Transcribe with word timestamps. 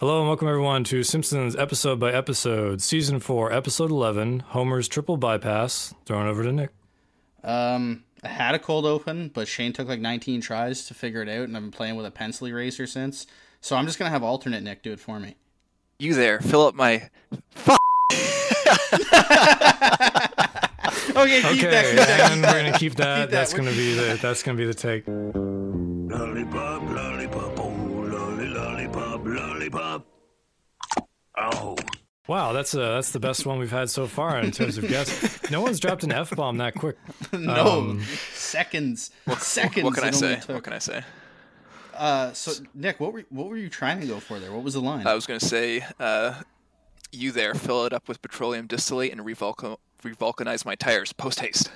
Hello 0.00 0.20
and 0.20 0.28
welcome 0.28 0.46
everyone 0.46 0.84
to 0.84 1.02
Simpsons 1.02 1.56
episode 1.56 1.98
by 1.98 2.12
episode, 2.12 2.80
season 2.80 3.18
four, 3.18 3.52
episode 3.52 3.90
eleven, 3.90 4.40
Homer's 4.40 4.86
triple 4.86 5.16
bypass. 5.16 5.92
Throwing 6.06 6.28
over 6.28 6.44
to 6.44 6.52
Nick. 6.52 6.70
Um, 7.42 8.04
I 8.22 8.28
had 8.28 8.54
a 8.54 8.60
cold 8.60 8.86
open, 8.86 9.28
but 9.34 9.48
Shane 9.48 9.72
took 9.72 9.88
like 9.88 10.00
19 10.00 10.40
tries 10.40 10.86
to 10.86 10.94
figure 10.94 11.22
it 11.22 11.28
out, 11.28 11.48
and 11.48 11.56
I've 11.56 11.62
been 11.62 11.72
playing 11.72 11.96
with 11.96 12.06
a 12.06 12.12
pencil 12.12 12.46
eraser 12.46 12.86
since. 12.86 13.26
So 13.60 13.74
I'm 13.74 13.86
just 13.86 13.98
gonna 13.98 14.10
have 14.10 14.22
alternate 14.22 14.62
Nick 14.62 14.82
do 14.82 14.92
it 14.92 15.00
for 15.00 15.18
me. 15.18 15.34
You 15.98 16.14
there, 16.14 16.38
fill 16.40 16.66
up 16.66 16.74
my. 16.74 17.10
Fuck. 17.50 17.78
Okay, 21.16 21.42
keep 21.42 21.50
Okay, 21.50 21.70
that. 21.70 21.84
Keep 21.86 21.96
that, 21.96 22.30
and 22.30 22.42
we're 22.42 22.62
gonna 22.62 22.78
keep 22.78 22.94
that. 22.94 23.22
Keep 23.22 23.30
that. 23.30 23.30
That's 23.30 23.52
gonna 23.52 23.72
be 23.72 23.94
the 23.94 24.18
that's 24.22 24.44
gonna 24.44 24.56
be 24.56 24.66
the 24.66 24.74
take. 24.74 25.04
Lollipop. 29.78 30.06
Oh. 31.36 31.76
Wow, 32.26 32.52
that's 32.52 32.74
uh 32.74 32.96
that's 32.96 33.12
the 33.12 33.20
best 33.20 33.46
one 33.46 33.58
we've 33.58 33.70
had 33.70 33.88
so 33.88 34.06
far 34.06 34.38
in 34.38 34.50
terms 34.50 34.76
of 34.76 34.86
guests. 34.88 35.36
No 35.50 35.62
one's 35.62 35.80
dropped 35.80 36.02
an 36.04 36.12
f 36.12 36.30
bomb 36.36 36.58
that 36.58 36.74
quick. 36.74 36.96
no 37.32 37.78
Um, 37.80 38.02
seconds. 38.34 39.10
seconds. 39.38 39.82
What 39.84 39.94
can 39.94 40.04
I 40.04 40.10
say? 40.10 40.36
took. 40.40 40.56
What 40.56 40.64
can 40.64 40.74
I 40.74 40.78
say? 40.78 41.02
Uh, 41.94 42.32
so 42.34 42.52
Nick, 42.74 43.00
what 43.00 43.14
were 43.14 43.24
what 43.30 43.48
were 43.48 43.56
you 43.56 43.70
trying 43.70 44.00
to 44.02 44.06
go 44.06 44.20
for 44.20 44.38
there? 44.38 44.52
What 44.52 44.62
was 44.62 44.74
the 44.74 44.80
line? 44.82 45.06
I 45.06 45.14
was 45.14 45.26
gonna 45.26 45.40
say, 45.40 45.84
uh, 45.98 46.34
you 47.12 47.32
there, 47.32 47.54
fill 47.54 47.86
it 47.86 47.94
up 47.94 48.08
with 48.08 48.20
petroleum 48.20 48.66
distillate 48.66 49.10
and 49.12 49.22
revulca- 49.22 49.78
revulcanize 50.02 50.66
my 50.66 50.74
tires 50.74 51.14
post 51.14 51.40
haste. 51.40 51.70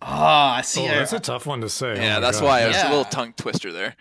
Ah, 0.00 0.54
Oh, 0.54 0.58
I 0.58 0.62
see, 0.62 0.88
I, 0.88 0.94
that's 0.94 1.12
a 1.12 1.20
tough 1.20 1.44
one 1.46 1.60
to 1.60 1.68
say. 1.68 1.90
Oh 1.90 1.94
Yeah, 1.94 2.14
my 2.14 2.20
that's 2.20 2.40
God. 2.40 2.46
why 2.46 2.62
I 2.62 2.66
was 2.68 2.76
Yeah. 2.76 2.88
a 2.88 2.90
little 2.90 3.04
tongue 3.04 3.34
twister 3.34 3.72
there. 3.72 3.94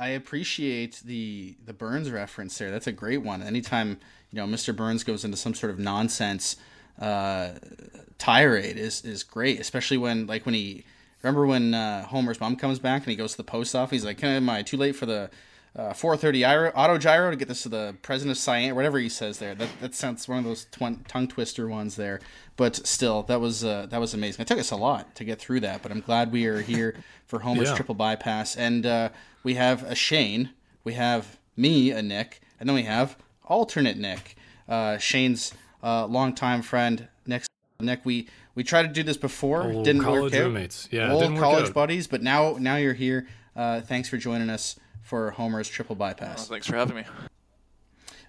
I 0.00 0.08
appreciate 0.08 1.02
the 1.04 1.54
the 1.64 1.72
Burns 1.74 2.10
reference 2.10 2.56
there. 2.58 2.70
That's 2.70 2.86
a 2.86 2.92
great 2.92 3.18
one. 3.22 3.42
Anytime 3.42 3.98
you 4.32 4.36
know 4.36 4.46
Mr. 4.46 4.74
Burns 4.74 5.04
goes 5.04 5.24
into 5.24 5.36
some 5.36 5.54
sort 5.54 5.70
of 5.70 5.78
nonsense 5.78 6.56
uh, 7.00 7.50
tirade 8.18 8.76
is 8.76 9.04
is 9.04 9.22
great, 9.22 9.60
especially 9.60 9.98
when 9.98 10.26
like 10.26 10.44
when 10.46 10.54
he 10.54 10.84
remember 11.22 11.46
when 11.46 11.74
uh, 11.74 12.04
Homer's 12.06 12.40
mom 12.40 12.56
comes 12.56 12.78
back 12.78 13.02
and 13.02 13.10
he 13.10 13.16
goes 13.16 13.32
to 13.32 13.36
the 13.36 13.44
post 13.44 13.74
office. 13.74 13.90
He's 13.92 14.04
like, 14.04 14.18
"Can 14.18 14.30
am 14.30 14.48
I 14.50 14.62
too 14.62 14.76
late 14.76 14.96
for 14.96 15.06
the 15.06 15.30
uh, 15.76 15.90
4:30 15.92 16.72
auto 16.74 16.98
gyro 16.98 17.30
to 17.30 17.36
get 17.36 17.48
this 17.48 17.62
to 17.64 17.68
the 17.68 17.94
president 18.02 18.32
of 18.36 18.38
Siam?" 18.38 18.74
Whatever 18.74 18.98
he 18.98 19.08
says 19.08 19.38
there. 19.38 19.54
That 19.54 19.68
that 19.80 19.94
sounds 19.94 20.26
one 20.28 20.38
of 20.38 20.44
those 20.44 20.64
tw- 20.66 21.06
tongue 21.08 21.28
twister 21.28 21.68
ones 21.68 21.96
there. 21.96 22.20
But 22.56 22.76
still, 22.86 23.22
that 23.24 23.40
was 23.40 23.64
uh, 23.64 23.86
that 23.90 24.00
was 24.00 24.14
amazing. 24.14 24.42
It 24.42 24.48
took 24.48 24.58
us 24.58 24.70
a 24.70 24.76
lot 24.76 25.14
to 25.16 25.24
get 25.24 25.38
through 25.38 25.60
that, 25.60 25.82
but 25.82 25.92
I'm 25.92 26.00
glad 26.00 26.32
we 26.32 26.46
are 26.46 26.60
here 26.60 26.96
for 27.26 27.40
Homer's 27.40 27.68
Yeah. 27.68 27.76
triple 27.76 27.94
bypass, 27.94 28.56
and 28.56 28.84
uh, 28.84 29.08
we 29.42 29.54
have 29.54 29.82
a 29.84 29.94
Shane, 29.94 30.50
we 30.84 30.94
have 30.94 31.38
me, 31.56 31.90
a 31.90 32.02
Nick, 32.02 32.40
and 32.58 32.68
then 32.68 32.74
we 32.76 32.82
have 32.84 33.16
alternate 33.44 33.96
Nick, 33.96 34.36
uh, 34.68 34.98
Shane's 34.98 35.52
uh, 35.82 36.06
longtime 36.06 36.62
friend. 36.62 37.08
Nick, 37.26 37.44
Nick, 37.80 38.00
we 38.04 38.28
we 38.54 38.64
tried 38.64 38.82
to 38.82 38.88
do 38.88 39.02
this 39.02 39.16
before, 39.16 39.62
Old 39.72 39.84
didn't 39.84 40.02
work 40.02 40.08
college 40.16 40.34
out. 40.34 40.40
roommates. 40.44 40.88
Yeah, 40.90 41.12
old 41.12 41.22
didn't 41.22 41.36
work 41.36 41.42
college 41.44 41.66
out. 41.68 41.74
buddies, 41.74 42.06
but 42.06 42.22
now 42.22 42.56
now 42.58 42.76
you're 42.76 42.94
here. 42.94 43.26
Uh, 43.56 43.80
thanks 43.80 44.08
for 44.08 44.16
joining 44.16 44.50
us 44.50 44.78
for 45.02 45.30
Homer's 45.32 45.68
triple 45.68 45.96
Well, 45.96 46.10
bypass. 46.10 46.48
thanks 46.48 46.66
for 46.66 46.76
having 46.76 46.96
me. 46.96 47.04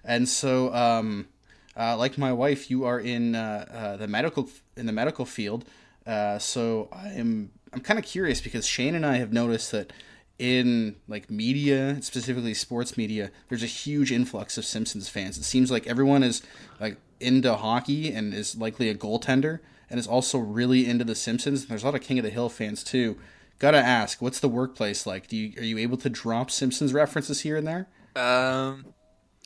And 0.04 0.28
so, 0.28 0.74
um, 0.74 1.28
uh, 1.76 1.96
like 1.96 2.18
my 2.18 2.32
wife, 2.32 2.70
you 2.70 2.84
are 2.84 2.98
in 2.98 3.34
uh, 3.34 3.66
uh, 3.72 3.96
the 3.96 4.08
medical 4.08 4.48
in 4.76 4.86
the 4.86 4.92
medical 4.92 5.24
field. 5.24 5.64
Uh, 6.06 6.38
so 6.38 6.88
I 6.92 7.08
am 7.10 7.50
I'm 7.72 7.80
kind 7.80 7.98
of 7.98 8.04
curious 8.04 8.40
because 8.40 8.66
Shane 8.66 8.94
and 8.94 9.06
I 9.06 9.16
have 9.18 9.32
noticed 9.32 9.70
that 9.72 9.92
in 10.38 10.96
like 11.06 11.30
media, 11.30 11.98
specifically 12.02 12.54
sports 12.54 12.96
media, 12.96 13.30
there's 13.48 13.62
a 13.62 13.66
huge 13.66 14.10
influx 14.10 14.58
of 14.58 14.64
Simpsons 14.64 15.08
fans. 15.08 15.38
It 15.38 15.44
seems 15.44 15.70
like 15.70 15.86
everyone 15.86 16.22
is 16.22 16.42
like 16.80 16.96
into 17.20 17.54
hockey 17.54 18.12
and 18.12 18.34
is 18.34 18.56
likely 18.56 18.88
a 18.88 18.94
goaltender 18.94 19.60
and 19.88 20.00
is 20.00 20.06
also 20.06 20.38
really 20.38 20.86
into 20.86 21.04
the 21.04 21.14
Simpsons. 21.14 21.66
There's 21.66 21.82
a 21.82 21.86
lot 21.86 21.94
of 21.94 22.00
King 22.00 22.18
of 22.18 22.24
the 22.24 22.30
Hill 22.30 22.48
fans 22.48 22.82
too. 22.82 23.18
Gotta 23.58 23.78
ask, 23.78 24.20
what's 24.20 24.40
the 24.40 24.48
workplace 24.48 25.06
like? 25.06 25.28
Do 25.28 25.36
you 25.36 25.60
are 25.60 25.64
you 25.64 25.78
able 25.78 25.98
to 25.98 26.10
drop 26.10 26.50
Simpsons 26.50 26.92
references 26.92 27.42
here 27.42 27.56
and 27.56 27.66
there? 27.66 27.86
Um, 28.16 28.86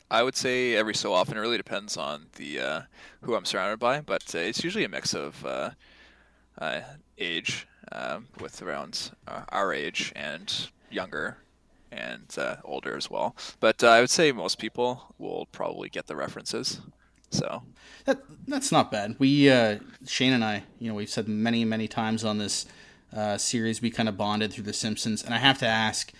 I 0.09 0.23
would 0.23 0.35
say 0.35 0.75
every 0.75 0.95
so 0.95 1.13
often. 1.13 1.37
It 1.37 1.41
really 1.41 1.57
depends 1.57 1.97
on 1.97 2.27
the 2.37 2.59
uh, 2.59 2.81
who 3.21 3.35
I'm 3.35 3.45
surrounded 3.45 3.77
by, 3.77 4.01
but 4.01 4.33
uh, 4.33 4.39
it's 4.39 4.63
usually 4.63 4.85
a 4.85 4.89
mix 4.89 5.13
of 5.13 5.45
uh, 5.45 5.71
uh, 6.57 6.79
age, 7.17 7.67
um, 7.91 8.27
with 8.39 8.61
around 8.61 9.11
uh, 9.27 9.41
our 9.49 9.73
age 9.73 10.13
and 10.15 10.69
younger, 10.89 11.37
and 11.91 12.25
uh, 12.37 12.57
older 12.63 12.95
as 12.97 13.09
well. 13.09 13.35
But 13.59 13.83
uh, 13.83 13.87
I 13.89 13.99
would 14.01 14.09
say 14.09 14.31
most 14.31 14.57
people 14.59 15.13
will 15.17 15.47
probably 15.51 15.89
get 15.89 16.07
the 16.07 16.15
references. 16.15 16.79
So 17.29 17.63
That 18.05 18.19
that's 18.47 18.71
not 18.71 18.89
bad. 18.91 19.15
We 19.19 19.49
uh, 19.49 19.79
Shane 20.05 20.33
and 20.33 20.43
I, 20.43 20.63
you 20.79 20.87
know, 20.89 20.95
we've 20.95 21.09
said 21.09 21.27
many 21.27 21.65
many 21.65 21.87
times 21.87 22.23
on 22.23 22.37
this 22.37 22.65
uh, 23.15 23.37
series 23.37 23.81
we 23.81 23.89
kind 23.89 24.07
of 24.09 24.17
bonded 24.17 24.51
through 24.53 24.63
The 24.65 24.73
Simpsons, 24.73 25.23
and 25.23 25.33
I 25.33 25.37
have 25.37 25.57
to 25.59 25.65
ask, 25.67 26.11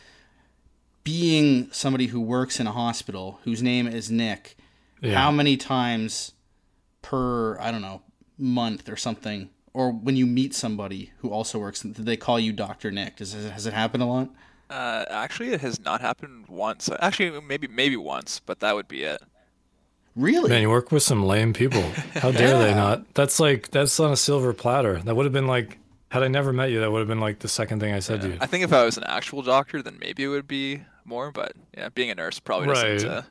being 1.03 1.69
somebody 1.71 2.07
who 2.07 2.19
works 2.19 2.59
in 2.59 2.67
a 2.67 2.71
hospital 2.71 3.39
whose 3.43 3.61
name 3.63 3.87
is 3.87 4.11
Nick, 4.11 4.57
Yeah. 5.01 5.17
how 5.17 5.31
many 5.31 5.55
times 5.57 6.33
per 7.01 7.57
I 7.59 7.71
don't 7.71 7.81
know 7.81 8.01
month 8.37 8.89
or 8.89 8.95
something, 8.97 9.49
or 9.73 9.91
when 9.91 10.15
you 10.17 10.25
meet 10.25 10.53
somebody 10.53 11.11
who 11.19 11.29
also 11.31 11.57
works, 11.59 11.81
do 11.81 12.03
they 12.03 12.17
call 12.17 12.39
you 12.39 12.51
Doctor 12.51 12.91
Nick? 12.91 13.17
Does 13.17 13.33
has 13.33 13.65
it 13.65 13.73
happened 13.73 14.03
a 14.03 14.05
lot? 14.05 14.29
Uh, 14.69 15.05
actually, 15.09 15.49
it 15.53 15.61
has 15.61 15.79
not 15.79 16.01
happened 16.01 16.47
once. 16.47 16.89
Actually, 16.99 17.39
maybe 17.41 17.67
maybe 17.67 17.97
once, 17.97 18.41
but 18.45 18.59
that 18.59 18.75
would 18.75 18.87
be 18.87 19.03
it. 19.03 19.21
Really? 20.15 20.49
Man, 20.49 20.63
you 20.63 20.69
work 20.69 20.91
with 20.91 21.03
some 21.03 21.23
lame 21.23 21.53
people. 21.53 21.83
How 22.15 22.31
dare 22.31 22.57
they 22.57 22.73
not? 22.73 23.13
That's 23.13 23.39
like 23.39 23.69
that's 23.71 23.99
on 23.99 24.11
a 24.11 24.17
silver 24.17 24.51
platter. 24.53 24.99
That 24.99 25.15
would 25.15 25.25
have 25.25 25.33
been 25.33 25.47
like 25.47 25.77
had 26.09 26.23
I 26.23 26.27
never 26.27 26.53
met 26.53 26.71
you, 26.71 26.79
that 26.79 26.91
would 26.91 26.99
have 26.99 27.07
been 27.07 27.19
like 27.19 27.39
the 27.39 27.47
second 27.47 27.79
thing 27.79 27.93
I 27.93 27.99
said 27.99 28.21
to 28.21 28.29
you. 28.29 28.37
I 28.39 28.45
think 28.45 28.63
if 28.63 28.71
I 28.73 28.83
was 28.85 28.97
an 28.97 29.03
actual 29.03 29.41
doctor, 29.41 29.81
then 29.81 29.97
maybe 29.99 30.23
it 30.23 30.29
would 30.29 30.47
be 30.47 30.81
more. 31.05 31.31
But 31.31 31.53
yeah, 31.77 31.89
being 31.89 32.09
a 32.09 32.15
nurse 32.15 32.39
probably 32.39 32.67
doesn't 32.67 33.09
Right. 33.09 33.17
uh, 33.17 33.21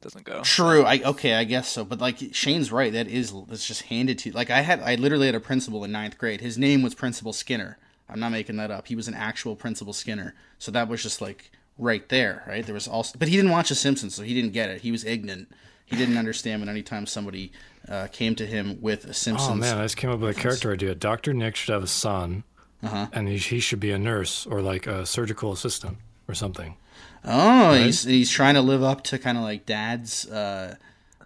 doesn't 0.00 0.24
go. 0.24 0.42
True. 0.42 0.82
I 0.84 1.00
okay. 1.04 1.34
I 1.34 1.44
guess 1.44 1.68
so. 1.68 1.84
But 1.84 2.00
like 2.00 2.18
Shane's 2.32 2.72
right. 2.72 2.92
That 2.92 3.06
is 3.06 3.32
that's 3.48 3.66
just 3.66 3.82
handed 3.82 4.18
to 4.20 4.30
you. 4.30 4.34
Like 4.34 4.50
I 4.50 4.60
had, 4.60 4.80
I 4.80 4.96
literally 4.96 5.26
had 5.26 5.34
a 5.36 5.40
principal 5.40 5.84
in 5.84 5.92
ninth 5.92 6.18
grade. 6.18 6.40
His 6.40 6.58
name 6.58 6.82
was 6.82 6.94
Principal 6.94 7.32
Skinner. 7.32 7.78
I'm 8.12 8.20
not 8.20 8.32
making 8.32 8.56
that 8.56 8.70
up. 8.70 8.86
He 8.88 8.94
was 8.96 9.08
an 9.08 9.14
actual 9.14 9.56
Principal 9.56 9.92
Skinner. 9.92 10.34
So 10.58 10.70
that 10.72 10.88
was 10.88 11.02
just 11.02 11.20
like 11.20 11.50
right 11.78 12.08
there. 12.08 12.44
Right. 12.46 12.64
There 12.64 12.74
was 12.74 12.86
also, 12.88 13.18
but 13.18 13.28
he 13.28 13.36
didn't 13.36 13.50
watch 13.50 13.68
The 13.70 13.74
Simpsons, 13.74 14.14
so 14.14 14.22
he 14.22 14.34
didn't 14.34 14.52
get 14.52 14.68
it. 14.70 14.82
He 14.82 14.92
was 14.92 15.04
ignorant. 15.04 15.50
He 15.84 15.96
didn't 15.96 16.16
understand 16.16 16.62
when 16.62 16.68
anytime 16.68 17.06
somebody 17.06 17.52
uh, 17.88 18.06
came 18.12 18.34
to 18.36 18.46
him 18.46 18.80
with 18.80 19.04
a 19.04 19.12
Simpsons. 19.14 19.50
Oh 19.50 19.54
man, 19.54 19.78
I 19.78 19.82
just 19.82 19.96
came 19.96 20.10
up 20.10 20.20
with 20.20 20.36
a 20.36 20.40
character 20.40 20.72
idea. 20.72 20.94
Doctor 20.94 21.34
Nick 21.34 21.54
should 21.56 21.72
have 21.72 21.82
a 21.82 21.86
son, 21.88 22.44
Uh-huh. 22.82 23.08
and 23.12 23.28
he, 23.28 23.36
he 23.36 23.60
should 23.60 23.80
be 23.80 23.90
a 23.90 23.98
nurse 23.98 24.46
or 24.46 24.62
like 24.62 24.86
a 24.86 25.04
surgical 25.04 25.52
assistant 25.52 25.98
or 26.28 26.34
something. 26.34 26.76
Oh, 27.24 27.74
he's 27.74 28.04
he's 28.04 28.30
trying 28.30 28.54
to 28.54 28.62
live 28.62 28.82
up 28.82 29.02
to 29.04 29.18
kind 29.18 29.36
of 29.38 29.44
like 29.44 29.66
dad's. 29.66 30.26
Uh, 30.26 30.76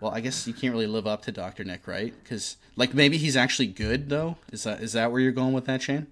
well, 0.01 0.13
I 0.13 0.21
guess 0.21 0.47
you 0.47 0.53
can't 0.53 0.73
really 0.75 0.87
live 0.87 1.07
up 1.07 1.23
to 1.23 1.33
Doctor 1.33 1.63
Nick, 1.65 1.87
right? 1.87 2.13
Because 2.23 2.57
like 2.77 2.93
maybe 2.93 3.17
he's 3.19 3.37
actually 3.37 3.69
good 3.69 4.09
though. 4.11 4.37
Is 4.53 4.65
that 4.65 4.83
is 4.83 4.93
that 4.95 5.11
where 5.13 5.21
you're 5.21 5.33
going 5.33 5.53
with 5.53 5.65
that, 5.67 5.81
Shane? 5.83 6.07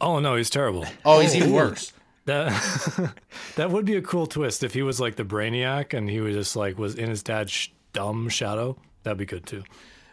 Oh 0.00 0.18
no, 0.18 0.36
he's 0.36 0.50
terrible. 0.50 0.86
Oh, 1.04 1.20
he's 1.20 1.34
even 1.34 1.52
worse. 1.52 1.92
That 2.24 3.12
that 3.56 3.70
would 3.70 3.84
be 3.84 3.96
a 3.96 4.02
cool 4.02 4.26
twist 4.26 4.62
if 4.62 4.74
he 4.74 4.82
was 4.82 5.00
like 5.00 5.16
the 5.16 5.24
brainiac 5.24 5.94
and 5.96 6.08
he 6.08 6.20
was 6.20 6.34
just 6.34 6.56
like 6.56 6.78
was 6.78 6.94
in 6.94 7.08
his 7.08 7.22
dad's 7.22 7.50
sh- 7.50 7.68
dumb 7.92 8.28
shadow. 8.28 8.76
That'd 9.02 9.18
be 9.18 9.26
good 9.26 9.46
too. 9.46 9.64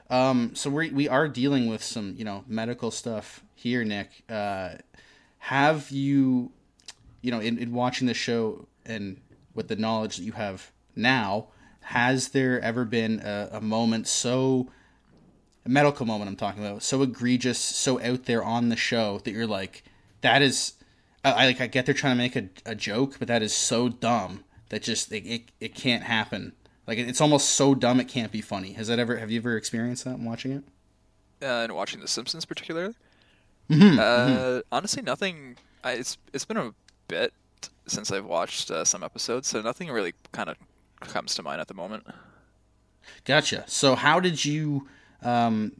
Um, 0.10 0.56
so 0.56 0.70
we 0.70 0.90
we 0.92 1.10
are 1.10 1.28
dealing 1.28 1.68
with 1.68 1.84
some 1.84 2.16
you 2.18 2.26
know 2.26 2.44
medical 2.48 2.92
stuff 2.92 3.44
here, 3.56 3.84
Nick. 3.84 4.24
Uh, 4.30 4.76
have 5.40 5.92
you, 5.92 6.52
you 7.22 7.32
know, 7.32 7.40
in, 7.40 7.58
in 7.58 7.74
watching 7.74 8.08
the 8.08 8.14
show 8.14 8.68
and 8.86 9.20
with 9.54 9.68
the 9.68 9.76
knowledge 9.76 10.18
that 10.18 10.24
you 10.24 10.34
have 10.34 10.72
now, 10.96 11.48
has 11.82 12.30
there 12.30 12.60
ever 12.62 12.86
been 12.86 13.20
a, 13.24 13.50
a 13.54 13.62
moment 13.62 14.08
so 14.08 14.68
medical 15.68 16.06
moment 16.06 16.30
I'm 16.30 16.36
talking 16.36 16.66
about 16.66 16.84
so 16.84 17.02
egregious, 17.02 17.60
so 17.60 18.02
out 18.02 18.26
there 18.26 18.44
on 18.44 18.70
the 18.70 18.76
show 18.76 19.20
that 19.20 19.32
you're 19.32 19.48
like, 19.48 19.84
that 20.22 20.42
is, 20.42 20.74
I, 21.24 21.46
like 21.46 21.62
I 21.62 21.68
get 21.68 21.86
they're 21.86 21.96
trying 21.96 22.14
to 22.14 22.18
make 22.18 22.36
a, 22.36 22.50
a 22.66 22.76
joke, 22.76 23.18
but 23.20 23.28
that 23.28 23.42
is 23.42 23.54
so 23.54 23.90
dumb 23.90 24.44
that 24.70 24.82
just 24.84 25.12
it, 25.12 25.26
it, 25.26 25.42
it 25.60 25.76
can't 25.76 26.04
happen. 26.04 26.54
Like 26.86 26.98
it's 26.98 27.22
almost 27.22 27.50
so 27.50 27.76
dumb 27.76 28.00
it 28.00 28.08
can't 28.08 28.32
be 28.32 28.42
funny. 28.42 28.74
Has 28.74 28.88
that 28.88 29.00
ever 29.00 29.18
have 29.18 29.30
you 29.30 29.40
ever 29.40 29.58
experienced 29.58 30.06
that 30.06 30.18
in 30.18 30.26
watching 30.26 30.52
it? 30.52 30.64
uh, 31.42 31.46
and 31.64 31.74
watching 31.74 32.00
The 32.00 32.08
Simpsons 32.08 32.46
particularly. 32.46 32.96
Mm-hmm, 33.70 34.00
uh, 34.00 34.62
Honestly, 34.72 35.04
nothing. 35.04 35.58
I, 35.84 35.94
it's 35.94 36.18
it's 36.34 36.46
been 36.46 36.58
a 36.58 36.74
bit 37.08 37.34
since 37.86 38.12
I've 38.12 38.26
watched 38.26 38.72
uh, 38.72 38.86
some 38.86 39.04
episodes, 39.04 39.48
so 39.48 39.62
nothing 39.62 39.90
really 39.90 40.14
kind 40.32 40.50
of 40.50 40.58
comes 41.02 41.36
to 41.36 41.44
mind 41.44 41.62
at 41.62 41.68
the 41.68 41.74
moment. 41.74 42.06
Gotcha. 43.26 43.64
So 43.68 43.96
how 43.96 44.20
did 44.20 44.44
you 44.44 44.88
um, 45.24 45.72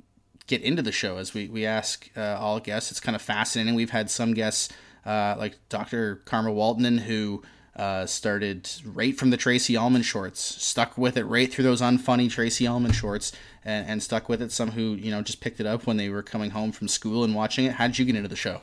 get 0.48 0.62
into 0.62 0.82
the 0.82 0.92
show? 0.92 1.18
As 1.18 1.34
we 1.34 1.48
we 1.48 1.66
ask 1.66 2.10
uh, 2.18 2.38
all 2.40 2.60
guests, 2.60 2.92
it's 2.92 3.00
kind 3.00 3.16
of 3.16 3.22
fascinating. 3.22 3.76
We've 3.76 3.90
had 3.92 4.10
some 4.10 4.34
guests 4.34 4.70
uh, 5.06 5.36
like 5.38 5.58
Dr. 5.70 6.18
Karma 6.26 6.52
Waltonen 6.52 7.00
who 7.02 7.44
Uh, 7.78 8.08
started 8.08 8.68
right 8.84 9.16
from 9.20 9.30
the 9.30 9.38
Tracey 9.38 9.78
Ullman 9.78 10.02
shorts, 10.02 10.42
stuck 10.42 10.98
with 10.98 11.16
it 11.16 11.26
right 11.26 11.54
through 11.54 11.64
those 11.64 11.80
unfunny 11.80 12.28
Tracey 12.28 12.66
Ullman 12.66 12.92
shorts, 12.92 13.32
and, 13.64 13.88
and 13.88 14.02
stuck 14.02 14.28
with 14.28 14.42
it. 14.42 14.52
Some 14.52 14.72
who 14.72 14.96
you 14.96 15.12
know 15.12 15.22
just 15.22 15.42
picked 15.42 15.60
it 15.60 15.68
up 15.68 15.86
when 15.86 15.98
they 15.98 16.10
were 16.10 16.24
coming 16.24 16.50
home 16.50 16.72
from 16.72 16.88
school 16.88 17.24
and 17.24 17.36
watching 17.36 17.66
it. 17.66 17.74
How 17.74 17.86
did 17.86 18.00
you 18.00 18.06
get 18.06 18.16
into 18.16 18.30
the 18.30 18.36
show? 18.36 18.62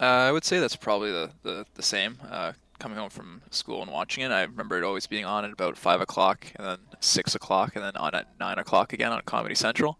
Uh, 0.00 0.26
I 0.28 0.32
would 0.32 0.44
say 0.44 0.58
that's 0.58 0.74
probably 0.74 1.12
the 1.12 1.30
the, 1.44 1.66
the 1.74 1.84
same. 1.84 2.18
Coming 2.78 2.98
home 2.98 3.10
from 3.10 3.42
school 3.50 3.82
and 3.82 3.90
watching 3.90 4.22
it, 4.22 4.30
I 4.30 4.42
remember 4.42 4.78
it 4.78 4.84
always 4.84 5.06
being 5.08 5.24
on 5.24 5.44
at 5.44 5.50
about 5.50 5.76
five 5.76 6.00
o'clock, 6.00 6.46
and 6.56 6.64
then 6.66 6.78
six 7.00 7.34
o'clock, 7.34 7.74
and 7.74 7.84
then 7.84 7.96
on 7.96 8.14
at 8.14 8.28
nine 8.38 8.58
o'clock 8.58 8.92
again 8.92 9.10
on 9.10 9.20
Comedy 9.22 9.56
Central. 9.56 9.98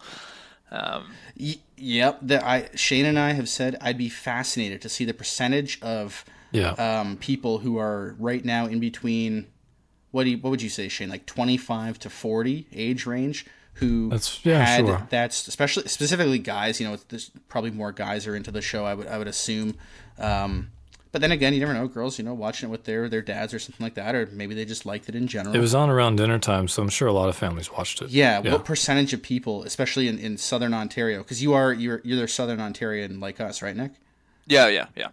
Um, 0.70 1.12
Y- 1.40 1.58
yep, 1.76 2.19
the, 2.22 2.46
I 2.46 2.69
Shane 2.76 3.04
and 3.06 3.19
I 3.19 3.32
have 3.32 3.48
said 3.48 3.76
I'd 3.80 3.98
be 3.98 4.08
fascinated 4.08 4.80
to 4.82 4.88
see 4.88 5.04
the 5.04 5.14
percentage 5.14 5.80
of 5.82 6.25
Yeah. 6.52 6.70
um, 6.72 7.16
people 7.16 7.58
who 7.58 7.78
are 7.78 8.14
right 8.19 8.44
now 8.44 8.66
in 8.66 8.78
between. 8.78 9.46
What 10.10 10.25
do 10.25 10.30
you, 10.30 10.38
what 10.38 10.50
would 10.50 10.62
you 10.62 10.69
say, 10.70 10.88
Shane? 10.88 11.08
Like 11.08 11.26
twenty 11.26 11.56
five 11.56 11.98
to 12.00 12.10
forty 12.10 12.66
age 12.72 13.06
range 13.06 13.44
who 13.75 14.08
That's- 14.10 14.40
yeah, 14.44 14.64
had 14.64 14.86
sure. 14.86 15.06
that's 15.10 15.48
especially 15.48 15.88
specifically 15.88 16.38
guys. 16.38 16.80
You 16.80 16.88
know, 16.88 16.96
there's 17.08 17.30
probably 17.48 17.70
more 17.72 17.90
guys 17.92 18.26
are 18.26 18.36
into 18.36 18.50
the 18.52 18.62
show. 18.62 18.84
I 18.84 18.94
would 18.94 19.06
I 19.08 19.19
would 19.19 19.28
assume. 19.28 19.75
Um, 20.19 20.70
but 21.10 21.20
then 21.20 21.32
again, 21.32 21.55
you 21.55 21.60
never 21.60 21.72
know. 21.75 21.88
Girls, 21.88 22.19
you 22.19 22.25
know, 22.25 22.34
watching 22.34 22.69
it 22.69 22.72
with 22.72 22.84
their 22.84 23.08
their 23.08 23.22
dads 23.22 23.55
or 23.55 23.58
something 23.58 23.84
like 23.84 23.94
that, 23.94 24.14
or 24.14 24.26
maybe 24.26 24.55
they 24.55 24.64
just 24.64 24.84
liked 24.84 25.08
it 25.08 25.14
in 25.14 25.26
general. 25.26 25.55
it 25.55 25.58
was 25.58 25.75
on 25.75 25.90
around 25.90 26.16
dinner 26.16 26.38
time, 26.38 26.69
so 26.69 26.82
I'm 26.82 26.88
sure 26.88 27.08
a 27.08 27.12
lot 27.12 27.28
of 27.28 27.37
families 27.37 27.72
watched 27.72 28.02
it. 28.02 28.10
Yeah, 28.10 28.40
what 28.40 28.64
percentage 28.64 29.12
of 29.12 29.22
people, 29.22 29.62
especially 29.62 30.08
in, 30.08 30.19
in 30.19 30.37
southern 30.37 30.75
Ontario, 30.75 31.19
because 31.19 31.43
you 31.43 31.55
are 31.55 31.72
you're 31.72 32.00
you're 32.05 32.20
the 32.20 32.28
southern 32.28 32.58
Ontarian 32.58 33.20
like 33.20 33.40
us, 33.40 33.62
right, 33.62 33.76
Nick? 33.76 33.93
yeah, 34.46 34.69
yeah, 34.69 34.87
yeah. 34.96 35.08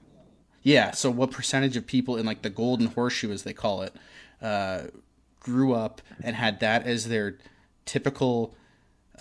Yeah. 0.64 0.92
So 0.92 1.12
what 1.12 1.30
percentage 1.30 1.78
of 1.78 1.86
people 1.86 2.18
in 2.18 2.26
like 2.26 2.42
the 2.42 2.50
golden 2.50 2.88
horseshoe, 2.88 3.32
as 3.32 3.44
they 3.44 3.54
call 3.54 3.84
it, 3.84 3.94
uh, 4.42 4.86
grew 5.40 5.74
up 5.74 6.02
and 6.24 6.36
had 6.36 6.60
that 6.60 6.88
as 6.88 7.08
their 7.08 7.38
typical 7.86 8.56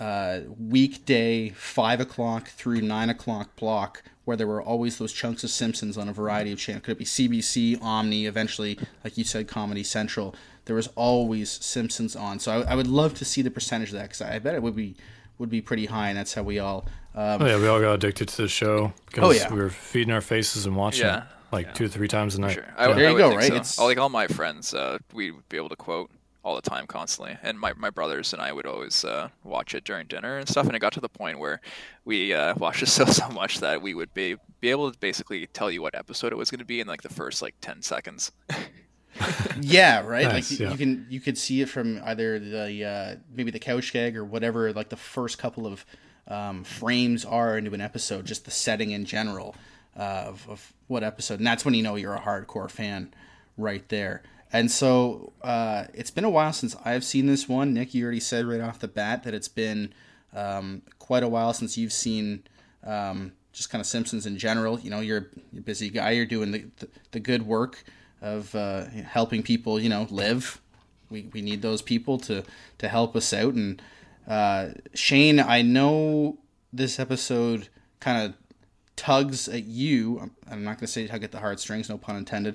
uh, 0.01 0.41
weekday 0.59 1.51
five 1.51 2.01
o'clock 2.01 2.49
through 2.49 2.81
nine 2.81 3.11
o'clock 3.11 3.55
block, 3.57 4.03
where 4.25 4.37
there 4.37 4.47
were 4.47 4.63
always 4.63 4.99
those 4.99 5.13
chunks 5.13 5.45
of 5.45 5.51
Simpsons 5.51 5.97
on 5.99 6.09
a 6.09 6.13
variety 6.13 6.53
of 6.53 6.59
channels. 6.59 6.85
Could 6.85 6.93
it 6.93 6.99
be 6.99 7.05
CBC, 7.05 7.81
Omni, 7.83 8.27
eventually, 8.27 8.79
like 9.05 9.17
you 9.19 9.25
said, 9.25 9.49
Comedy 9.49 9.83
Central. 9.85 10.35
There 10.67 10.77
was 10.77 10.89
always 10.97 11.51
Simpsons 11.51 12.17
on. 12.17 12.39
So 12.39 12.51
I, 12.63 12.73
I 12.73 12.75
would 12.75 12.87
love 12.87 13.15
to 13.15 13.25
see 13.25 13.43
the 13.43 13.51
percentage 13.51 13.89
of 13.91 13.95
that 13.97 14.05
because 14.05 14.23
I 14.23 14.39
bet 14.39 14.55
it 14.55 14.63
would 14.63 14.77
be 14.77 14.95
would 15.39 15.51
be 15.51 15.61
pretty 15.61 15.87
high, 15.87 16.09
and 16.11 16.17
that's 16.19 16.33
how 16.35 16.43
we 16.43 16.59
all. 16.59 16.87
Um, 17.15 17.43
Oh 17.43 17.47
yeah, 17.47 17.59
we 17.59 17.67
all 17.69 17.81
got 17.81 17.95
addicted 17.95 18.29
to 18.29 18.43
the 18.43 18.49
show 18.49 18.93
because 19.07 19.25
Oh, 19.25 19.31
yeah. 19.33 19.53
we 19.53 19.61
were 19.61 19.69
feeding 19.71 20.13
our 20.15 20.21
faces 20.21 20.65
and 20.67 20.75
watching 20.77 21.07
Yeah. 21.07 21.19
it 21.19 21.25
like 21.53 21.75
two 21.75 21.85
or 21.85 21.89
three 21.89 22.09
times 22.09 22.35
a 22.37 22.41
night. 22.41 22.55
Sure. 22.55 22.65
I, 22.77 22.89
Yeah. 22.89 22.95
There 22.95 23.09
you 23.11 23.15
would 23.15 23.19
go, 23.19 23.37
right? 23.37 23.49
so. 23.49 23.55
It's- 23.55 23.79
All- 23.79 23.87
like 23.87 23.99
all 23.99 24.09
my 24.09 24.27
friends, 24.29 24.73
uh, 24.75 24.99
we 25.13 25.31
would 25.33 25.49
be 25.49 25.57
able 25.57 25.69
to 25.69 25.77
quote 25.77 26.11
all 26.45 26.55
the 26.55 26.63
time, 26.63 26.87
constantly, 26.87 27.39
and 27.43 27.59
my, 27.59 27.73
my 27.73 27.91
brothers 27.91 28.33
and 28.33 28.43
I 28.43 28.53
would 28.53 28.67
always 28.67 29.05
uh, 29.05 29.29
watch 29.43 29.75
it 29.75 29.83
during 29.83 30.07
dinner 30.07 30.37
and 30.37 30.49
stuff. 30.49 30.67
And 30.67 30.77
it 30.77 30.79
got 30.79 30.93
to 30.93 31.01
the 31.01 31.09
point 31.09 31.39
where 31.39 31.61
we 32.05 32.35
uh, 32.35 32.55
watched 32.59 32.83
it 32.83 32.89
so 32.89 33.07
so 33.07 33.29
much 33.31 33.61
that 33.61 33.83
we 33.83 33.95
would 33.95 34.13
be 34.15 34.37
be 34.61 34.71
able 34.71 34.93
to 34.93 34.99
basically 34.99 35.47
tell 35.49 35.71
you 35.71 35.83
what 35.83 35.95
episode 35.95 36.33
it 36.33 36.37
was 36.37 36.51
going 36.51 36.61
to 36.61 36.65
be 36.65 36.81
in 36.81 36.87
like 36.87 37.03
the 37.03 37.09
first 37.09 37.43
like 37.43 37.55
ten 37.61 37.83
seconds. 37.83 38.31
Yeah, 39.61 40.01
right. 40.01 40.25
Nice, 40.25 40.51
like 40.51 40.59
you, 40.59 40.67
yeah. 40.67 40.73
you 40.73 40.79
can 40.79 41.07
you 41.09 41.21
could 41.21 41.39
see 41.39 41.61
it 41.61 41.69
from 41.69 42.01
either 42.05 42.39
the 42.39 42.85
uh, 42.85 43.17
maybe 43.33 43.51
the 43.51 43.61
couch 43.61 43.93
gag 43.93 44.17
or 44.17 44.25
whatever. 44.25 44.73
Like 44.73 44.89
the 44.89 44.97
first 44.97 45.39
couple 45.39 45.67
of 45.67 45.87
um, 46.27 46.65
frames 46.65 47.25
are 47.25 47.57
into 47.57 47.73
an 47.75 47.81
episode, 47.81 48.27
just 48.27 48.45
the 48.45 48.51
setting 48.51 48.91
in 48.91 49.05
general 49.05 49.55
uh, 49.97 50.25
of, 50.27 50.47
of 50.49 50.73
what 50.89 51.05
episode, 51.05 51.39
and 51.39 51.47
that's 51.47 51.65
when 51.65 51.75
you 51.75 51.83
know 51.83 51.95
you're 51.97 52.15
a 52.15 52.21
hardcore 52.21 52.71
fan, 52.71 53.15
right 53.57 53.89
there. 53.89 54.23
And 54.55 54.71
so 54.71 55.33
uh, 55.43 55.87
it's 55.95 56.13
been 56.13 56.23
a 56.23 56.31
while 56.31 56.53
since 56.53 56.77
I've 56.85 57.03
seen 57.03 57.27
this 57.27 57.49
one. 57.49 57.75
Nick, 57.75 57.93
you 57.93 58.05
already 58.05 58.21
said 58.21 58.47
right 58.47 58.61
off 58.61 58.79
the 58.79 58.87
bat 58.87 59.25
that 59.25 59.35
it's 59.35 59.49
been 59.49 59.93
um, 60.33 60.83
quite 61.01 61.25
a 61.25 61.29
while 61.29 61.53
since 61.53 61.77
you've 61.77 61.93
seen 61.93 62.45
um, 62.85 63.33
just 63.53 63.69
kind 63.69 63.81
of 63.81 63.87
Simpsons 63.87 64.27
in 64.27 64.39
general. 64.39 64.79
You 64.79 64.91
know, 64.91 65.01
you're, 65.01 65.29
you're 65.51 65.59
a 65.59 65.65
busy 65.65 65.91
guy. 65.91 66.13
You're 66.13 66.25
doing 66.25 66.53
the, 66.53 66.67
the, 66.79 66.89
the 67.11 67.19
good 67.19 67.45
work 67.45 67.83
of 68.23 68.55
uh, 68.55 68.85
helping 68.85 69.43
people, 69.43 69.81
you 69.81 69.89
know, 69.89 70.07
live. 70.09 70.61
We, 71.11 71.29
we 71.33 71.43
need 71.43 71.61
those 71.61 71.83
people 71.83 72.19
to, 72.19 72.45
to 72.79 72.89
help 72.89 73.17
us 73.17 73.33
out. 73.33 73.55
And 73.55 73.83
uh, 74.29 74.69
Shane, 74.95 75.41
I 75.41 75.63
know 75.63 76.39
this 76.73 77.01
episode 77.01 77.71
kind 77.99 78.25
of 78.25 78.35
tugs 78.95 79.49
at 79.49 79.65
you. 79.65 80.21
I'm, 80.21 80.31
I'm 80.49 80.63
not 80.63 80.77
going 80.77 80.87
to 80.87 80.93
say 80.93 81.09
tug 81.09 81.25
at 81.25 81.33
the 81.33 81.41
heartstrings, 81.41 81.89
no 81.89 81.99
pun 81.99 82.15
intended, 82.15 82.55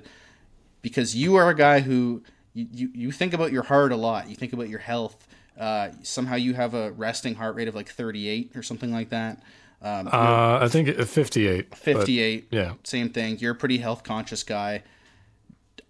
because 0.82 1.14
you 1.16 1.36
are 1.36 1.48
a 1.50 1.54
guy 1.54 1.80
who 1.80 2.22
you, 2.54 2.66
you, 2.72 2.90
you 2.94 3.12
think 3.12 3.32
about 3.32 3.52
your 3.52 3.62
heart 3.62 3.92
a 3.92 3.96
lot. 3.96 4.28
You 4.28 4.34
think 4.36 4.52
about 4.52 4.68
your 4.68 4.78
health. 4.80 5.26
Uh, 5.58 5.90
somehow 6.02 6.36
you 6.36 6.54
have 6.54 6.74
a 6.74 6.90
resting 6.92 7.34
heart 7.34 7.54
rate 7.54 7.68
of 7.68 7.74
like 7.74 7.88
38 7.88 8.52
or 8.56 8.62
something 8.62 8.92
like 8.92 9.10
that. 9.10 9.42
Um, 9.82 10.08
Uh, 10.08 10.58
I 10.62 10.68
think 10.68 10.88
it- 10.88 11.04
58. 11.08 11.70
but- 11.70 11.78
58. 11.78 12.48
yeah. 12.50 12.74
Same 12.84 13.10
thing. 13.10 13.38
You're 13.38 13.52
a 13.52 13.56
pretty 13.56 13.78
health 13.78 14.02
conscious 14.02 14.42
guy. 14.42 14.82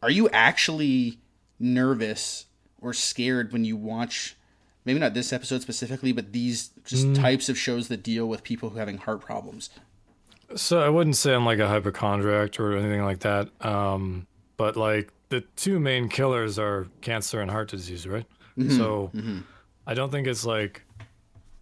Are 0.03 0.11
you 0.11 0.29
actually 0.31 1.19
nervous 1.59 2.47
or 2.81 2.93
scared 2.95 3.53
when 3.53 3.65
you 3.65 3.77
watch 3.77 4.37
maybe 4.85 4.99
not 4.99 5.13
this 5.15 5.33
episode 5.33 5.61
specifically, 5.63 6.11
but 6.13 6.33
these 6.33 6.71
just 6.85 7.07
Mm. 7.07 7.15
types 7.15 7.49
of 7.49 7.59
shows 7.59 7.89
that 7.89 8.03
deal 8.03 8.27
with 8.27 8.43
people 8.43 8.71
who 8.71 8.77
are 8.77 8.81
having 8.81 8.97
heart 8.99 9.21
problems? 9.21 9.69
So 10.57 10.81
I 10.81 10.89
wouldn't 10.89 11.17
say 11.17 11.35
I'm 11.35 11.45
like 11.45 11.59
a 11.59 11.69
hypochondriac 11.69 12.59
or 12.59 12.77
anything 12.77 13.05
like 13.05 13.21
that. 13.21 13.49
Um, 13.65 14.27
but 14.61 14.77
like 14.77 15.11
the 15.31 15.41
two 15.57 15.81
main 15.81 16.09
killers 16.09 16.59
are 16.59 16.87
cancer 17.01 17.41
and 17.41 17.51
heart 17.51 17.71
disease, 17.71 18.07
right? 18.07 18.27
So 18.77 19.11
I 19.87 19.95
don't 19.95 20.11
think 20.11 20.27
it's 20.27 20.45
like 20.45 20.83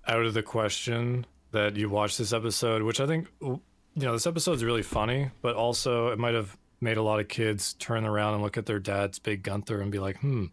out 0.09 0.25
of 0.25 0.35
the 0.35 0.43
question 0.43 1.25
that 1.53 1.77
you 1.77 1.89
watch 1.89 2.17
this 2.17 2.33
episode, 2.33 2.83
which 2.83 3.01
I 3.01 3.07
think 3.07 3.29
you 3.41 3.61
know 3.95 4.13
this 4.13 4.27
episode's 4.27 4.65
really 4.65 4.83
funny, 4.83 5.31
but 5.43 5.55
also 5.55 6.09
it 6.09 6.19
might 6.19 6.35
have 6.35 6.57
made 6.81 6.97
a 6.97 7.03
lot 7.03 7.21
of 7.21 7.29
kids 7.29 7.75
turn 7.75 8.05
around 8.05 8.35
and 8.35 8.43
look 8.43 8.57
at 8.57 8.67
their 8.67 8.81
dad's 8.81 9.21
big 9.21 9.45
Gunther 9.45 9.81
and 9.81 9.93
be 9.93 10.01
like, 10.01 10.19
hmm, 10.19 10.47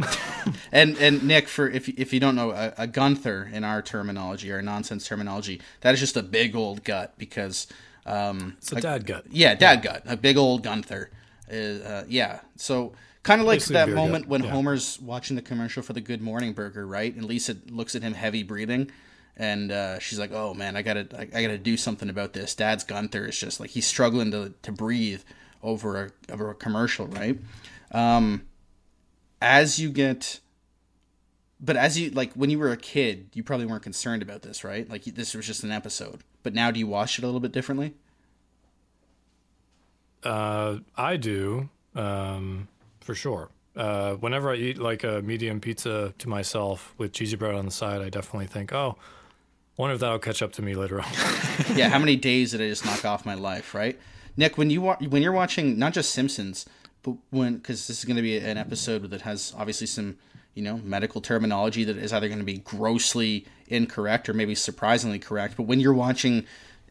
And 0.72 0.96
and 0.98 1.22
Nick, 1.22 1.48
for 1.48 1.68
if 1.68 1.88
if 1.88 2.12
you 2.12 2.18
don't 2.18 2.34
know, 2.34 2.50
a, 2.50 2.72
a 2.78 2.86
Gunther 2.88 3.50
in 3.52 3.62
our 3.62 3.82
terminology 3.82 4.50
or 4.50 4.62
nonsense 4.62 5.06
terminology, 5.06 5.60
that 5.82 5.94
is 5.94 6.00
just 6.00 6.16
a 6.16 6.22
big 6.22 6.56
old 6.56 6.82
gut 6.82 7.14
because 7.18 7.68
um, 8.06 8.56
it's 8.58 8.72
a 8.72 8.80
dad 8.80 9.06
gut. 9.06 9.26
Yeah, 9.30 9.54
dad 9.54 9.82
gut, 9.82 10.02
a 10.06 10.16
big 10.16 10.36
old 10.36 10.62
Gunther. 10.64 11.10
Uh, 11.50 12.04
yeah, 12.08 12.40
so 12.56 12.92
kind 13.22 13.40
of 13.40 13.46
like 13.46 13.56
Basically 13.56 13.74
that 13.74 13.90
moment 13.90 14.24
gut, 14.24 14.30
when 14.30 14.44
yeah. 14.44 14.50
Homer's 14.50 15.00
watching 15.00 15.36
the 15.36 15.42
commercial 15.42 15.82
for 15.82 15.92
the 15.92 16.00
Good 16.00 16.22
Morning 16.22 16.52
Burger, 16.52 16.86
right? 16.86 17.14
And 17.14 17.24
Lisa 17.24 17.56
looks 17.68 17.94
at 17.94 18.02
him 18.02 18.14
heavy 18.14 18.42
breathing, 18.42 18.90
and 19.36 19.72
uh, 19.72 19.98
she's 19.98 20.18
like, 20.18 20.32
"Oh 20.32 20.54
man, 20.54 20.76
I 20.76 20.82
gotta, 20.82 21.06
I, 21.16 21.22
I 21.22 21.42
gotta 21.42 21.58
do 21.58 21.76
something 21.76 22.08
about 22.08 22.32
this." 22.32 22.54
Dad's 22.54 22.84
Gunther 22.84 23.26
is 23.26 23.38
just 23.38 23.60
like 23.60 23.70
he's 23.70 23.86
struggling 23.86 24.30
to 24.32 24.54
to 24.62 24.72
breathe 24.72 25.22
over 25.62 26.04
a 26.04 26.32
over 26.32 26.50
a 26.50 26.54
commercial, 26.54 27.06
right? 27.06 27.38
Um, 27.92 28.42
as 29.40 29.78
you 29.78 29.90
get 29.90 30.40
but 31.60 31.76
as 31.76 31.98
you 31.98 32.10
like 32.10 32.32
when 32.34 32.50
you 32.50 32.58
were 32.58 32.70
a 32.70 32.76
kid 32.76 33.28
you 33.34 33.42
probably 33.42 33.66
weren't 33.66 33.82
concerned 33.82 34.22
about 34.22 34.42
this 34.42 34.64
right 34.64 34.88
like 34.88 35.04
this 35.04 35.34
was 35.34 35.46
just 35.46 35.64
an 35.64 35.72
episode 35.72 36.20
but 36.42 36.54
now 36.54 36.70
do 36.70 36.78
you 36.78 36.86
watch 36.86 37.18
it 37.18 37.24
a 37.24 37.26
little 37.26 37.40
bit 37.40 37.52
differently 37.52 37.94
Uh, 40.24 40.78
I 40.96 41.16
do, 41.16 41.68
um, 41.94 42.68
for 43.00 43.14
sure. 43.14 43.50
Uh, 43.76 44.14
whenever 44.14 44.50
I 44.50 44.56
eat 44.56 44.78
like 44.78 45.04
a 45.04 45.22
medium 45.22 45.60
pizza 45.60 46.12
to 46.18 46.28
myself 46.28 46.94
with 46.98 47.12
cheesy 47.12 47.36
bread 47.36 47.54
on 47.54 47.64
the 47.64 47.70
side, 47.70 48.02
I 48.02 48.08
definitely 48.08 48.46
think, 48.48 48.72
oh, 48.72 48.96
wonder 49.78 49.94
if 49.94 50.00
that'll 50.00 50.18
catch 50.18 50.42
up 50.42 50.52
to 50.52 50.62
me 50.62 50.74
later 50.74 51.00
on. 51.00 51.06
yeah 51.74 51.88
how 51.88 51.98
many 51.98 52.16
days 52.16 52.50
did 52.50 52.60
i 52.60 52.68
just 52.68 52.84
knock 52.84 53.04
off 53.04 53.24
my 53.24 53.34
life 53.34 53.74
right 53.74 53.98
nick 54.36 54.58
when 54.58 54.68
you 54.68 54.82
wa- 54.82 54.96
when 55.08 55.22
you're 55.22 55.32
watching 55.32 55.78
not 55.78 55.92
just 55.94 56.10
simpsons 56.10 56.66
but 57.02 57.14
when 57.30 57.56
because 57.56 57.86
this 57.86 58.00
is 58.00 58.04
going 58.04 58.16
to 58.16 58.22
be 58.22 58.36
an 58.36 58.58
episode 58.58 59.08
that 59.10 59.22
has 59.22 59.54
obviously 59.56 59.86
some 59.86 60.18
you 60.54 60.62
know 60.62 60.78
medical 60.78 61.20
terminology 61.20 61.84
that 61.84 61.96
is 61.96 62.12
either 62.12 62.26
going 62.28 62.40
to 62.40 62.44
be 62.44 62.58
grossly 62.58 63.46
incorrect 63.68 64.28
or 64.28 64.34
maybe 64.34 64.54
surprisingly 64.54 65.18
correct 65.18 65.56
but 65.56 65.62
when 65.62 65.78
you're 65.80 65.94
watching 65.94 66.44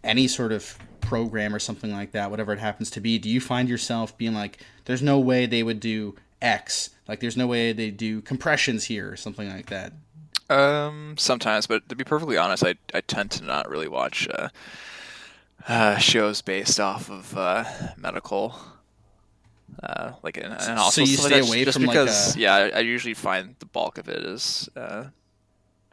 any 0.04 0.28
sort 0.28 0.52
of 0.52 0.78
program 1.02 1.56
or 1.56 1.60
something 1.60 1.92
like 1.92 2.12
that 2.12 2.30
whatever 2.30 2.52
it 2.54 2.60
happens 2.60 2.90
to 2.90 3.00
be 3.00 3.18
do 3.18 3.30
you 3.30 3.40
find 3.40 3.70
yourself 3.70 4.18
being 4.18 4.34
like 4.34 4.60
there's 4.86 5.02
no 5.02 5.18
way 5.20 5.46
they 5.46 5.64
would 5.64 5.80
do 5.80 6.14
x 6.42 6.90
like 7.08 7.20
there's 7.22 7.38
no 7.38 7.48
way 7.48 7.72
they 7.72 7.90
do 7.90 8.22
compressions 8.22 8.86
here 8.86 9.10
or 9.12 9.16
something 9.16 9.50
like 9.50 9.68
that 9.68 9.94
Um, 10.50 11.16
sometimes, 11.18 11.68
but 11.68 11.88
to 11.90 11.96
be 11.96 12.04
perfectly 12.06 12.38
honest, 12.38 12.64
I 12.64 12.76
I 12.94 13.02
tend 13.02 13.32
to 13.32 13.44
not 13.44 13.70
really 13.70 13.88
watch 13.90 14.28
uh, 14.32 14.48
uh, 15.68 15.98
shows 15.98 16.42
based 16.42 16.80
off 16.80 17.10
of 17.10 17.38
uh, 17.38 17.66
medical. 17.98 18.56
Uh, 19.84 20.14
like 20.24 20.38
an, 20.38 20.54
an 20.54 20.78
so 20.92 21.02
you 21.02 21.18
stay 21.18 21.40
away 21.40 21.66
just 21.66 21.78
from, 21.78 21.86
like, 21.88 21.96
because 21.96 22.36
a- 22.36 22.40
yeah, 22.40 22.56
I, 22.56 22.70
I 22.70 22.80
usually 22.80 23.14
find 23.14 23.56
the 23.60 23.66
bulk 23.66 23.98
of 23.98 24.08
it 24.08 24.24
is 24.24 24.70
uh, 24.78 25.06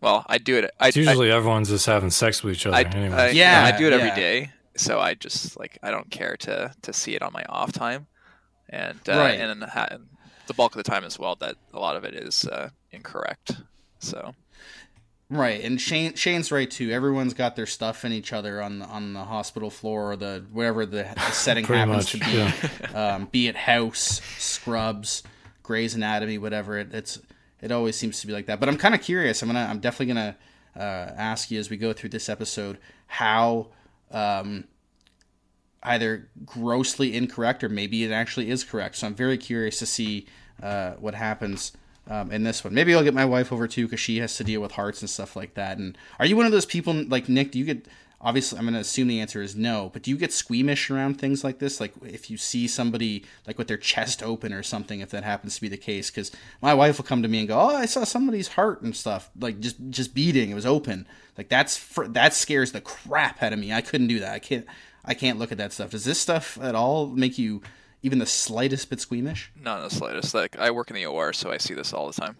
well, 0.04 0.24
I 0.28 0.38
do 0.38 0.56
it. 0.58 0.70
I, 0.78 0.88
It's 0.88 0.96
usually 0.96 1.32
everyone's 1.32 1.70
just 1.70 1.86
having 1.86 2.10
sex 2.10 2.42
with 2.44 2.54
each 2.54 2.66
other. 2.66 2.76
I, 2.76 2.82
anyway. 2.82 3.16
I, 3.16 3.30
Yeah, 3.30 3.64
I 3.64 3.76
do 3.76 3.86
it 3.88 3.92
every 3.92 4.08
yeah. 4.08 4.14
day, 4.14 4.50
so 4.76 5.00
I 5.00 5.14
just 5.14 5.58
like 5.58 5.78
I 5.82 5.90
don't 5.90 6.10
care 6.10 6.36
to 6.38 6.72
to 6.82 6.92
see 6.92 7.14
it 7.16 7.22
on 7.22 7.32
my 7.32 7.44
off 7.48 7.72
time. 7.72 8.06
and 8.68 9.00
uh, 9.08 9.12
Right. 9.16 9.40
and 9.40 9.60
then 9.62 9.68
ha- 9.68 9.96
the 10.46 10.54
bulk 10.54 10.76
of 10.76 10.84
the 10.84 10.88
time 10.90 11.04
as 11.04 11.18
well 11.18 11.34
that 11.36 11.56
a 11.72 11.78
lot 11.80 11.96
of 11.96 12.04
it 12.04 12.14
is 12.14 12.44
uh, 12.46 12.68
incorrect. 12.92 13.52
So 13.98 14.34
Right, 15.30 15.64
and 15.64 15.80
Shane 15.80 16.14
Shane's 16.14 16.52
right 16.52 16.70
too. 16.70 16.90
Everyone's 16.90 17.32
got 17.32 17.56
their 17.56 17.66
stuff 17.66 18.04
in 18.04 18.12
each 18.12 18.32
other 18.32 18.60
on 18.62 18.80
the, 18.80 18.84
on 18.86 19.14
the 19.14 19.24
hospital 19.24 19.70
floor 19.70 20.12
or 20.12 20.16
the 20.16 20.44
wherever 20.52 20.84
the, 20.84 21.08
the 21.14 21.30
setting 21.32 21.64
happens 21.64 22.12
much, 22.14 22.22
to 22.28 22.86
be. 22.88 22.94
um, 22.94 23.24
be 23.32 23.48
it 23.48 23.56
House, 23.56 24.20
Scrubs, 24.38 25.22
Grey's 25.62 25.94
Anatomy, 25.94 26.36
whatever. 26.36 26.76
It, 26.78 26.92
it's 26.92 27.18
it 27.60 27.72
always 27.72 27.96
seems 27.96 28.20
to 28.20 28.26
be 28.26 28.32
like 28.32 28.46
that. 28.46 28.60
But 28.60 28.68
I'm 28.68 28.76
kind 28.76 28.94
of 28.94 29.00
curious. 29.00 29.42
I'm 29.42 29.48
gonna 29.48 29.66
I'm 29.68 29.80
definitely 29.80 30.14
gonna 30.14 30.36
uh, 30.76 31.12
ask 31.16 31.50
you 31.50 31.58
as 31.58 31.70
we 31.70 31.76
go 31.76 31.92
through 31.92 32.10
this 32.10 32.28
episode 32.28 32.78
how 33.06 33.68
um, 34.10 34.64
either 35.82 36.28
grossly 36.44 37.16
incorrect 37.16 37.62
or 37.62 37.68
maybe 37.68 38.04
it 38.04 38.10
actually 38.12 38.50
is 38.50 38.64
correct. 38.64 38.96
So 38.96 39.06
I'm 39.06 39.14
very 39.14 39.38
curious 39.38 39.78
to 39.78 39.86
see 39.86 40.26
uh, 40.62 40.92
what 40.92 41.14
happens 41.14 41.72
um, 42.08 42.30
in 42.32 42.42
this 42.42 42.64
one. 42.64 42.74
Maybe 42.74 42.94
I'll 42.94 43.02
get 43.04 43.14
my 43.14 43.24
wife 43.24 43.52
over 43.52 43.66
too 43.68 43.86
because 43.86 44.00
she 44.00 44.18
has 44.18 44.36
to 44.36 44.44
deal 44.44 44.60
with 44.60 44.72
hearts 44.72 45.00
and 45.00 45.08
stuff 45.10 45.36
like 45.36 45.54
that. 45.54 45.78
And 45.78 45.96
are 46.18 46.26
you 46.26 46.36
one 46.36 46.46
of 46.46 46.52
those 46.52 46.66
people 46.66 46.94
like 46.94 47.28
Nick? 47.28 47.52
Do 47.52 47.58
you 47.58 47.64
get 47.64 47.86
obviously? 48.24 48.58
I'm 48.58 48.64
going 48.64 48.74
to 48.74 48.80
assume 48.80 49.06
the 49.06 49.20
answer 49.20 49.40
is 49.42 49.54
no. 49.54 49.90
But 49.92 50.02
do 50.02 50.10
you 50.10 50.16
get 50.16 50.32
squeamish 50.32 50.90
around 50.90 51.20
things 51.20 51.44
like 51.44 51.60
this? 51.60 51.78
Like 51.78 51.92
if 52.02 52.30
you 52.30 52.36
see 52.36 52.66
somebody 52.66 53.24
like 53.46 53.58
with 53.58 53.68
their 53.68 53.76
chest 53.76 54.22
open 54.22 54.52
or 54.52 54.64
something, 54.64 55.00
if 55.00 55.10
that 55.10 55.22
happens 55.22 55.54
to 55.54 55.60
be 55.60 55.68
the 55.68 55.76
case, 55.76 56.10
because 56.10 56.32
my 56.60 56.74
wife 56.74 56.98
will 56.98 57.04
come 57.04 57.22
to 57.22 57.28
me 57.28 57.40
and 57.40 57.48
go, 57.48 57.60
"Oh, 57.60 57.76
I 57.76 57.86
saw 57.86 58.02
somebody's 58.04 58.48
heart 58.48 58.82
and 58.82 58.96
stuff, 58.96 59.30
like 59.38 59.60
just 59.60 59.76
just 59.90 60.14
beating. 60.14 60.50
It 60.50 60.54
was 60.54 60.66
open. 60.66 61.06
Like 61.38 61.48
that's 61.48 61.76
fr- 61.76 62.06
that 62.06 62.34
scares 62.34 62.72
the 62.72 62.80
crap 62.80 63.42
out 63.42 63.52
of 63.52 63.58
me. 63.58 63.72
I 63.72 63.82
couldn't 63.82 64.08
do 64.08 64.18
that. 64.20 64.32
I 64.32 64.38
can't." 64.40 64.66
I 65.04 65.14
can't 65.14 65.38
look 65.38 65.52
at 65.52 65.58
that 65.58 65.72
stuff. 65.72 65.90
Does 65.90 66.04
this 66.04 66.18
stuff 66.18 66.58
at 66.62 66.74
all 66.74 67.06
make 67.08 67.36
you 67.36 67.60
even 68.02 68.18
the 68.18 68.26
slightest 68.26 68.88
bit 68.90 69.00
squeamish? 69.00 69.52
not 69.60 69.82
the 69.82 69.94
slightest. 69.94 70.34
Like 70.34 70.58
I 70.58 70.70
work 70.70 70.90
in 70.90 70.96
the 70.96 71.06
OR, 71.06 71.32
so 71.32 71.50
I 71.50 71.58
see 71.58 71.74
this 71.74 71.92
all 71.92 72.06
the 72.06 72.18
time. 72.18 72.36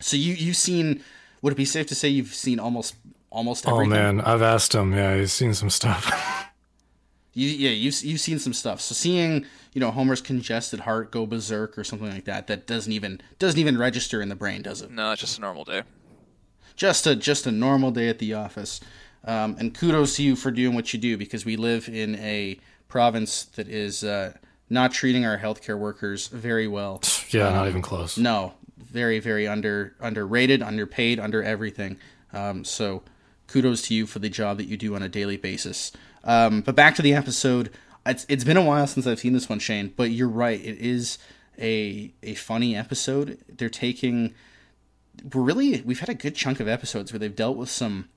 So 0.00 0.16
you 0.16 0.34
you've 0.34 0.56
seen? 0.56 1.02
Would 1.40 1.52
it 1.52 1.56
be 1.56 1.64
safe 1.64 1.86
to 1.88 1.94
say 1.94 2.08
you've 2.08 2.34
seen 2.34 2.58
almost 2.58 2.96
almost 3.32 3.66
Oh 3.66 3.84
man, 3.84 4.20
I've 4.20 4.42
asked 4.42 4.74
him. 4.74 4.92
Yeah, 4.92 5.16
he's 5.16 5.32
seen 5.32 5.54
some 5.54 5.70
stuff. 5.70 6.48
You, 7.34 7.48
yeah, 7.48 7.70
you've 7.70 7.98
you've 8.02 8.20
seen 8.20 8.38
some 8.38 8.52
stuff. 8.52 8.80
So 8.82 8.94
seeing 8.94 9.46
you 9.72 9.80
know 9.80 9.90
Homer's 9.90 10.20
congested 10.20 10.80
heart 10.80 11.10
go 11.10 11.24
berserk 11.24 11.78
or 11.78 11.84
something 11.84 12.10
like 12.10 12.26
that 12.26 12.46
that 12.48 12.66
doesn't 12.66 12.92
even 12.92 13.22
doesn't 13.38 13.58
even 13.58 13.78
register 13.78 14.20
in 14.20 14.28
the 14.28 14.34
brain, 14.34 14.60
does 14.60 14.82
it? 14.82 14.90
No, 14.90 15.12
it's 15.12 15.22
just 15.22 15.38
a 15.38 15.40
normal 15.40 15.64
day. 15.64 15.82
Just 16.76 17.06
a 17.06 17.16
just 17.16 17.46
a 17.46 17.50
normal 17.50 17.90
day 17.90 18.08
at 18.08 18.18
the 18.18 18.34
office. 18.34 18.80
Um, 19.24 19.56
and 19.58 19.74
kudos 19.74 20.16
to 20.16 20.22
you 20.22 20.36
for 20.36 20.50
doing 20.50 20.74
what 20.74 20.92
you 20.92 20.98
do 20.98 21.16
because 21.16 21.46
we 21.46 21.56
live 21.56 21.88
in 21.88 22.16
a 22.16 22.58
province 22.88 23.44
that 23.44 23.68
is 23.68 24.04
uh, 24.04 24.34
not 24.68 24.92
treating 24.92 25.24
our 25.24 25.38
healthcare 25.38 25.78
workers 25.78 26.26
very 26.26 26.66
well. 26.68 27.00
yeah, 27.30 27.48
not 27.48 27.66
even 27.66 27.80
close. 27.80 28.18
No, 28.18 28.52
very 28.76 29.20
very 29.20 29.48
under 29.48 29.94
underrated, 30.00 30.60
underpaid, 30.60 31.18
under 31.18 31.42
everything. 31.42 31.96
Um, 32.34 32.64
so 32.64 33.02
kudos 33.46 33.82
to 33.82 33.94
you 33.94 34.06
for 34.06 34.18
the 34.18 34.28
job 34.28 34.56
that 34.58 34.66
you 34.66 34.76
do 34.76 34.94
on 34.94 35.02
a 35.02 35.08
daily 35.08 35.36
basis. 35.36 35.92
Um, 36.24 36.60
but 36.62 36.74
back 36.74 36.94
to 36.96 37.02
the 37.02 37.14
episode. 37.14 37.70
It's, 38.04 38.26
it's 38.28 38.44
been 38.44 38.56
a 38.56 38.62
while 38.62 38.86
since 38.86 39.06
I've 39.06 39.20
seen 39.20 39.32
this 39.32 39.48
one, 39.48 39.58
Shane. 39.58 39.92
But 39.96 40.10
you're 40.10 40.28
right. 40.28 40.60
It 40.60 40.78
is 40.78 41.18
a 41.58 42.12
a 42.22 42.34
funny 42.34 42.76
episode. 42.76 43.38
They're 43.48 43.68
taking. 43.68 44.34
Really 45.34 45.82
we've 45.82 46.00
had 46.00 46.08
a 46.08 46.14
good 46.14 46.34
chunk 46.34 46.58
of 46.58 46.66
episodes 46.66 47.12
where 47.12 47.18
they've 47.18 47.36
dealt 47.36 47.56
with 47.56 47.68
some 47.68 48.08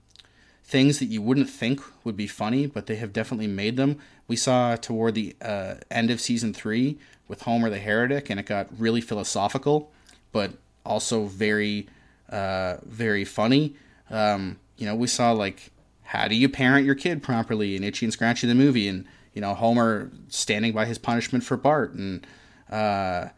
things 0.64 0.98
that 0.98 1.06
you 1.06 1.22
wouldn't 1.22 1.50
think 1.50 1.82
would 2.04 2.18
be 2.18 2.26
funny, 2.26 2.66
but 2.66 2.88
they 2.88 2.96
have 2.96 3.14
definitely 3.14 3.48
made 3.48 3.78
them. 3.78 4.00
We 4.28 4.36
saw 4.36 4.76
toward 4.76 5.14
the 5.14 5.36
uh, 5.42 5.76
end 5.92 6.10
of 6.10 6.20
season 6.20 6.54
three 6.54 6.98
with 7.28 7.44
Homer 7.44 7.70
the 7.70 7.78
Heretic, 7.78 8.30
and 8.30 8.40
it 8.40 8.48
got 8.48 8.68
really 8.80 9.02
philosophical, 9.02 9.92
but 10.32 10.54
also 10.84 11.26
very, 11.26 11.88
uh, 12.30 12.78
very 12.84 13.24
funny. 13.26 13.76
Um, 14.10 14.60
you 14.78 14.86
know, 14.86 14.96
we 14.96 15.08
saw 15.08 15.32
like 15.32 15.72
how 16.04 16.28
do 16.28 16.36
you 16.36 16.48
parent 16.48 16.86
your 16.86 16.96
kid 16.96 17.24
properly 17.24 17.76
in 17.76 17.84
Itchy 17.84 18.06
and 18.06 18.14
Scratchy 18.14 18.48
the 18.48 18.56
movie, 18.56 18.88
and 18.88 19.06
you 19.34 19.42
know 19.42 19.54
Homer 19.54 20.12
standing 20.28 20.74
by 20.74 20.86
his 20.86 20.98
punishment 20.98 21.44
for 21.44 21.58
Bart, 21.58 21.94
and 21.94 22.26
uh, 22.70 23.30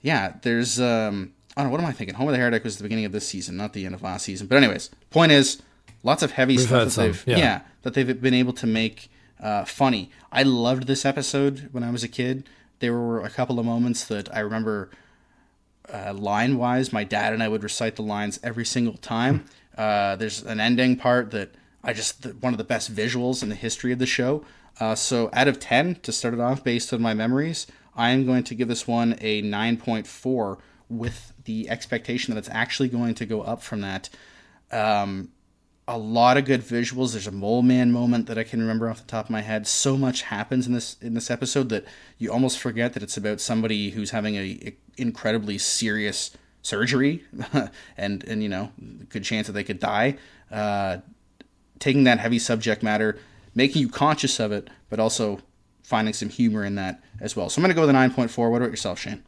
yeah, 0.00 0.34
there's 0.42 0.80
um, 0.80 1.32
I 1.56 1.62
don't 1.62 1.70
know 1.70 1.72
what 1.72 1.80
am 1.80 1.86
I 1.86 1.92
thinking. 1.92 2.14
Homer 2.14 2.32
the 2.32 2.38
Heretic 2.38 2.64
was 2.64 2.76
the 2.76 2.84
beginning 2.84 3.04
of 3.04 3.12
this 3.12 3.26
season, 3.26 3.56
not 3.56 3.72
the 3.72 3.84
end 3.84 3.94
of 3.94 4.02
last 4.02 4.24
season. 4.24 4.46
But 4.46 4.56
anyways, 4.56 4.90
point 5.10 5.32
is, 5.32 5.60
lots 6.02 6.22
of 6.22 6.32
heavy 6.32 6.56
We've 6.56 6.66
stuff 6.66 6.84
that 6.84 6.90
some, 6.90 7.04
they've 7.04 7.24
yeah. 7.26 7.60
that 7.82 7.94
they've 7.94 8.20
been 8.20 8.34
able 8.34 8.52
to 8.54 8.66
make 8.66 9.10
uh, 9.40 9.64
funny. 9.64 10.10
I 10.32 10.42
loved 10.42 10.86
this 10.86 11.04
episode 11.04 11.68
when 11.72 11.82
I 11.82 11.90
was 11.90 12.04
a 12.04 12.08
kid. 12.08 12.48
There 12.80 12.92
were 12.92 13.20
a 13.22 13.30
couple 13.30 13.58
of 13.58 13.66
moments 13.66 14.04
that 14.04 14.34
I 14.34 14.40
remember 14.40 14.90
uh, 15.92 16.12
line 16.14 16.56
wise. 16.58 16.92
My 16.92 17.04
dad 17.04 17.32
and 17.32 17.42
I 17.42 17.48
would 17.48 17.62
recite 17.62 17.96
the 17.96 18.02
lines 18.02 18.38
every 18.42 18.64
single 18.64 18.96
time. 18.96 19.46
Uh, 19.78 20.16
there's 20.16 20.42
an 20.42 20.60
ending 20.60 20.96
part 20.96 21.30
that 21.30 21.54
I 21.82 21.92
just 21.92 22.26
one 22.40 22.52
of 22.52 22.58
the 22.58 22.64
best 22.64 22.94
visuals 22.94 23.42
in 23.42 23.48
the 23.48 23.54
history 23.54 23.92
of 23.92 24.00
the 24.00 24.06
show. 24.06 24.44
Uh, 24.80 24.94
so 24.94 25.30
out 25.32 25.48
of 25.48 25.58
ten 25.58 25.94
to 26.02 26.12
start 26.12 26.34
it 26.34 26.40
off, 26.40 26.62
based 26.62 26.92
on 26.92 27.00
my 27.00 27.14
memories, 27.14 27.66
I 27.96 28.10
am 28.10 28.26
going 28.26 28.44
to 28.44 28.54
give 28.54 28.68
this 28.68 28.86
one 28.86 29.16
a 29.20 29.40
nine 29.40 29.76
point 29.76 30.06
four 30.06 30.58
with 30.88 31.32
the 31.44 31.70
expectation 31.70 32.34
that 32.34 32.38
it's 32.38 32.50
actually 32.50 32.88
going 32.88 33.14
to 33.14 33.26
go 33.26 33.42
up 33.42 33.62
from 33.62 33.80
that. 33.82 34.10
Um, 34.72 35.30
a 35.86 35.96
lot 35.96 36.36
of 36.36 36.44
good 36.44 36.60
visuals. 36.60 37.12
There's 37.12 37.26
a 37.26 37.32
mole 37.32 37.62
man 37.62 37.92
moment 37.92 38.26
that 38.26 38.36
I 38.36 38.44
can 38.44 38.60
remember 38.60 38.90
off 38.90 38.98
the 38.98 39.06
top 39.06 39.26
of 39.26 39.30
my 39.30 39.40
head. 39.40 39.66
So 39.66 39.96
much 39.96 40.22
happens 40.22 40.66
in 40.66 40.74
this 40.74 40.96
in 41.00 41.14
this 41.14 41.30
episode 41.30 41.70
that 41.70 41.84
you 42.18 42.30
almost 42.30 42.58
forget 42.58 42.92
that 42.92 43.02
it's 43.02 43.16
about 43.16 43.40
somebody 43.40 43.90
who's 43.90 44.10
having 44.10 44.34
a, 44.34 44.58
a 44.66 44.76
incredibly 44.96 45.56
serious 45.56 46.36
surgery, 46.68 47.24
and 47.96 48.22
and 48.24 48.42
you 48.42 48.48
know, 48.48 48.70
good 49.08 49.24
chance 49.24 49.46
that 49.46 49.54
they 49.54 49.64
could 49.64 49.80
die. 49.80 50.16
Uh, 50.50 50.98
taking 51.78 52.04
that 52.04 52.18
heavy 52.18 52.38
subject 52.38 52.82
matter, 52.82 53.18
making 53.54 53.80
you 53.80 53.88
conscious 53.88 54.38
of 54.40 54.52
it, 54.52 54.68
but 54.90 55.00
also 55.00 55.40
finding 55.82 56.12
some 56.12 56.28
humor 56.28 56.64
in 56.64 56.74
that 56.74 57.00
as 57.20 57.34
well. 57.34 57.48
So 57.48 57.58
I'm 57.58 57.62
going 57.62 57.70
to 57.70 57.74
go 57.74 57.80
with 57.82 57.90
a 57.90 57.94
nine 57.94 58.12
point 58.12 58.30
four. 58.30 58.50
What 58.50 58.58
about 58.58 58.70
yourself, 58.70 58.98
Shane? 58.98 59.22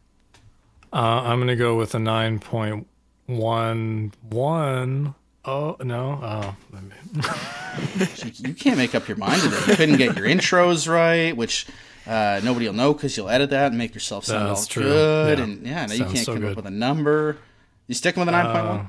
Uh, 0.92 1.22
I'm 1.24 1.38
gonna 1.38 1.54
go 1.56 1.76
with 1.76 1.94
a 1.94 1.98
nine 2.00 2.38
point 2.40 2.86
one 3.26 4.12
one. 4.28 5.14
Oh 5.44 5.76
no! 5.80 6.18
Oh, 6.22 6.56
You, 7.14 8.32
you 8.48 8.54
can't 8.54 8.76
make 8.76 8.94
up 8.94 9.08
your 9.08 9.16
mind 9.16 9.40
today. 9.40 9.56
You 9.68 9.76
couldn't 9.76 9.96
get 9.96 10.16
your 10.16 10.26
intros 10.26 10.88
right, 10.92 11.34
which 11.34 11.66
uh, 12.10 12.40
nobody 12.42 12.66
will 12.66 12.74
know 12.74 12.92
because 12.92 13.16
you'll 13.16 13.30
edit 13.30 13.50
that 13.50 13.68
and 13.68 13.78
make 13.78 13.94
yourself 13.94 14.24
sound 14.24 14.48
That's 14.48 14.62
all 14.62 14.66
true. 14.66 14.82
good. 14.82 15.38
Yeah. 15.38 15.44
And 15.44 15.66
yeah, 15.66 15.86
now 15.86 15.94
you 15.94 16.04
can't 16.06 16.18
so 16.18 16.32
come 16.32 16.42
good. 16.42 16.50
up 16.50 16.56
with 16.56 16.66
a 16.66 16.70
number. 16.70 17.38
You 17.86 17.94
sticking 17.94 18.20
with 18.20 18.28
a 18.28 18.32
9.1? 18.32 18.54
Uh, 18.80 18.84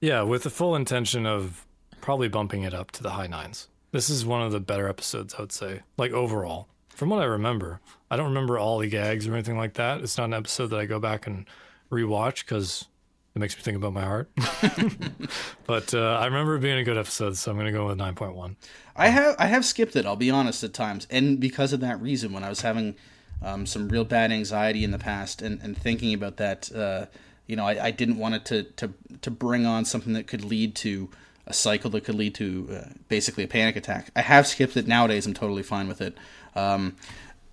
yeah, 0.00 0.22
with 0.22 0.42
the 0.42 0.50
full 0.50 0.74
intention 0.74 1.24
of 1.24 1.66
probably 2.00 2.28
bumping 2.28 2.62
it 2.64 2.74
up 2.74 2.90
to 2.92 3.02
the 3.02 3.10
high 3.10 3.28
nines. 3.28 3.68
This 3.92 4.10
is 4.10 4.26
one 4.26 4.42
of 4.42 4.50
the 4.50 4.58
better 4.60 4.88
episodes, 4.88 5.34
I 5.38 5.42
would 5.42 5.52
say. 5.52 5.82
Like 5.96 6.10
overall, 6.10 6.66
from 6.88 7.10
what 7.10 7.20
I 7.20 7.26
remember, 7.26 7.80
I 8.10 8.16
don't 8.16 8.26
remember 8.26 8.58
all 8.58 8.78
the 8.78 8.88
gags 8.88 9.28
or 9.28 9.34
anything 9.34 9.56
like 9.56 9.74
that. 9.74 10.00
It's 10.00 10.18
not 10.18 10.24
an 10.24 10.34
episode 10.34 10.68
that 10.68 10.80
I 10.80 10.86
go 10.86 10.98
back 10.98 11.26
and 11.28 11.46
rewatch 11.92 12.44
because 12.44 12.86
it 13.34 13.38
makes 13.38 13.56
me 13.56 13.62
think 13.62 13.76
about 13.76 13.92
my 13.92 14.02
heart. 14.02 14.30
but 15.66 15.94
uh, 15.94 16.18
I 16.20 16.26
remember 16.26 16.56
it 16.56 16.60
being 16.60 16.78
a 16.78 16.84
good 16.84 16.98
episode, 16.98 17.36
so 17.36 17.50
I'm 17.50 17.56
gonna 17.56 17.72
go 17.72 17.86
with 17.86 17.96
nine 17.96 18.14
point 18.14 18.34
one. 18.34 18.56
I 18.96 19.08
have 19.08 19.36
I 19.38 19.46
have 19.46 19.64
skipped 19.64 19.96
it. 19.96 20.04
I'll 20.04 20.16
be 20.16 20.30
honest 20.30 20.64
at 20.64 20.74
times, 20.74 21.06
and 21.10 21.38
because 21.38 21.72
of 21.72 21.80
that 21.80 22.00
reason, 22.00 22.32
when 22.32 22.42
I 22.42 22.48
was 22.48 22.62
having 22.62 22.96
um, 23.42 23.66
some 23.66 23.88
real 23.88 24.04
bad 24.04 24.32
anxiety 24.32 24.84
in 24.84 24.90
the 24.90 24.98
past, 24.98 25.42
and, 25.42 25.60
and 25.62 25.76
thinking 25.76 26.12
about 26.12 26.38
that, 26.38 26.70
uh, 26.74 27.06
you 27.46 27.56
know, 27.56 27.66
I, 27.66 27.86
I 27.86 27.90
didn't 27.90 28.18
want 28.18 28.34
it 28.34 28.44
to, 28.46 28.62
to 28.64 28.92
to 29.22 29.30
bring 29.30 29.64
on 29.64 29.84
something 29.84 30.12
that 30.14 30.26
could 30.26 30.44
lead 30.44 30.74
to 30.76 31.08
a 31.46 31.52
cycle 31.52 31.90
that 31.90 32.04
could 32.04 32.14
lead 32.14 32.34
to 32.36 32.68
uh, 32.72 32.88
basically 33.08 33.44
a 33.44 33.48
panic 33.48 33.76
attack. 33.76 34.10
I 34.16 34.22
have 34.22 34.46
skipped 34.46 34.76
it 34.76 34.86
nowadays. 34.86 35.26
I'm 35.26 35.34
totally 35.34 35.62
fine 35.62 35.88
with 35.88 36.00
it. 36.00 36.16
Um, 36.54 36.96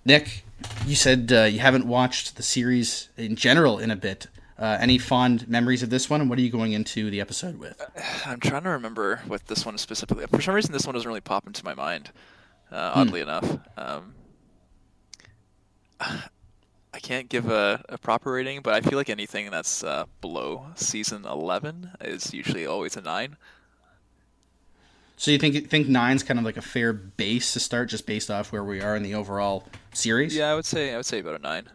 Nick, 0.04 0.44
you 0.86 0.96
said 0.96 1.32
uh, 1.32 1.42
you 1.42 1.58
haven't 1.58 1.86
watched 1.86 2.36
the 2.36 2.42
series 2.42 3.08
in 3.16 3.36
general 3.36 3.78
in 3.78 3.90
a 3.90 3.96
bit. 3.96 4.26
Uh, 4.58 4.76
any 4.80 4.98
fond 4.98 5.48
memories 5.48 5.84
of 5.84 5.90
this 5.90 6.10
one, 6.10 6.20
and 6.20 6.28
what 6.28 6.38
are 6.38 6.42
you 6.42 6.50
going 6.50 6.72
into 6.72 7.10
the 7.10 7.20
episode 7.20 7.58
with? 7.58 7.80
I'm 8.26 8.40
trying 8.40 8.64
to 8.64 8.70
remember 8.70 9.20
what 9.26 9.46
this 9.46 9.64
one 9.64 9.78
specifically. 9.78 10.26
For 10.26 10.42
some 10.42 10.54
reason, 10.54 10.72
this 10.72 10.84
one 10.84 10.94
doesn't 10.94 11.08
really 11.08 11.20
pop 11.20 11.46
into 11.46 11.64
my 11.64 11.74
mind. 11.74 12.10
Uh, 12.70 12.92
oddly 12.94 13.20
enough, 13.20 13.58
um, 13.76 14.14
I 16.00 17.00
can't 17.00 17.28
give 17.28 17.48
a, 17.48 17.84
a 17.88 17.98
proper 17.98 18.32
rating, 18.32 18.60
but 18.62 18.74
I 18.74 18.80
feel 18.80 18.98
like 18.98 19.08
anything 19.08 19.50
that's 19.50 19.84
uh, 19.84 20.06
below 20.20 20.66
season 20.74 21.24
11 21.24 21.92
is 22.00 22.34
usually 22.34 22.66
always 22.66 22.96
a 22.96 23.00
nine. 23.00 23.36
So 25.16 25.30
you 25.30 25.38
think 25.38 25.68
think 25.68 25.88
nine's 25.88 26.22
kind 26.22 26.38
of 26.38 26.44
like 26.44 26.56
a 26.56 26.62
fair 26.62 26.92
base 26.92 27.52
to 27.52 27.60
start, 27.60 27.88
just 27.88 28.06
based 28.06 28.30
off 28.30 28.52
where 28.52 28.62
we 28.62 28.80
are 28.80 28.96
in 28.96 29.02
the 29.02 29.14
overall 29.14 29.66
series? 29.92 30.34
Yeah, 30.34 30.52
I 30.52 30.54
would 30.54 30.64
say 30.64 30.92
I 30.92 30.96
would 30.96 31.06
say 31.06 31.18
about 31.18 31.34
a 31.40 31.42
nine. 31.42 31.68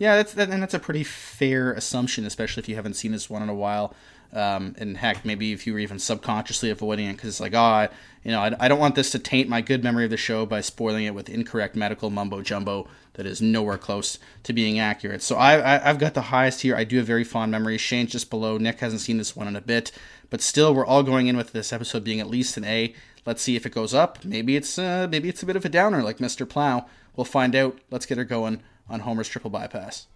Yeah, 0.00 0.16
that's 0.16 0.32
that, 0.32 0.48
and 0.48 0.62
that's 0.62 0.72
a 0.72 0.78
pretty 0.78 1.04
fair 1.04 1.74
assumption, 1.74 2.24
especially 2.24 2.62
if 2.62 2.70
you 2.70 2.74
haven't 2.74 2.94
seen 2.94 3.12
this 3.12 3.28
one 3.28 3.42
in 3.42 3.50
a 3.50 3.54
while. 3.54 3.94
Um, 4.32 4.74
and 4.78 4.96
heck, 4.96 5.26
maybe 5.26 5.52
if 5.52 5.66
you 5.66 5.74
were 5.74 5.78
even 5.78 5.98
subconsciously 5.98 6.70
avoiding 6.70 7.06
it 7.06 7.14
because 7.14 7.28
it's 7.28 7.40
like, 7.40 7.52
oh, 7.52 7.58
I, 7.58 7.88
you 8.24 8.30
know, 8.30 8.40
I, 8.40 8.54
I 8.58 8.68
don't 8.68 8.78
want 8.78 8.94
this 8.94 9.10
to 9.10 9.18
taint 9.18 9.50
my 9.50 9.60
good 9.60 9.84
memory 9.84 10.04
of 10.04 10.10
the 10.10 10.16
show 10.16 10.46
by 10.46 10.62
spoiling 10.62 11.04
it 11.04 11.14
with 11.14 11.28
incorrect 11.28 11.76
medical 11.76 12.08
mumbo 12.08 12.40
jumbo 12.40 12.88
that 13.14 13.26
is 13.26 13.42
nowhere 13.42 13.76
close 13.76 14.18
to 14.44 14.54
being 14.54 14.78
accurate. 14.78 15.20
So 15.20 15.36
I, 15.36 15.58
I 15.58 15.90
I've 15.90 15.98
got 15.98 16.14
the 16.14 16.22
highest 16.22 16.62
here. 16.62 16.74
I 16.74 16.84
do 16.84 16.96
have 16.96 17.06
very 17.06 17.24
fond 17.24 17.52
memories. 17.52 17.82
Shane's 17.82 18.12
just 18.12 18.30
below. 18.30 18.56
Nick 18.56 18.80
hasn't 18.80 19.02
seen 19.02 19.18
this 19.18 19.36
one 19.36 19.48
in 19.48 19.56
a 19.56 19.60
bit, 19.60 19.92
but 20.30 20.40
still, 20.40 20.74
we're 20.74 20.86
all 20.86 21.02
going 21.02 21.26
in 21.26 21.36
with 21.36 21.52
this 21.52 21.74
episode 21.74 22.04
being 22.04 22.20
at 22.20 22.30
least 22.30 22.56
an 22.56 22.64
A. 22.64 22.94
Let's 23.26 23.42
see 23.42 23.54
if 23.54 23.66
it 23.66 23.74
goes 23.74 23.92
up. 23.92 24.24
Maybe 24.24 24.56
it's 24.56 24.78
uh, 24.78 25.08
maybe 25.10 25.28
it's 25.28 25.42
a 25.42 25.46
bit 25.46 25.56
of 25.56 25.66
a 25.66 25.68
downer, 25.68 26.02
like 26.02 26.18
Mr. 26.18 26.48
Plow. 26.48 26.86
We'll 27.16 27.26
find 27.26 27.54
out. 27.54 27.78
Let's 27.90 28.06
get 28.06 28.16
her 28.16 28.24
going 28.24 28.62
on 28.90 29.00
Homer's 29.00 29.28
triple 29.28 29.50
bypass. 29.50 30.06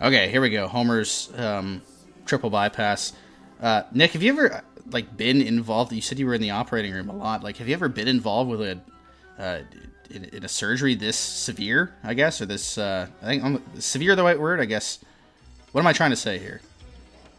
Okay, 0.00 0.28
here 0.28 0.40
we 0.40 0.50
go. 0.50 0.66
Homer's 0.68 1.32
um, 1.36 1.80
triple 2.26 2.50
bypass. 2.50 3.12
Uh, 3.60 3.82
Nick, 3.92 4.12
have 4.12 4.22
you 4.22 4.32
ever 4.32 4.62
like 4.90 5.16
been 5.16 5.40
involved? 5.40 5.92
You 5.92 6.02
said 6.02 6.18
you 6.18 6.26
were 6.26 6.34
in 6.34 6.42
the 6.42 6.50
operating 6.50 6.92
room 6.92 7.08
a 7.08 7.14
lot. 7.16 7.42
Like, 7.42 7.56
have 7.58 7.68
you 7.68 7.74
ever 7.74 7.88
been 7.88 8.08
involved 8.08 8.50
with 8.50 8.60
a 8.60 8.80
uh, 9.38 9.60
in, 10.10 10.24
in 10.24 10.44
a 10.44 10.48
surgery 10.48 10.94
this 10.94 11.16
severe? 11.16 11.94
I 12.02 12.14
guess, 12.14 12.40
or 12.42 12.46
this 12.46 12.76
uh, 12.76 13.06
I 13.22 13.24
think 13.24 13.44
um, 13.44 13.62
severe 13.78 14.16
the 14.16 14.24
right 14.24 14.38
word. 14.38 14.60
I 14.60 14.64
guess. 14.64 14.98
What 15.72 15.80
am 15.80 15.86
I 15.86 15.92
trying 15.92 16.10
to 16.10 16.16
say 16.16 16.38
here? 16.38 16.60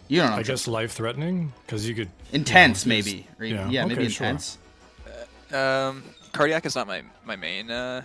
You 0.07 0.21
don't 0.21 0.31
know. 0.31 0.37
I 0.37 0.43
guess 0.43 0.67
life 0.67 0.91
threatening 0.91 1.51
because 1.65 1.87
you 1.87 1.95
could 1.95 2.09
intense, 2.31 2.85
you 2.85 2.91
know, 2.91 2.95
just- 2.97 3.07
maybe. 3.07 3.27
Or 3.39 3.45
even- 3.45 3.61
yeah, 3.61 3.69
yeah, 3.69 3.85
maybe 3.85 4.01
okay, 4.03 4.09
sure. 4.09 4.27
intense. 4.27 4.57
Um, 5.53 6.03
cardiac 6.31 6.65
is 6.65 6.75
not 6.75 6.87
my 6.87 7.03
my 7.25 7.35
main 7.35 7.69
uh, 7.71 8.01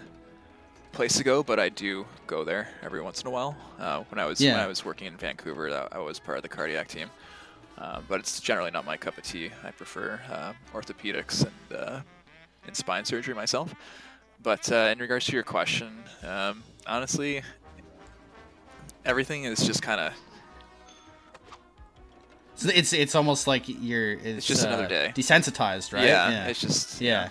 place 0.92 1.16
to 1.16 1.24
go, 1.24 1.42
but 1.42 1.58
I 1.58 1.68
do 1.68 2.06
go 2.26 2.44
there 2.44 2.68
every 2.82 3.00
once 3.00 3.20
in 3.22 3.26
a 3.26 3.30
while. 3.30 3.56
Uh, 3.78 4.02
when 4.10 4.18
I 4.18 4.26
was 4.26 4.40
when 4.40 4.54
I 4.54 4.66
was 4.66 4.84
working 4.84 5.06
in 5.06 5.16
Vancouver, 5.16 5.88
I 5.92 5.98
was 5.98 6.18
part 6.18 6.38
of 6.38 6.42
the 6.42 6.48
cardiac 6.48 6.88
team. 6.88 7.08
Uh, 7.78 8.00
but 8.08 8.20
it's 8.20 8.40
generally 8.40 8.70
not 8.70 8.84
my 8.84 8.96
cup 8.96 9.16
of 9.16 9.24
tea. 9.24 9.50
I 9.64 9.70
prefer 9.70 10.20
uh, 10.30 10.52
orthopedics 10.74 11.46
and 11.46 11.78
uh, 11.78 12.00
and 12.66 12.76
spine 12.76 13.04
surgery 13.04 13.34
myself. 13.34 13.74
But 14.42 14.70
uh, 14.70 14.90
in 14.92 14.98
regards 14.98 15.26
to 15.26 15.32
your 15.32 15.42
question, 15.42 16.02
um, 16.22 16.62
honestly, 16.86 17.42
everything 19.04 19.44
is 19.44 19.64
just 19.66 19.82
kind 19.82 20.00
of 20.00 20.12
So 22.56 22.70
it's 22.74 22.92
it's 22.92 23.14
almost 23.14 23.46
like 23.46 23.64
you're. 23.66 24.12
It's, 24.12 24.46
just 24.46 24.64
another 24.64 24.84
uh, 24.84 24.88
day. 24.88 25.12
Desensitized, 25.14 25.94
right? 25.94 26.04
yeah, 26.04 26.46
It's 26.46 26.60
just 26.60 27.00
yeah. 27.00 27.30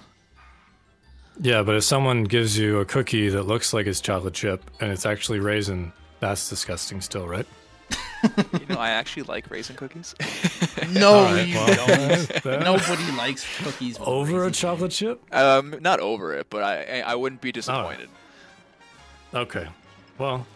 Yeah, 1.42 1.64
but 1.64 1.76
if 1.76 1.84
someone 1.86 2.26
gives 2.26 2.58
you 2.58 2.80
a 2.80 2.86
cookie 2.86 3.30
that 3.30 3.44
looks 3.44 3.74
like 3.74 3.88
it's 3.88 4.02
chocolate 4.02 4.34
chip 4.34 4.62
and 4.82 4.92
it's 4.92 5.06
actually 5.06 5.40
raisin, 5.40 5.94
that's 6.20 6.50
disgusting 6.50 7.00
still, 7.02 7.28
right? 7.28 7.46
you 8.60 8.66
know 8.68 8.76
I 8.78 8.90
actually 8.90 9.24
like 9.24 9.50
raisin 9.50 9.76
cookies. 9.78 10.14
No, 10.92 11.14
All 11.14 11.24
right, 11.26 11.48
you 11.48 11.56
well, 11.56 12.28
don't. 12.44 12.64
Nobody 12.64 13.12
likes 13.12 13.46
cookies 13.64 13.98
over 14.02 14.38
a 14.38 14.40
raisins. 14.40 14.58
chocolate 14.58 14.92
chip? 14.92 15.22
um, 15.36 15.76
not 15.82 16.00
over 16.00 16.34
it, 16.36 16.50
but 16.50 16.64
I 16.64 16.84
I 17.02 17.12
I 17.12 17.16
wouldn't 17.16 17.42
be 17.42 17.52
disappointed. 17.52 18.10
Okay. 19.34 19.68
Well, 20.18 20.48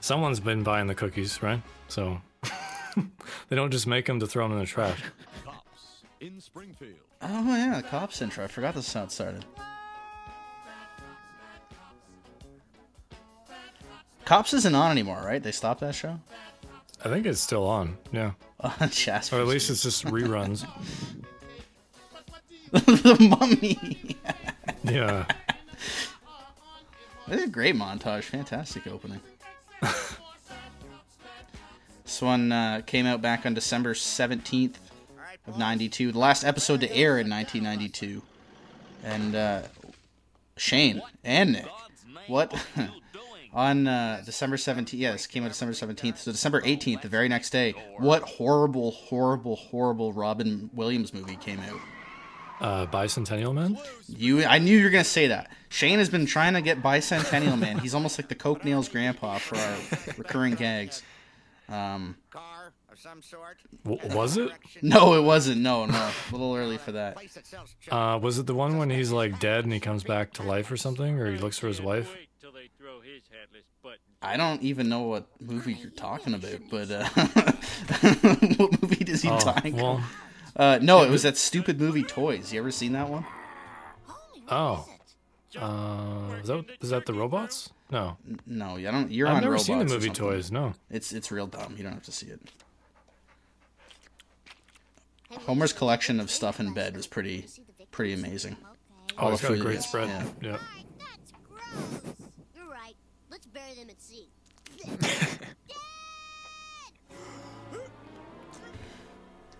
someone's 0.00 0.40
been 0.40 0.62
buying 0.64 0.88
the 0.88 0.94
cookies, 0.96 1.40
right? 1.42 1.62
So 1.88 2.20
they 3.48 3.54
don't 3.56 3.70
just 3.70 3.86
make 3.86 4.06
them 4.06 4.18
to 4.20 4.26
throw 4.26 4.44
them 4.44 4.52
in 4.52 4.58
the 4.58 4.66
trash. 4.66 5.00
Cops 5.44 6.02
in 6.20 6.40
Springfield. 6.40 6.96
Oh 7.22 7.56
yeah, 7.56 7.76
the 7.76 7.82
cops 7.82 8.22
intro. 8.22 8.44
I 8.44 8.46
forgot 8.48 8.74
this 8.74 8.86
sound 8.86 9.12
started. 9.12 9.44
Cops 14.24 14.54
isn't 14.54 14.74
on 14.74 14.90
anymore, 14.90 15.22
right? 15.24 15.42
They 15.42 15.52
stopped 15.52 15.80
that 15.80 15.94
show. 15.94 16.20
I 17.04 17.08
think 17.08 17.26
it's 17.26 17.40
still 17.40 17.66
on. 17.66 17.98
Yeah. 18.12 18.32
Jasper. 18.90 19.36
Or 19.36 19.40
at 19.40 19.46
least 19.46 19.70
it's 19.70 19.82
just 19.82 20.04
reruns. 20.04 20.66
the 22.70 23.16
mummy. 23.38 24.16
Yeah. 24.82 25.26
This 27.28 27.40
is 27.40 27.44
a 27.44 27.48
great 27.48 27.74
montage. 27.76 28.24
Fantastic 28.24 28.86
opening. 28.86 29.20
this 32.04 32.22
one 32.22 32.50
uh, 32.50 32.80
came 32.86 33.04
out 33.04 33.20
back 33.20 33.44
on 33.44 33.52
December 33.52 33.94
17th 33.94 34.76
of 35.46 35.58
92. 35.58 36.12
The 36.12 36.18
last 36.18 36.44
episode 36.44 36.80
to 36.80 36.92
air 36.92 37.18
in 37.18 37.28
1992. 37.28 38.22
And 39.04 39.34
uh, 39.34 39.62
Shane 40.56 41.02
and 41.24 41.52
Nick. 41.52 41.66
What? 42.26 42.54
on 43.52 43.86
uh, 43.86 44.22
December 44.24 44.56
17th. 44.56 44.92
Yes, 44.92 45.26
came 45.26 45.44
out 45.44 45.48
December 45.48 45.74
17th. 45.74 46.18
So 46.18 46.32
December 46.32 46.60
18th, 46.62 47.02
the 47.02 47.08
very 47.08 47.28
next 47.28 47.50
day. 47.50 47.72
What 47.98 48.22
horrible, 48.22 48.92
horrible, 48.92 49.56
horrible 49.56 50.12
Robin 50.12 50.70
Williams 50.72 51.12
movie 51.12 51.36
came 51.36 51.60
out? 51.60 51.80
Uh, 52.60 52.86
Bicentennial 52.86 53.54
Man? 53.54 53.78
You, 54.06 54.44
I 54.44 54.58
knew 54.58 54.76
you 54.76 54.84
were 54.84 54.90
gonna 54.90 55.02
say 55.02 55.28
that. 55.28 55.50
Shane 55.70 55.98
has 55.98 56.10
been 56.10 56.26
trying 56.26 56.52
to 56.54 56.60
get 56.60 56.82
Bicentennial 56.82 57.58
Man. 57.58 57.78
He's 57.78 57.94
almost 57.94 58.18
like 58.18 58.28
the 58.28 58.34
Coke 58.34 58.64
Nails 58.64 58.88
grandpa 58.88 59.38
for 59.38 59.56
our 59.56 59.76
recurring 60.18 60.54
gags. 60.56 61.02
Um, 61.70 62.16
some 63.00 63.22
sort. 63.22 63.58
W- 63.84 64.16
was 64.16 64.36
it? 64.36 64.50
no, 64.82 65.14
it 65.14 65.22
wasn't. 65.22 65.60
No, 65.60 65.86
no, 65.86 65.94
a 65.94 66.32
little 66.32 66.54
early 66.54 66.78
for 66.78 66.92
that. 66.92 67.14
Place 67.16 67.34
that 67.34 67.46
sells 67.46 67.74
Uh, 67.90 68.18
was 68.22 68.38
it 68.38 68.46
the 68.46 68.54
one 68.54 68.78
when 68.78 68.90
he's 68.90 69.10
like 69.10 69.38
dead 69.40 69.64
and 69.64 69.72
he 69.72 69.80
comes 69.80 70.04
back 70.04 70.32
to 70.34 70.42
life 70.42 70.70
or 70.70 70.76
something? 70.76 71.18
Or 71.18 71.30
he 71.30 71.38
looks 71.38 71.58
for 71.58 71.66
his 71.68 71.80
wife? 71.80 72.12
Wait 72.14 72.28
till 72.40 72.52
they 72.52 72.68
throw 72.78 73.00
his 73.00 73.22
headless 73.30 73.64
button. 73.82 73.98
I 74.22 74.36
don't 74.36 74.62
even 74.62 74.88
know 74.88 75.02
what 75.02 75.26
movie 75.40 75.72
you're 75.74 75.90
talking 75.90 76.34
about, 76.34 76.60
but 76.70 76.90
uh, 76.90 77.08
what 78.56 78.82
movie 78.82 79.04
does 79.04 79.22
he 79.22 79.28
Oh, 79.30 79.38
talking? 79.38 79.76
well, 79.76 80.02
uh, 80.56 80.78
no, 80.82 81.02
it 81.02 81.10
was 81.10 81.22
that 81.22 81.36
stupid 81.36 81.80
movie 81.80 82.02
Toys. 82.02 82.52
You 82.52 82.60
ever 82.60 82.70
seen 82.70 82.92
that 82.92 83.08
one? 83.08 83.24
oh. 84.48 84.86
Uh, 85.58 86.36
is 86.40 86.46
that, 86.46 86.64
is 86.80 86.90
that 86.90 87.06
the 87.06 87.12
robots? 87.14 87.70
No. 87.90 88.16
No, 88.46 88.76
I 88.76 88.82
don't. 88.82 89.10
You're 89.10 89.26
I've 89.26 89.36
on 89.36 89.40
never 89.40 89.52
robots 89.54 89.66
seen 89.66 89.78
the 89.80 89.84
movie. 89.84 90.10
Toys, 90.10 90.52
no. 90.52 90.74
It's 90.90 91.12
it's 91.12 91.32
real 91.32 91.48
dumb. 91.48 91.74
You 91.76 91.82
don't 91.82 91.92
have 91.94 92.04
to 92.04 92.12
see 92.12 92.26
it. 92.26 92.40
Homer's 95.38 95.72
collection 95.72 96.20
of 96.20 96.30
stuff 96.30 96.60
in 96.60 96.72
bed 96.74 96.96
was 96.96 97.06
pretty 97.06 97.46
pretty 97.90 98.12
amazing. 98.12 98.56
Oh, 99.18 99.26
All 99.26 99.32
it's 99.32 99.42
the 99.42 99.48
got 99.48 99.58
a 99.58 99.60
great 99.60 99.74
yes, 99.74 99.88
spread. 99.88 100.08
yeah. 100.08 100.24
Yeah. 100.42 100.58
That's. 100.98 101.32
You're 102.56 102.68
right. 102.68 102.94
Let's 103.30 103.46
bury 103.46 103.74
them 103.74 103.90
at 103.90 104.00
sea. 104.00 104.28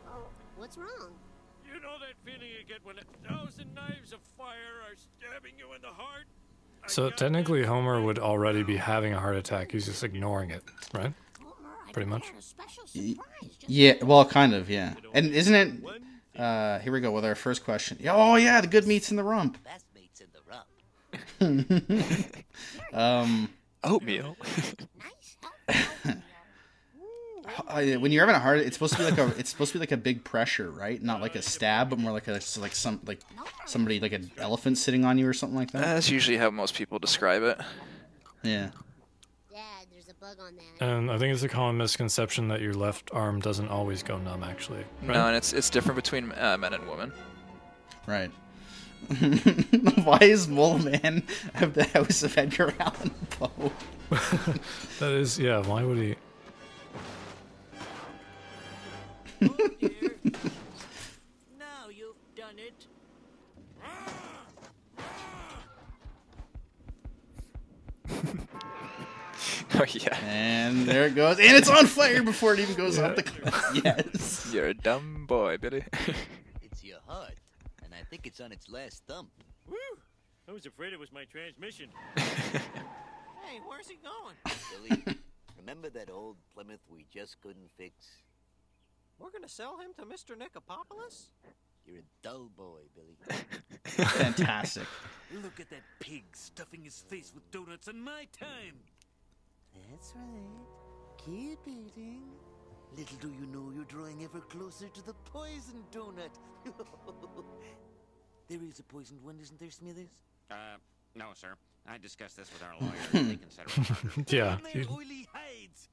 oh, 0.09 0.29
what's 0.57 0.77
wrong? 0.77 1.11
You 1.67 1.81
know 1.81 1.97
that 2.01 2.15
feeling 2.25 2.49
you 2.49 2.65
get 2.67 2.85
when 2.85 2.97
a 2.99 3.29
thousand 3.29 3.75
knives 3.75 4.13
of 4.13 4.21
fire 4.37 4.83
are 4.89 4.95
stabbing 4.97 5.53
you 5.59 5.73
in 5.75 5.83
the 5.83 5.89
heart? 5.89 6.27
So 6.87 7.11
technically. 7.11 7.65
Homer 7.65 8.01
would 8.01 8.19
already 8.19 8.63
be 8.63 8.77
having 8.77 9.13
a 9.13 9.21
heart 9.21 9.37
attack. 9.37 9.71
He's 9.73 9.87
just 9.87 10.03
ignoring 10.03 10.51
it, 10.51 10.63
right? 10.95 11.13
Homer, 11.91 11.91
I 11.91 11.93
Pretty 11.93 12.11
much. 12.11 12.23
prepared 12.23 12.39
a 12.39 12.43
special 12.43 12.87
surprise 12.87 13.57
just 13.59 13.69
Yeah, 13.71 13.95
well, 14.03 14.25
kind 14.25 14.55
of, 14.55 14.71
yeah. 14.71 14.95
And 15.13 15.33
isn't 15.33 15.55
it? 15.55 16.41
Uh, 16.41 16.79
here 16.79 16.93
we 16.93 17.01
go 17.01 17.11
with 17.11 17.25
our 17.25 17.35
first 17.35 17.65
question. 17.65 17.99
Oh 18.09 18.37
yeah, 18.37 18.61
the 18.61 18.67
good 18.67 18.87
meat's 18.87 19.11
in 19.11 19.17
the 19.17 19.25
rump. 19.25 19.63
best 19.65 19.85
meats 19.95 20.21
in 20.21 20.29
the 20.33 20.41
rump. 20.49 22.37
Um, 22.93 23.49
Oatmeal. 23.85 24.37
when 28.01 28.13
you're 28.13 28.25
having 28.27 28.35
a 28.37 28.41
heart, 28.41 28.59
it's 28.59 28.77
supposed 28.77 28.93
to 28.95 28.99
be 28.99 29.05
like 29.05 29.19
a, 29.19 29.27
it's 29.39 29.51
supposed 29.51 29.73
to 29.73 29.79
be 29.79 29.81
like 29.81 29.93
a 29.93 29.97
big 29.97 30.25
pressure, 30.25 30.71
right? 30.71 31.01
Not 31.03 31.21
like 31.21 31.35
a 31.37 31.43
stab, 31.43 31.91
but 31.91 31.99
more 31.99 32.13
like 32.13 32.29
a, 32.29 32.41
like 32.59 32.75
some, 32.75 33.01
like 33.07 33.21
somebody, 33.67 34.01
like 34.01 34.13
an 34.13 34.31
elephant 34.39 34.79
sitting 34.79 35.05
on 35.05 35.19
you 35.19 35.27
or 35.29 35.33
something 35.33 35.57
like 35.59 35.71
that. 35.73 35.81
That's 35.83 36.11
usually 36.11 36.37
how 36.37 36.51
most 36.51 36.75
people 36.75 36.99
describe 36.99 37.43
it. 37.43 37.59
Yeah. 38.43 38.71
Dad, 40.21 40.29
there's 40.29 40.33
a 40.33 40.37
bug 40.37 40.47
on 40.47 40.57
that. 40.57 40.85
And 40.85 41.11
I 41.11 41.19
think 41.19 41.33
it's 41.35 41.43
a 41.43 41.49
common 41.49 41.77
misconception 41.79 42.49
that 42.49 42.61
your 42.61 42.75
left 42.75 43.11
arm 43.13 43.41
doesn't 43.41 43.69
always 43.69 44.03
go 44.03 44.19
numb, 44.19 44.43
actually. 44.45 44.85
Right? 45.03 45.15
No, 45.15 45.27
and 45.27 45.37
it's 45.37 45.53
it's 45.53 45.71
different 45.71 45.97
between 45.97 46.33
uh, 46.33 46.57
men 46.59 46.75
and 46.75 46.89
women. 46.89 47.13
Right. 48.07 48.31
Why 50.05 50.19
is 50.21 50.47
Mole 50.47 50.79
Man 50.79 51.23
of 51.57 51.75
the 51.75 51.85
House 51.85 52.23
of 52.23 52.37
Edgar 52.37 52.75
Allan 52.79 53.15
Poe? 53.31 53.73
That 54.99 55.13
is, 55.13 55.39
yeah, 55.39 55.61
why 55.65 55.83
would 55.85 55.97
he? 55.97 56.17
Now 61.59 61.89
you've 61.89 62.17
done 62.37 62.59
it. 62.59 62.87
oh 69.75 69.80
yeah, 69.95 70.17
And 70.25 70.87
there 70.87 71.07
it 71.07 71.15
goes, 71.15 71.39
and 71.39 71.57
it's 71.57 71.69
on 71.69 71.87
fire 71.87 72.23
before 72.23 72.55
it 72.55 72.61
even 72.61 72.75
goes 72.75 72.99
off 72.99 73.17
the. 73.17 73.23
cliff. 73.25 73.85
Yes. 73.85 74.51
you're 74.55 74.69
a 74.69 74.75
dumb 74.75 75.27
boy, 75.27 75.57
Billy. 75.59 75.85
It's 76.63 76.85
your 76.85 76.99
heart, 77.07 77.35
and 77.83 77.93
I 77.95 78.05
think 78.09 78.27
it's 78.27 78.41
on 78.41 78.53
its 78.53 78.69
last 78.69 79.03
thump. 79.07 79.31
Woo! 79.69 79.77
I 80.49 80.53
was 80.53 80.67
afraid 80.67 80.93
it 80.93 80.99
was 80.99 81.13
my 81.13 81.25
transmission. 81.25 81.89
Hey, 82.17 83.59
where's 83.67 83.89
he 83.89 83.97
going? 83.97 84.37
Billy, 84.71 85.17
remember 85.59 85.89
that 85.91 86.11
old 86.11 86.37
Plymouth 86.55 86.81
we 86.89 87.07
just 87.13 87.41
couldn't 87.41 87.71
fix? 87.77 87.95
We're 89.19 89.31
gonna 89.31 89.49
sell 89.49 89.79
him 89.79 89.91
to 89.99 90.05
Mr. 90.05 90.37
Nicopopolis? 90.37 91.31
You're 91.87 91.99
a 91.99 92.03
dull 92.23 92.51
boy, 92.57 92.81
Billy. 92.95 93.17
Fantastic. 93.85 94.85
Look 95.43 95.59
at 95.61 95.71
that 95.71 95.83
pig 95.99 96.25
stuffing 96.33 96.85
his 96.85 96.99
face 97.09 97.33
with 97.35 97.51
donuts 97.51 97.89
on 97.89 98.01
my 98.01 98.27
time. 98.39 98.77
That's 99.91 100.15
right. 100.17 101.25
Keep 101.25 101.59
eating. 101.67 102.23
Little 102.97 103.17
do 103.19 103.29
you 103.29 103.47
know 103.47 103.71
you're 103.75 103.85
drawing 103.85 104.25
ever 104.25 104.41
closer 104.41 104.89
to 104.89 105.07
the 105.07 105.15
poison 105.33 105.85
donut. 105.93 106.31
there 108.49 108.59
is 108.69 108.79
a 108.81 108.83
poisoned 108.83 109.23
one, 109.23 109.39
isn't 109.41 109.61
there, 109.61 109.71
Smithers? 109.71 110.11
Uh, 110.51 110.55
no, 111.15 111.27
sir. 111.35 111.55
I 111.89 111.99
discussed 111.99 112.37
this 112.37 112.51
with 112.53 112.63
our 112.63 112.75
lawyer. 112.81 113.25
they 113.29 113.37
consider 113.37 113.69
it. 114.19 114.33
Yeah. 114.33 114.55
On 114.55 114.63
their 114.63 114.85
oily 114.91 115.29
hides. 115.33 115.89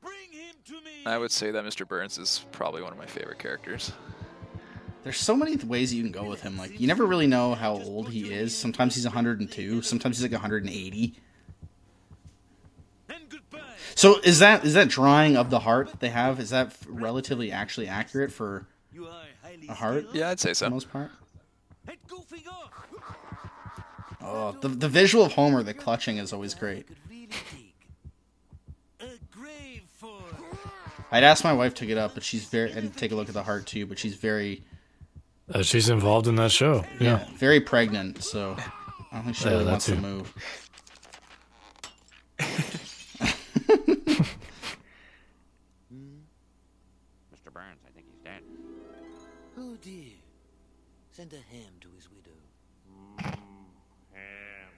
Bring 0.00 0.32
him 0.32 0.54
to 0.66 0.72
me. 0.72 1.04
I 1.06 1.18
would 1.18 1.30
say 1.30 1.50
that 1.50 1.64
Mr. 1.64 1.86
Burns 1.86 2.16
is 2.18 2.44
probably 2.52 2.82
one 2.82 2.92
of 2.92 2.98
my 2.98 3.06
favorite 3.06 3.38
characters. 3.38 3.92
There's 5.02 5.16
so 5.16 5.34
many 5.34 5.56
ways 5.56 5.94
you 5.94 6.02
can 6.02 6.12
go 6.12 6.24
with 6.24 6.42
him. 6.42 6.58
Like 6.58 6.78
you 6.78 6.86
never 6.86 7.06
really 7.06 7.26
know 7.26 7.54
how 7.54 7.72
old 7.72 8.10
he 8.10 8.32
is. 8.32 8.56
Sometimes 8.56 8.94
he's 8.94 9.04
102. 9.04 9.82
Sometimes 9.82 10.18
he's 10.18 10.22
like 10.22 10.32
180. 10.32 11.14
So 13.94 14.18
is 14.20 14.38
that 14.38 14.64
is 14.64 14.74
that 14.74 14.88
drawing 14.88 15.36
of 15.36 15.50
the 15.50 15.60
heart 15.60 15.90
that 15.90 16.00
they 16.00 16.08
have? 16.08 16.40
Is 16.40 16.50
that 16.50 16.74
relatively 16.88 17.50
actually 17.50 17.88
accurate 17.88 18.32
for 18.32 18.66
You 18.92 19.06
are 19.06 19.24
highly 19.42 19.68
a 19.68 19.74
heart? 19.74 20.06
Yeah, 20.12 20.30
I'd 20.30 20.40
say 20.40 20.50
the 20.50 20.54
so. 20.54 20.70
most 20.70 20.90
part? 20.90 21.10
and 21.86 21.96
goofing 22.08 22.46
off. 22.48 22.72
Oh, 24.22 24.52
the 24.60 24.68
the 24.68 24.88
visual 24.88 25.24
of 25.24 25.32
Homer, 25.32 25.62
the 25.62 25.74
clutching 25.74 26.18
is 26.18 26.32
always 26.32 26.54
great. 26.54 26.86
Could 26.86 26.96
really 27.08 27.26
take 27.26 27.74
a 29.00 29.08
grave 29.30 29.82
for. 29.92 30.18
I'd 31.10 31.24
ask 31.24 31.42
my 31.42 31.52
wife 31.52 31.74
to 31.74 31.86
get 31.86 31.98
up, 31.98 32.14
but 32.14 32.22
she's 32.22 32.44
very 32.44 32.70
and 32.72 32.96
take 32.96 33.12
a 33.12 33.14
look 33.14 33.28
at 33.28 33.34
the 33.34 33.42
heart 33.42 33.66
too. 33.66 33.86
But 33.86 33.98
she's 33.98 34.14
very 34.14 34.62
Uh, 35.52 35.62
she's 35.62 35.88
involved 35.88 36.26
in 36.28 36.36
that 36.36 36.50
show. 36.52 36.84
yeah, 37.00 37.18
Yeah. 37.18 37.24
very 37.36 37.60
pregnant. 37.60 38.22
So 38.22 38.56
I 39.10 39.16
don't 39.16 39.24
think 39.24 39.36
she 39.36 39.44
Yeah, 39.44 39.50
really 39.52 39.64
that 39.64 39.70
wants 39.70 39.86
to 39.86 39.96
move. 39.96 40.32
Mr. 47.32 47.52
Burns, 47.52 47.80
I 47.86 47.90
think 47.94 48.06
he's 48.10 48.20
dead. 48.24 48.42
Oh 49.58 49.76
dear. 49.80 50.12
Send 51.10 51.32
a 51.32 51.36
ham 51.36 51.72
to 51.80 51.88
his 51.96 52.08
widow. 52.10 52.30
Ham? 54.12 54.68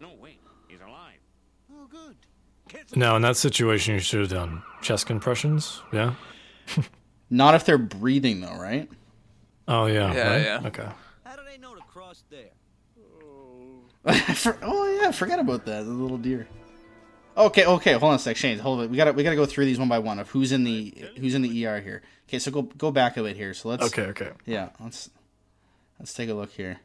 No, 0.00 0.10
wait. 0.20 0.40
He's 0.68 0.80
alive. 0.80 1.18
Oh, 1.72 1.86
good. 1.90 2.16
Now, 2.96 3.14
in 3.16 3.22
that 3.22 3.36
situation, 3.36 3.94
you 3.94 4.00
should 4.00 4.20
have 4.20 4.28
done 4.30 4.62
chest 4.82 5.06
compressions. 5.06 5.82
Yeah. 5.92 6.14
Not 7.30 7.54
if 7.54 7.64
they're 7.64 7.78
breathing 7.78 8.40
though, 8.40 8.56
right? 8.56 8.88
Oh 9.66 9.86
yeah. 9.86 10.14
Yeah, 10.14 10.30
right? 10.32 10.42
yeah. 10.42 10.66
Okay. 10.68 10.88
How 11.24 11.36
do 11.36 11.42
they 11.50 11.58
know 11.58 11.74
to 11.74 11.82
cross 11.82 12.22
there? 12.30 12.50
For- 14.34 14.58
oh 14.62 14.98
yeah, 15.00 15.10
forget 15.10 15.38
about 15.40 15.64
that. 15.66 15.84
The 15.84 15.90
little 15.90 16.18
deer. 16.18 16.46
Okay, 17.36 17.66
okay, 17.66 17.92
hold 17.92 18.04
on 18.10 18.14
a 18.14 18.18
sec, 18.18 18.36
Shane. 18.36 18.58
Hold 18.58 18.82
it. 18.82 18.90
We 18.90 18.96
gotta 18.96 19.12
we 19.12 19.22
gotta 19.22 19.36
go 19.36 19.44
through 19.46 19.66
these 19.66 19.78
one 19.78 19.88
by 19.88 19.98
one 19.98 20.18
of 20.18 20.30
who's 20.30 20.52
in 20.52 20.64
the 20.64 20.94
who's 21.18 21.34
in 21.34 21.42
the 21.42 21.66
ER 21.66 21.80
here. 21.80 22.02
Okay, 22.28 22.38
so 22.38 22.50
go 22.50 22.62
go 22.62 22.90
back 22.90 23.16
a 23.16 23.22
bit 23.22 23.36
here. 23.36 23.52
So 23.52 23.68
let's 23.68 23.84
Okay. 23.86 24.02
Okay. 24.06 24.30
yeah 24.46 24.70
let's 24.80 25.10
let's 25.98 26.14
take 26.14 26.28
a 26.30 26.34
look 26.34 26.52
here. 26.52 26.78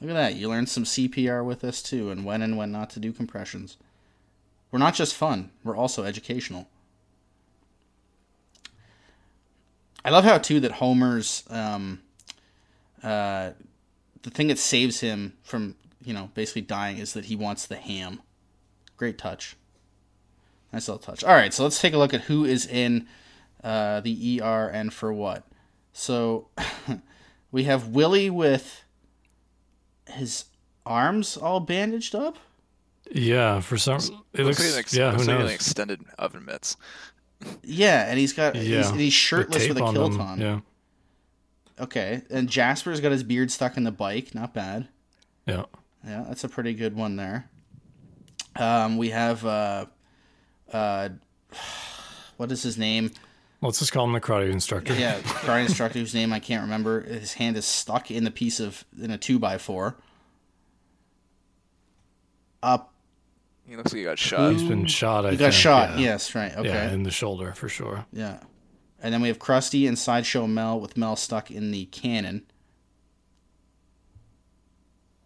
Look 0.00 0.10
at 0.10 0.14
that. 0.14 0.34
You 0.36 0.48
learned 0.48 0.68
some 0.68 0.84
CPR 0.84 1.44
with 1.44 1.64
us 1.64 1.82
too, 1.82 2.10
and 2.10 2.24
when 2.24 2.40
and 2.42 2.56
when 2.56 2.70
not 2.70 2.90
to 2.90 3.00
do 3.00 3.12
compressions. 3.12 3.78
We're 4.70 4.78
not 4.78 4.94
just 4.94 5.14
fun; 5.14 5.50
we're 5.64 5.76
also 5.76 6.04
educational. 6.04 6.68
I 10.04 10.10
love 10.10 10.24
how 10.24 10.38
too 10.38 10.60
that 10.60 10.72
Homer's 10.72 11.44
um, 11.50 12.00
uh, 13.02 13.50
the 14.22 14.30
thing 14.30 14.48
that 14.48 14.58
saves 14.58 15.00
him 15.00 15.34
from 15.42 15.74
you 16.04 16.14
know 16.14 16.30
basically 16.34 16.62
dying 16.62 16.98
is 16.98 17.12
that 17.14 17.26
he 17.26 17.36
wants 17.36 17.66
the 17.66 17.76
ham. 17.76 18.20
Great 18.96 19.18
touch. 19.18 19.56
Nice 20.72 20.88
little 20.88 20.98
touch. 20.98 21.24
All 21.24 21.34
right, 21.34 21.52
so 21.54 21.62
let's 21.62 21.80
take 21.80 21.94
a 21.94 21.98
look 21.98 22.12
at 22.12 22.22
who 22.22 22.44
is 22.44 22.66
in 22.66 23.06
uh, 23.64 24.00
the 24.00 24.40
ER 24.42 24.68
and 24.68 24.92
for 24.92 25.12
what. 25.12 25.44
So 25.92 26.48
we 27.50 27.64
have 27.64 27.88
Willie 27.88 28.28
with 28.30 28.84
his 30.06 30.44
arms 30.84 31.36
all 31.36 31.60
bandaged 31.60 32.14
up. 32.14 32.36
Yeah. 33.10 33.60
For 33.60 33.78
some, 33.78 34.00
it 34.32 34.44
looks. 34.44 34.60
like 34.60 34.72
an 34.72 34.78
ex- 34.78 34.94
yeah. 34.94 35.10
Who 35.12 35.18
looks 35.18 35.28
like 35.28 35.40
an 35.40 35.48
extended 35.48 36.04
oven 36.18 36.44
mitts. 36.44 36.76
Yeah, 37.62 38.08
and 38.08 38.18
he's 38.18 38.32
got 38.32 38.54
yeah. 38.56 38.78
he's, 38.78 38.90
and 38.90 39.00
he's 39.00 39.12
shirtless 39.12 39.68
with 39.68 39.78
a 39.78 39.84
on 39.84 39.94
kilt 39.94 40.12
them, 40.12 40.20
on. 40.20 40.40
Yeah. 40.40 40.60
Okay, 41.80 42.22
and 42.30 42.48
Jasper's 42.48 43.00
got 43.00 43.12
his 43.12 43.22
beard 43.22 43.50
stuck 43.50 43.76
in 43.76 43.84
the 43.84 43.92
bike. 43.92 44.34
Not 44.34 44.52
bad. 44.52 44.88
Yeah. 45.46 45.64
Yeah, 46.04 46.24
that's 46.26 46.44
a 46.44 46.48
pretty 46.48 46.74
good 46.74 46.96
one 46.96 47.16
there. 47.16 47.48
Um, 48.56 48.96
we 48.96 49.10
have 49.10 49.44
uh, 49.44 49.86
uh, 50.72 51.10
what 52.36 52.50
is 52.50 52.62
his 52.62 52.78
name? 52.78 53.12
Let's 53.60 53.80
just 53.80 53.92
call 53.92 54.04
him 54.04 54.12
the 54.12 54.20
karate 54.20 54.50
instructor. 54.50 54.94
Yeah, 54.94 55.18
karate 55.20 55.62
instructor 55.62 55.98
whose 55.98 56.14
name 56.14 56.32
I 56.32 56.38
can't 56.38 56.62
remember. 56.62 57.02
His 57.02 57.34
hand 57.34 57.56
is 57.56 57.66
stuck 57.66 58.10
in 58.10 58.24
the 58.24 58.30
piece 58.30 58.60
of 58.60 58.84
in 59.00 59.10
a 59.10 59.18
two 59.18 59.38
by 59.38 59.58
four. 59.58 59.96
Up, 62.62 62.92
He 63.68 63.76
looks 63.76 63.92
like 63.92 63.98
he 63.98 64.04
got 64.04 64.18
shot. 64.18 64.52
He's 64.52 64.62
been 64.62 64.86
shot. 64.86 65.26
I 65.26 65.32
he 65.32 65.36
think. 65.36 65.48
got 65.48 65.54
shot. 65.54 65.98
Yeah. 65.98 66.04
Yes, 66.06 66.34
right. 66.34 66.56
Okay. 66.56 66.68
Yeah, 66.68 66.86
Yeah. 66.88 66.92
in 66.94 67.02
the 67.02 67.10
shoulder 67.10 67.52
for 67.52 67.68
sure. 67.68 68.06
Yeah. 68.12 68.40
And 69.02 69.12
then 69.12 69.20
we 69.20 69.28
have 69.28 69.38
Krusty 69.38 69.86
and 69.86 69.98
Sideshow 69.98 70.46
Mel 70.46 70.80
with 70.80 70.96
Mel 70.96 71.16
stuck 71.16 71.50
in 71.50 71.70
the 71.70 71.84
cannon. 71.86 72.44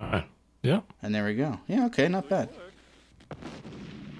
All 0.00 0.10
right. 0.10 0.28
Yeah. 0.62 0.80
And 1.02 1.14
there 1.14 1.24
we 1.24 1.34
go. 1.34 1.60
Yeah, 1.68 1.86
okay, 1.86 2.08
not 2.08 2.28
bad. 2.28 2.48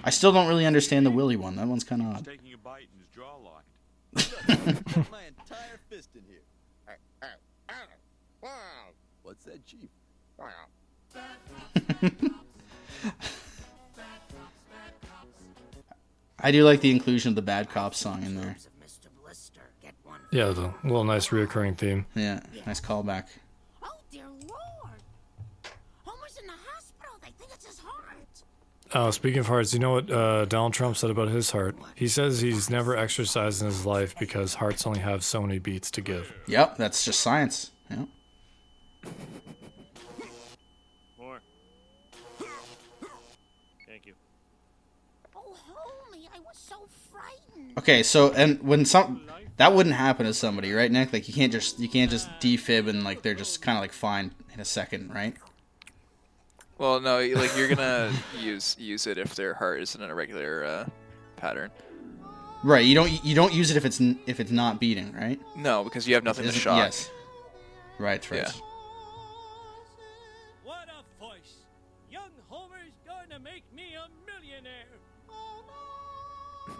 I 0.05 0.11
still 0.11 0.33
don't 0.33 0.49
really 0.49 0.67
understand 0.67 1.05
the 1.05 1.11
Willy 1.11 1.37
one. 1.37 1.57
That 1.57 1.67
one's 1.67 1.85
kind 1.85 2.01
of 2.03 2.09
odd. 2.09 2.25
Taking 2.25 2.53
a 2.55 2.57
bite 2.57 2.89
I 16.43 16.51
do 16.51 16.65
like 16.65 16.81
the 16.81 16.91
inclusion 16.91 17.31
of 17.31 17.37
the 17.37 17.43
Bad 17.43 17.71
Cop 17.71 17.95
song 17.95 18.23
in 18.25 18.35
there. 18.37 18.57
Mr. 18.85 19.07
Blister, 19.23 19.61
get 19.81 19.95
one. 20.03 20.21
Yeah. 20.33 20.47
The 20.47 20.75
little 20.83 21.05
nice 21.05 21.29
reoccurring 21.29 21.79
theme. 21.79 22.07
Yeah, 22.15 22.41
nice 22.67 22.81
callback. 22.81 23.29
Oh, 23.83 23.89
dear 24.11 24.25
Lord. 24.49 25.01
Homer's 26.05 26.37
in 26.41 26.47
the 26.47 26.53
hospital. 26.53 27.15
They 27.21 27.31
think 27.39 27.51
it's 27.55 27.65
his 27.67 27.79
heart. 27.79 28.43
Uh, 28.93 29.11
speaking 29.13 29.39
of 29.39 29.47
hearts, 29.47 29.73
you 29.73 29.79
know 29.79 29.93
what 29.93 30.11
uh, 30.11 30.45
Donald 30.47 30.73
Trump 30.75 30.97
said 30.97 31.11
about 31.11 31.29
his 31.29 31.51
heart? 31.53 31.77
He 31.95 32.09
says 32.09 32.41
he's 32.41 32.69
never 32.69 32.97
exercised 32.97 33.61
in 33.63 33.69
his 33.69 33.87
life 33.87 34.15
because 34.19 34.55
hearts 34.55 34.87
only 34.87 35.01
have 35.01 35.23
so 35.23 35.43
many 35.43 35.59
beats 35.61 35.91
to 35.93 36.01
give. 36.01 36.33
Yep, 36.49 36.77
that's 36.77 37.05
just 37.05 37.21
science. 37.21 37.71
Yep. 37.89 38.09
Okay, 47.79 48.03
so 48.03 48.33
and 48.33 48.63
when 48.63 48.85
some 48.85 49.23
that 49.57 49.75
wouldn't 49.75 49.95
happen 49.95 50.27
to 50.27 50.35
somebody, 50.35 50.73
right, 50.73 50.91
Nick? 50.91 51.13
Like 51.13 51.29
you 51.29 51.35
can't 51.35 51.53
just 51.53 51.79
you 51.79 51.89
can't 51.89 52.11
just 52.11 52.29
defib 52.41 52.89
and 52.89 53.05
like 53.05 53.23
they're 53.23 53.35
just 53.35 53.63
kind 53.63 53.77
of 53.79 53.83
like 53.83 53.93
fine 53.93 54.33
in 54.53 54.61
a 54.61 54.65
second, 54.65 55.15
right? 55.15 55.35
Well, 56.79 57.01
no, 57.01 57.19
like 57.19 57.57
you're 57.57 57.69
gonna 57.69 58.13
use 58.41 58.77
use 58.79 59.07
it 59.07 59.19
if 59.19 59.35
their 59.35 59.55
heart 59.55 59.81
isn't 59.83 60.03
in 60.03 60.11
a 60.11 60.15
regular 60.15 60.65
uh, 60.65 60.87
pattern. 61.37 61.71
Right. 62.65 62.85
You 62.85 62.95
don't 62.95 63.25
you 63.25 63.35
don't 63.35 63.53
use 63.53 63.71
it 63.71 63.77
if 63.77 63.85
it's 63.85 64.01
if 64.27 64.41
it's 64.41 64.51
not 64.51 64.81
beating, 64.81 65.13
right? 65.13 65.41
No, 65.57 65.85
because 65.85 66.07
you 66.07 66.15
have 66.15 66.25
nothing 66.25 66.47
to 66.47 66.53
shock. 66.53 66.79
Yes. 66.79 67.11
Right. 67.99 68.29
Right. 68.31 68.41
Yeah. 68.41 68.51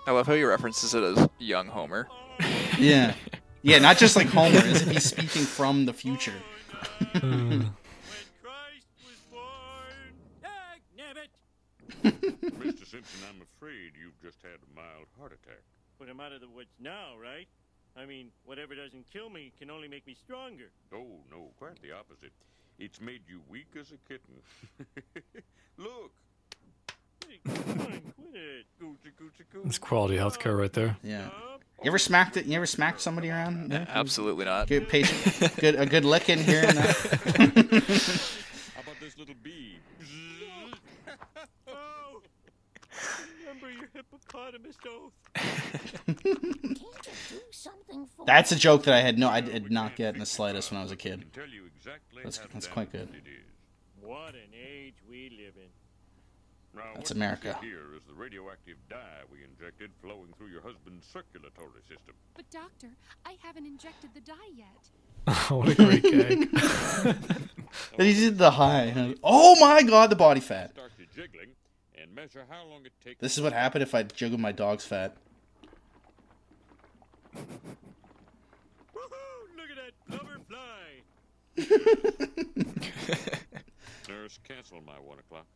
I 0.07 0.11
love 0.11 0.27
how 0.27 0.35
he 0.35 0.43
references 0.43 0.95
it 0.95 1.03
as 1.03 1.29
young 1.39 1.69
Homer. 1.69 2.09
Yeah. 2.79 3.15
Yeah. 3.65 3.79
Not 3.79 3.97
just 3.97 4.17
like 4.17 4.27
Homer, 4.27 4.59
as 4.59 4.83
if 4.83 4.91
he's 4.91 5.05
speaking 5.05 5.43
from 5.43 5.87
the 5.87 5.93
future. 5.93 6.35
Hmm. 7.15 7.21
When 7.23 7.71
Christ 8.43 8.89
was 9.07 9.21
born. 9.31 10.19
Dag 10.43 10.83
nabbit! 10.99 11.31
Mr. 12.59 12.85
Simpson, 12.85 13.21
I'm 13.31 13.41
afraid 13.41 13.93
you've 13.95 14.21
just 14.21 14.43
had 14.43 14.59
a 14.59 14.75
mild 14.75 15.07
heart 15.17 15.31
attack. 15.31 15.63
Put 15.97 16.09
him 16.09 16.19
out 16.19 16.33
of 16.33 16.41
the 16.41 16.49
woods 16.49 16.75
now, 16.81 17.15
right? 17.23 17.47
I 17.97 18.05
mean, 18.05 18.33
whatever 18.45 18.75
doesn't 18.75 19.07
kill 19.13 19.31
me 19.31 19.53
can 19.61 19.71
only 19.71 19.87
make 19.87 20.09
me 20.09 20.17
stronger. 20.17 20.73
Oh, 20.93 21.21
no, 21.31 21.53
quite 21.57 21.81
the 21.83 21.93
opposite. 21.93 22.33
It's 22.81 23.01
made 23.01 23.21
you 23.29 23.43
weak 23.49 23.69
as 23.79 23.93
a 23.93 23.99
kitten. 24.09 24.43
Look. 25.77 26.11
It's 29.65 29.79
quality 29.79 30.17
healthcare 30.17 30.59
right 30.59 30.73
there. 30.73 30.97
Yeah. 31.03 31.29
You 31.83 31.89
ever 31.91 31.99
smacked 31.99 32.37
it? 32.37 32.47
You 32.47 32.57
ever 32.57 32.67
smacked 32.67 33.01
somebody 33.01 33.29
around? 33.31 33.73
Uh, 33.73 33.79
Nick? 33.81 33.89
Absolutely 33.91 34.45
not. 34.45 34.69
Good 34.69 34.89
patient. 34.89 35.57
Good. 35.57 35.75
A 35.75 35.85
good 35.87 36.05
licking 36.05 36.39
here 36.39 36.63
and 36.67 36.77
there. 36.79 36.85
How 38.75 38.81
about 38.83 39.01
this 39.01 39.19
little 39.19 39.35
bee? 39.43 39.79
Oh! 41.69 41.73
Remember 43.41 43.71
your 43.71 43.89
hippopotamus 43.93 44.77
oath. 44.89 45.13
Can't 46.07 46.25
you 46.25 46.35
do 46.35 47.41
something 47.51 48.07
for 48.17 48.27
That's 48.27 48.53
a 48.53 48.57
joke 48.57 48.85
that 48.85 48.95
I 48.95 49.01
had 49.01 49.19
no, 49.19 49.29
I 49.29 49.41
did 49.41 49.71
not 49.73 49.97
get 49.97 50.15
in 50.15 50.21
the 50.21 50.27
slightest 50.27 50.71
when 50.71 50.79
I 50.79 50.83
was 50.85 50.93
a 50.93 50.97
kid. 50.97 51.25
Tell 51.33 51.49
you 51.49 51.65
exactly 51.77 52.19
That's- 52.23 52.37
how 52.39 52.45
that's 52.53 52.69
quite 52.69 52.93
good. 52.93 53.07
damaged 53.09 53.27
It 53.27 53.31
is. 53.31 53.47
What 54.01 54.35
an 54.35 54.51
age 54.55 54.95
we 55.09 55.31
live 55.31 55.55
in. 55.57 55.69
Now, 56.75 56.83
That's 56.95 57.11
America. 57.11 57.59
Here 57.61 57.95
is 57.95 58.03
the 58.09 58.15
radioactive 58.15 58.77
dye 58.89 59.23
we 59.31 59.39
injected 59.45 59.91
flowing 60.01 60.33
through 60.39 60.49
your 60.49 60.63
husband's 60.63 61.07
circulatory 61.07 61.83
system. 61.83 62.15
But 62.35 62.51
doctor, 62.51 62.89
I 63.27 63.37
haven't 63.43 63.67
injected 63.67 64.11
the 64.15 64.21
dye 64.21 64.35
yet. 64.57 64.89
what 65.51 65.69
a 65.69 65.75
great 65.75 66.03
gag. 66.03 66.49
But 67.97 68.07
he 68.07 68.13
did 68.15 68.39
the 68.39 68.51
high. 68.53 69.15
Oh 69.23 69.59
my 69.59 69.83
god, 69.83 70.11
the 70.11 70.17
body 70.17 70.41
fat. 70.41 70.73
Start 70.73 70.93
you 70.99 71.07
jiggling 71.15 71.51
and 72.01 72.15
measure 72.15 72.45
how 72.49 72.67
long 72.67 72.85
it 72.85 72.93
takes. 73.05 73.21
This 73.21 73.37
is 73.37 73.43
what 73.43 73.53
happened 73.53 73.83
if 73.83 73.95
I 73.95 74.03
jiggled 74.03 74.41
my 74.41 74.53
dog's 74.53 74.85
fat. 74.85 75.17
Woohoo! 77.35 77.47
Look 79.57 79.71
at 79.71 79.77
that 79.77 79.95
blubber 80.09 80.39
fly. 80.49 81.03
Nurse, 84.09 84.39
cancel 84.45 84.81
my 84.83 84.99
one 85.01 85.19
o'clock. 85.19 85.47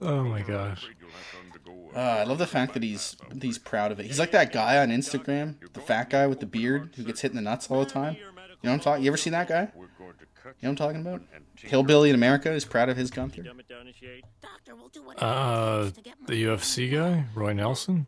Oh 0.00 0.22
my 0.24 0.42
gosh. 0.42 0.82
afraid 0.82 0.96
you'll 1.00 1.10
have 1.10 1.30
to 1.30 1.38
undergo 1.72 1.90
a 1.94 1.98
Uh, 1.98 2.20
I 2.20 2.24
love 2.24 2.38
the 2.38 2.46
fact 2.46 2.74
that 2.74 2.82
he's 2.82 3.16
he's 3.40 3.58
proud 3.58 3.92
of 3.92 4.00
it. 4.00 4.06
He's 4.06 4.18
like 4.18 4.32
that 4.32 4.52
guy 4.52 4.78
on 4.78 4.88
Instagram, 4.90 5.56
the 5.72 5.80
fat 5.80 6.10
guy 6.10 6.26
with 6.26 6.40
the 6.40 6.46
beard 6.46 6.94
who 6.96 7.04
gets 7.04 7.20
hit 7.20 7.30
in 7.32 7.36
the 7.36 7.42
nuts 7.42 7.70
all 7.70 7.80
the 7.80 7.90
time. 7.90 8.14
You 8.14 8.20
know 8.22 8.32
what 8.62 8.72
I'm 8.72 8.80
talking? 8.80 9.04
You 9.04 9.10
ever 9.10 9.16
seen 9.16 9.32
that 9.34 9.48
guy? 9.48 9.68
We're 9.74 9.86
going 9.98 10.14
to 10.18 10.26
cut 10.42 10.54
You 10.60 10.68
know 10.68 10.70
what 10.70 10.70
I'm 10.70 10.76
talking 10.76 11.00
about? 11.00 11.22
Hillbilly 11.56 12.08
in 12.10 12.14
America 12.14 12.50
is 12.50 12.64
proud 12.64 12.88
of 12.88 12.96
his 12.96 13.10
Gunther. 13.10 13.42
Dumb 13.42 13.60
it 13.60 13.68
down 13.68 13.86
a 13.86 13.92
shade. 13.92 14.24
Doctor 14.42 14.74
will 14.74 14.88
do 14.88 15.02
whatever 15.02 15.24
Uh, 15.26 15.80
it 15.80 15.84
takes 15.84 15.96
to 15.96 16.02
get 16.02 16.26
the 16.26 16.44
UFC 16.44 16.90
guy, 16.92 17.24
Roy 17.34 17.52
Nelson. 17.52 18.06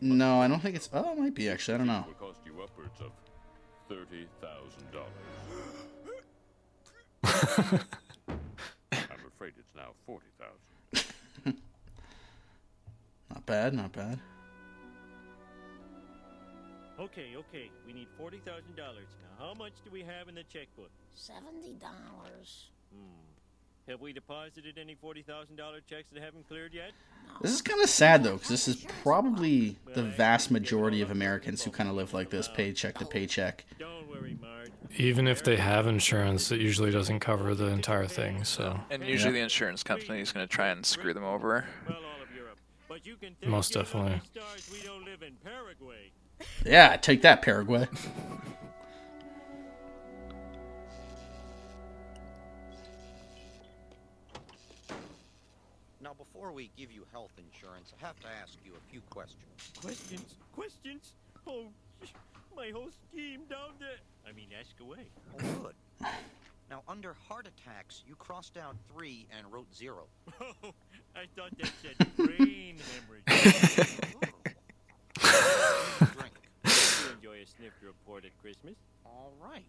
No, 0.00 0.40
I 0.40 0.46
don't 0.48 0.60
think 0.60 0.76
it's. 0.76 0.88
Oh, 0.92 1.12
it 1.12 1.18
might 1.18 1.34
be 1.34 1.48
actually. 1.48 1.74
I 1.74 1.78
don't 1.78 1.86
know. 1.88 2.04
will 2.06 2.14
cost 2.28 2.40
you 2.44 2.60
upwards 2.62 3.00
of 3.00 3.10
thirty 3.88 4.26
thousand 4.40 4.92
dollars. 4.92 5.12
I'm 8.92 9.26
afraid 9.26 9.54
it's 9.58 9.74
now 9.74 9.90
forty 10.04 10.26
thousand. 10.38 10.60
Not 13.46 13.54
bad, 13.54 13.74
not 13.74 13.92
bad. 13.92 14.18
Okay, 16.98 17.34
okay. 17.36 17.70
We 17.86 17.92
need 17.92 18.08
forty 18.18 18.38
thousand 18.38 18.74
dollars. 18.76 19.06
Now, 19.22 19.46
how 19.46 19.54
much 19.54 19.72
do 19.84 19.90
we 19.92 20.00
have 20.00 20.28
in 20.28 20.34
the 20.34 20.42
checkbook? 20.44 20.90
Seventy 21.14 21.74
dollars. 21.74 22.70
Hmm. 22.92 23.90
Have 23.90 24.00
we 24.00 24.12
deposited 24.12 24.78
any 24.80 24.96
forty 24.96 25.22
thousand 25.22 25.56
dollar 25.56 25.78
checks 25.88 26.08
that 26.12 26.22
haven't 26.22 26.48
cleared 26.48 26.74
yet? 26.74 26.90
This 27.40 27.52
is 27.52 27.62
kind 27.62 27.80
of 27.80 27.88
sad 27.88 28.24
though, 28.24 28.34
because 28.34 28.48
this 28.48 28.66
is 28.66 28.84
probably 29.02 29.76
the 29.94 30.02
vast 30.02 30.50
majority 30.50 31.00
of 31.02 31.12
Americans 31.12 31.62
who 31.62 31.70
kind 31.70 31.88
of 31.88 31.94
live 31.94 32.14
like 32.14 32.30
this, 32.30 32.48
paycheck 32.48 32.98
to 32.98 33.04
oh. 33.04 33.08
paycheck. 33.08 33.64
Don't 33.78 34.08
worry, 34.08 34.36
Marge. 34.40 34.70
Even 34.96 35.28
if 35.28 35.44
they 35.44 35.56
have 35.56 35.86
insurance, 35.86 36.50
it 36.50 36.60
usually 36.60 36.90
doesn't 36.90 37.20
cover 37.20 37.54
the 37.54 37.66
entire 37.66 38.06
thing. 38.06 38.42
So 38.42 38.80
And 38.90 39.04
usually 39.04 39.34
the 39.34 39.40
insurance 39.40 39.84
company 39.84 40.20
is 40.20 40.32
going 40.32 40.46
to 40.46 40.52
try 40.52 40.68
and 40.68 40.84
screw 40.84 41.14
them 41.14 41.24
over. 41.24 41.64
Most 43.46 43.72
definitely. 43.74 44.12
lucky 44.12 44.26
stars 44.32 44.70
we 44.72 44.86
don't 44.86 45.04
live 45.04 45.22
in 45.22 45.34
Paraguay. 45.44 46.10
Yeah, 46.64 46.96
take 46.96 47.22
that, 47.22 47.42
Paraguay. 47.42 47.88
Now, 56.00 56.14
before 56.14 56.52
we 56.52 56.70
give 56.76 56.92
you 56.92 57.04
health 57.12 57.32
insurance, 57.38 57.92
I 58.00 58.06
have 58.06 58.20
to 58.20 58.28
ask 58.42 58.54
you 58.64 58.72
a 58.72 58.90
few 58.90 59.00
questions. 59.10 59.42
Questions? 59.80 60.34
Questions? 60.54 61.12
Oh, 61.46 61.64
my 62.56 62.70
whole 62.72 62.90
scheme 63.10 63.40
down 63.48 63.70
there. 63.80 63.98
I 64.28 64.32
mean, 64.32 64.48
ask 64.58 64.78
away. 64.80 65.06
Oh, 65.34 65.62
good. 65.62 65.74
Now, 66.68 66.82
under 66.88 67.14
heart 67.28 67.46
attacks, 67.46 68.02
you 68.06 68.16
crossed 68.16 68.56
out 68.56 68.76
three 68.92 69.26
and 69.36 69.52
wrote 69.52 69.72
zero. 69.74 70.06
I 71.16 71.24
thought 71.34 71.56
that 71.58 71.70
said 71.82 71.96
brain 72.16 72.76
hemorrhage. 72.92 73.24
Drink. 75.98 76.34
you 76.64 77.12
enjoy 77.14 77.42
a 77.42 77.46
sniff 77.46 77.72
report 77.82 78.24
at 78.24 78.36
Christmas? 78.40 78.74
All 79.04 79.32
right. 79.42 79.64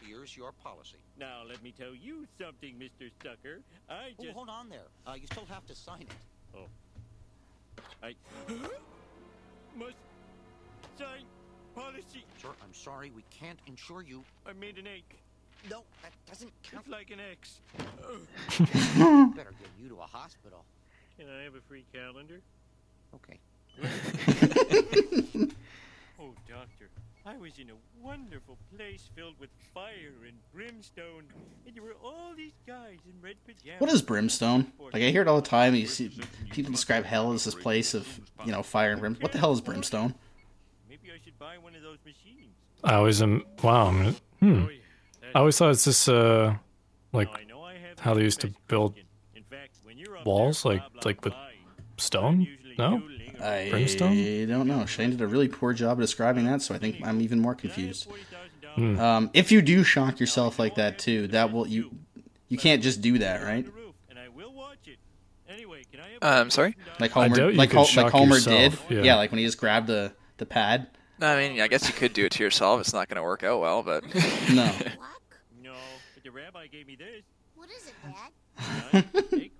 Here's 0.00 0.36
your 0.36 0.52
policy. 0.52 0.96
Now, 1.18 1.42
let 1.48 1.62
me 1.62 1.72
tell 1.76 1.94
you 1.94 2.26
something, 2.40 2.74
Mr. 2.74 3.10
Sucker. 3.22 3.60
I 3.88 4.10
Oh, 4.18 4.22
just. 4.22 4.34
hold 4.34 4.48
on 4.48 4.68
there. 4.68 4.86
Uh, 5.06 5.14
you 5.14 5.26
still 5.26 5.44
have 5.48 5.66
to 5.66 5.74
sign 5.74 6.02
it. 6.02 6.56
Oh. 6.56 6.66
I. 8.02 8.14
Must 9.78 9.94
sign 10.98 11.22
policy. 11.74 12.24
Sir, 12.42 12.48
I'm 12.62 12.74
sorry, 12.74 13.12
we 13.14 13.22
can't 13.30 13.58
insure 13.66 14.02
you. 14.02 14.24
I 14.46 14.52
made 14.54 14.78
an 14.78 14.86
ache. 14.88 15.18
No, 15.70 15.82
that 16.02 16.12
doesn't 16.28 16.52
count. 16.62 16.84
It's 16.86 16.92
like 16.92 17.10
an 17.10 17.18
X. 17.20 17.60
Better 19.36 19.52
get 19.60 19.68
you 19.80 19.88
to 19.90 19.96
a 19.96 20.06
hospital. 20.06 20.64
Can 21.18 21.26
I 21.28 21.42
have 21.42 21.54
a 21.54 21.60
free 21.68 21.84
calendar? 21.92 22.40
Okay. 23.14 23.38
Oh, 26.20 26.34
doctor, 26.48 26.88
I 27.24 27.36
was 27.36 27.60
in 27.60 27.70
a 27.70 28.04
wonderful 28.04 28.58
place 28.76 29.08
filled 29.14 29.38
with 29.38 29.50
fire 29.72 30.14
and 30.26 30.36
brimstone, 30.52 31.22
and 31.64 31.76
there 31.76 31.82
were 31.84 31.94
all 32.02 32.34
these 32.36 32.54
guys 32.66 32.98
in 33.06 33.12
red 33.22 33.36
pajamas. 33.46 33.80
What 33.80 33.90
is 33.92 34.02
brimstone? 34.02 34.72
Like 34.92 35.02
I 35.04 35.10
hear 35.10 35.22
it 35.22 35.28
all 35.28 35.36
the 35.40 35.48
time. 35.48 35.76
You 35.76 35.86
see 35.86 36.10
people 36.50 36.72
describe 36.72 37.04
hell 37.04 37.32
as 37.32 37.44
this 37.44 37.54
place 37.54 37.94
of 37.94 38.04
you 38.44 38.50
know 38.50 38.64
fire 38.64 38.90
and 38.90 39.00
brimstone. 39.00 39.22
What 39.22 39.30
the 39.30 39.38
hell 39.38 39.52
is 39.52 39.60
brimstone? 39.60 40.12
Maybe 40.88 41.12
I 41.14 41.22
should 41.24 41.38
buy 41.38 41.56
one 41.58 41.76
of 41.76 41.82
those 41.82 41.98
machines. 42.04 42.52
I 42.82 42.94
always 42.94 43.22
am. 43.22 43.44
Wow. 43.62 43.86
I'm, 43.86 44.16
hmm. 44.40 44.64
Oh, 44.64 44.68
yeah. 44.70 44.78
That- 45.20 45.36
I 45.36 45.38
always 45.38 45.56
thought 45.56 45.70
it's 45.70 45.84
this 45.84 46.08
uh, 46.08 46.56
like 47.12 47.30
Now, 47.32 47.38
I 47.38 47.44
know 47.44 47.62
I 47.62 47.74
have 47.74 48.00
how 48.00 48.14
they 48.14 48.22
used 48.22 48.40
to 48.40 48.52
build 48.66 48.94
question. 48.94 49.08
In 49.36 49.44
fact, 49.44 49.76
when 49.84 49.87
you're 49.87 49.87
up 49.87 49.87
walls, 50.24 50.64
like 50.64 50.80
blah, 50.80 50.88
blah, 50.92 51.00
like 51.04 51.24
with 51.24 51.34
stone. 51.96 52.46
No. 52.78 52.98
doodling 52.98 53.36
or- 53.40 53.44
I 53.44 53.70
Brimstone? 53.70 54.48
don't 54.48 54.66
know. 54.66 54.84
Shane 54.86 55.10
did 55.10 55.20
a 55.20 55.26
really 55.26 55.48
poor 55.48 55.72
job 55.72 55.98
describing 56.00 56.44
that, 56.46 56.60
so 56.62 56.74
I 56.74 56.78
think 56.78 57.00
I'm 57.04 57.20
even 57.20 57.40
more 57.40 57.54
Can 57.54 57.70
I 57.70 57.74
have 57.74 57.76
confused. 57.76 58.08
$40,000? 58.08 58.14
Hmm. 58.74 59.00
Um, 59.00 59.30
if 59.34 59.50
you 59.52 59.62
do 59.62 59.82
shock 59.84 60.18
yourself 60.20 60.58
like 60.58 60.74
that 60.76 60.98
too, 60.98 61.26
that 61.28 61.52
will 61.52 61.66
you 61.66 61.90
you 62.48 62.56
can't 62.58 62.82
just 62.82 63.00
do 63.00 63.18
that, 63.18 63.42
right? 63.42 63.64
The 64.08 64.18
I 64.20 64.28
will 64.28 64.52
watch 64.52 64.78
it. 64.86 64.98
Anyway, 65.48 65.82
can 65.90 66.00
I 66.00 66.08
have 66.10 66.22
Uh, 66.38 66.40
I'm 66.42 66.50
sorry? 66.50 66.76
Like 67.00 67.10
Homer, 67.12 67.52
like, 67.52 67.70
could 67.70 67.78
Ho- 67.86 68.02
like 68.02 68.12
Homer 68.12 68.34
yourself, 68.36 68.88
did. 68.88 69.04
yeah. 69.04 69.16
like 69.16 69.30
when 69.32 69.38
he 69.38 69.44
just 69.44 69.58
grabbed 69.58 69.86
the 69.88 70.12
the 70.38 70.46
pad. 70.46 70.86
No, 71.20 71.26
I 71.26 71.48
mean, 71.48 71.60
I 71.60 71.66
guess 71.66 71.88
you 71.88 71.94
could 71.94 72.12
do 72.12 72.24
it 72.26 72.32
to 72.32 72.44
yourself. 72.44 72.80
It's 72.80 72.92
not 72.92 73.08
going 73.08 73.16
to 73.16 73.22
work 73.24 73.42
out 73.42 73.60
well, 73.60 73.82
but 73.82 74.04
No. 74.50 74.72
No, 75.60 75.74
but 76.14 76.22
the 76.22 76.30
rabbi 76.30 76.68
gave 76.68 76.86
me 76.86 76.94
this. 76.96 77.24
What 77.56 77.68
is 77.70 77.88
it, 77.88 79.12
Dad? 79.22 79.50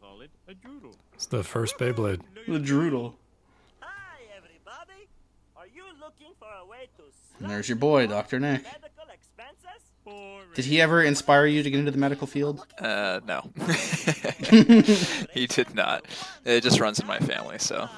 It's 1.14 1.26
the 1.26 1.44
first 1.44 1.76
Beyblade. 1.76 2.22
The 2.46 2.58
droodle. 2.58 3.14
Hi, 3.80 4.20
everybody. 4.34 5.06
Are 5.56 5.66
you 5.66 5.84
looking 6.00 6.32
for 6.38 6.48
a 6.62 6.66
way 6.66 6.88
to 6.96 7.02
And 7.42 7.50
there's 7.50 7.68
your 7.68 7.76
boy, 7.76 8.06
Doctor 8.06 8.40
Nick. 8.40 8.62
medical 8.62 9.04
expenses? 9.12 9.92
Boring. 10.06 10.46
Did 10.54 10.64
he 10.64 10.80
ever 10.80 11.02
inspire 11.02 11.44
you 11.44 11.62
to 11.62 11.70
get 11.70 11.80
into 11.80 11.90
the 11.90 11.98
medical 11.98 12.26
field? 12.26 12.66
uh, 12.78 13.20
no. 13.26 13.50
he 15.34 15.46
did 15.46 15.74
not. 15.74 16.06
It 16.46 16.62
just 16.62 16.80
runs 16.80 16.98
in 16.98 17.06
my 17.06 17.18
family, 17.18 17.58
so. 17.58 17.90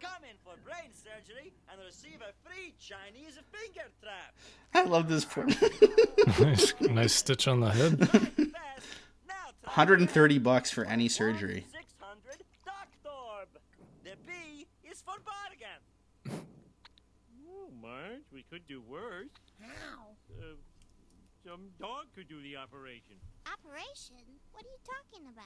Come 0.00 0.12
in 0.22 0.36
for 0.42 0.54
brain 0.64 0.88
surgery 0.94 1.52
and 1.70 1.78
receive 1.84 2.22
a 2.22 2.32
free 2.48 2.72
Chinese 2.80 3.38
finger 3.52 3.90
trap. 4.02 4.34
I 4.72 4.84
love 4.84 5.10
this 5.10 5.26
part. 5.26 5.54
nice, 6.40 6.72
nice 6.80 7.12
stitch 7.12 7.46
on 7.48 7.60
the 7.60 7.70
head. 7.70 8.46
Best. 9.70 9.78
Now 9.78 9.84
try 9.84 9.92
130 9.94 10.38
bucks 10.38 10.70
for 10.70 10.84
any 10.84 11.08
surgery. 11.08 11.66
600 11.72 12.44
Doctorb. 12.66 13.46
The 14.04 14.10
B 14.26 14.66
is 14.84 15.02
for 15.02 15.14
bargain. 15.24 16.44
Oh, 17.48 17.70
Marge, 17.80 18.22
we 18.32 18.42
could 18.50 18.66
do 18.66 18.82
worse. 18.88 19.28
How? 19.60 20.08
Uh, 20.38 20.54
some 21.44 21.68
dog 21.80 22.06
could 22.14 22.28
do 22.28 22.42
the 22.42 22.56
operation. 22.56 23.16
Operation? 23.46 24.16
What 24.52 24.64
are 24.64 24.68
you 24.68 24.78
talking 24.84 25.26
about? 25.32 25.44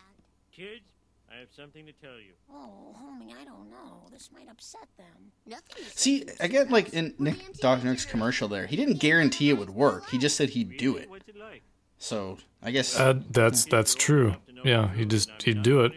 Kids, 0.52 0.84
I 1.30 1.38
have 1.38 1.48
something 1.54 1.86
to 1.86 1.92
tell 1.92 2.18
you. 2.18 2.32
Oh, 2.52 2.96
homie, 2.98 3.32
I 3.40 3.44
don't 3.44 3.70
know. 3.70 4.06
This 4.10 4.30
might 4.32 4.48
upset 4.50 4.88
them. 4.96 5.32
Nothing. 5.46 5.84
See, 5.94 6.18
seems 6.18 6.32
I 6.40 6.48
get 6.48 6.70
like 6.70 6.92
in 6.94 7.14
Nick 7.18 7.54
Dr. 7.54 7.86
Nick's 7.86 8.04
commercial 8.04 8.48
there, 8.48 8.66
he 8.66 8.76
didn't 8.76 9.00
guarantee 9.00 9.50
it 9.50 9.58
would 9.58 9.70
work. 9.70 10.08
He 10.10 10.18
just 10.18 10.36
said 10.36 10.50
he'd 10.50 10.76
do 10.76 10.96
it. 10.96 11.08
What's 11.08 11.28
it 11.28 11.36
like? 11.36 11.62
So 11.98 12.38
I 12.62 12.70
guess 12.70 12.98
Uh, 12.98 13.14
that's 13.30 13.64
that's 13.64 13.94
true. 13.94 14.36
Yeah, 14.64 14.92
he 14.94 15.04
just 15.04 15.30
he'd 15.42 15.62
do 15.62 15.84
it. 15.84 15.92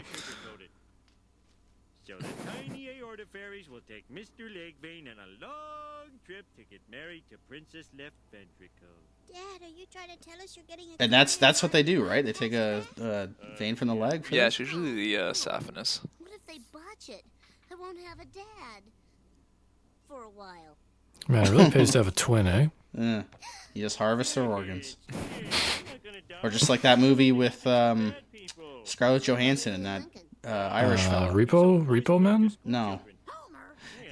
So 2.06 2.14
the 2.18 2.26
tiny 2.52 2.90
aorta 3.00 3.26
fairies 3.32 3.70
will 3.70 3.82
take 3.88 4.06
Mr. 4.12 4.48
Legvein 4.50 5.08
on 5.12 5.18
a 5.20 5.46
long 5.46 6.10
trip 6.26 6.46
to 6.58 6.64
get 6.64 6.82
married 6.90 7.24
to 7.32 7.38
Princess 7.50 7.88
Left 7.98 8.16
Ventricle. 8.32 8.96
Dad, 9.32 9.62
are 9.62 9.70
you 9.70 9.86
trying 9.92 10.10
to 10.18 10.24
tell 10.24 10.42
us 10.42 10.56
you're 10.56 10.66
getting 10.68 10.86
a 10.90 11.02
and 11.04 11.12
that's 11.12 11.36
that's 11.38 11.62
what 11.62 11.72
they 11.74 11.84
do, 11.84 12.04
right? 12.06 12.24
They 12.24 12.32
take 12.34 12.54
a, 12.54 12.84
a 13.02 13.28
vein 13.58 13.76
from 13.76 13.90
the 13.90 13.96
leg. 13.96 14.26
For 14.26 14.36
Yeah, 14.36 14.46
this? 14.46 14.54
it's 14.54 14.60
usually 14.60 14.94
the 14.96 15.18
uh, 15.18 15.34
saphenous. 15.34 16.00
What 16.20 16.32
if 16.34 16.46
they 16.48 16.60
botch 16.72 17.10
it? 17.10 17.24
I 17.72 17.76
won't 17.76 18.00
have 18.00 18.20
a 18.20 18.26
dad. 18.26 18.84
For 20.08 20.24
a 20.24 20.30
while. 20.30 20.78
Man, 21.28 21.44
it 21.46 21.50
really 21.50 21.70
pays 21.72 21.92
to 21.92 21.98
have 21.98 22.08
a 22.08 22.12
twin, 22.12 22.48
eh? 22.48 22.68
Yeah. 22.98 23.24
You 23.74 23.84
just 23.84 23.98
harvest 23.98 24.36
their 24.36 24.46
organs. 24.46 24.98
Or 26.44 26.52
just 26.52 26.70
like 26.70 26.82
that 26.82 27.00
movie 27.00 27.32
with 27.32 27.66
um, 27.66 28.14
Scarlett 28.84 29.24
Johansson 29.24 29.74
and 29.74 29.86
that 29.88 30.04
uh, 30.46 30.70
Irish 30.72 31.04
Uh, 31.08 31.10
fellow. 31.10 31.34
Repo, 31.34 31.84
Repo 31.84 32.22
Man. 32.22 32.52
No. 32.64 33.02